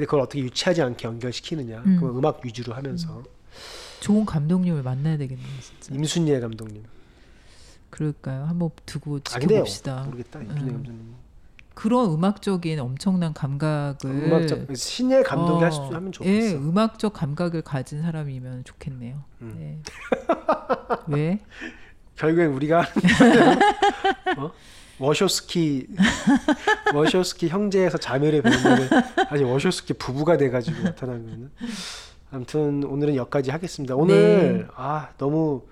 근데 0.00 0.06
그걸 0.06 0.20
어떻게 0.20 0.40
유치하지 0.40 0.80
않게 0.80 1.06
연결시키느냐. 1.06 1.82
음. 1.84 1.98
그 2.00 2.08
음악 2.08 2.40
위주로 2.42 2.72
하면서 2.72 3.22
좋은 4.00 4.24
감독님을 4.24 4.82
만나야 4.82 5.18
되겠네요, 5.18 5.46
진짜. 5.60 5.94
임순예 5.94 6.40
감독님. 6.40 6.84
그럴까요? 7.90 8.46
한번 8.46 8.70
두고 8.86 9.16
아 9.16 9.38
지켜봅시다. 9.40 10.04
모르겠다. 10.04 10.40
임순예 10.40 10.60
음. 10.62 10.72
감독님. 10.72 11.14
그런 11.74 12.10
음악적인 12.12 12.80
엄청난 12.80 13.34
감각을 13.34 13.98
음악적 14.06 14.74
신예 14.74 15.22
감독이 15.22 15.62
어, 15.62 15.66
할수 15.66 15.82
하면 15.82 16.06
예, 16.06 16.10
좋겠어. 16.12 16.56
음악적 16.56 17.12
감각을 17.12 17.60
가진 17.60 18.00
사람이면 18.00 18.64
좋겠네요. 18.64 19.22
음. 19.42 19.54
네. 19.58 19.82
왜? 21.08 21.40
결국엔 22.16 22.52
우리가 22.54 22.86
어? 24.38 24.50
워쇼스키 25.00 25.86
워쇼스키 26.94 27.48
형제에서 27.48 27.98
자매를 27.98 28.42
배우면 28.42 28.88
아직 29.30 29.44
워쇼스키 29.44 29.94
부부가 29.94 30.36
돼가지고 30.36 30.82
나타나는 30.82 31.24
거는 31.26 31.50
아무튼 32.32 32.84
오늘은 32.84 33.16
여기까지 33.16 33.50
하겠습니다. 33.50 33.94
오늘 33.96 34.68
아 34.76 35.08
너무 35.18 35.62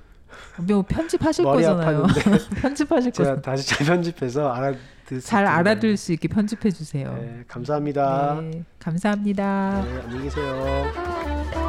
뭐 0.57 0.83
편집하실 0.87 1.45
거잖아요. 1.45 2.07
편집하실 2.61 3.13
제가 3.13 3.29
거잖아요. 3.37 3.43
다시 3.43 3.69
재편집해서 3.69 4.51
알아들 4.51 5.21
잘 5.23 5.47
알아들 5.47 5.97
수 5.97 6.13
있게 6.13 6.29
편집해 6.29 6.71
주세요. 6.71 7.15
네, 7.15 7.45
감사합니다. 7.47 8.41
네, 8.43 8.65
감사합니다. 8.79 9.85
네, 9.85 10.01
안녕히 10.05 10.25
계세요. 10.25 11.68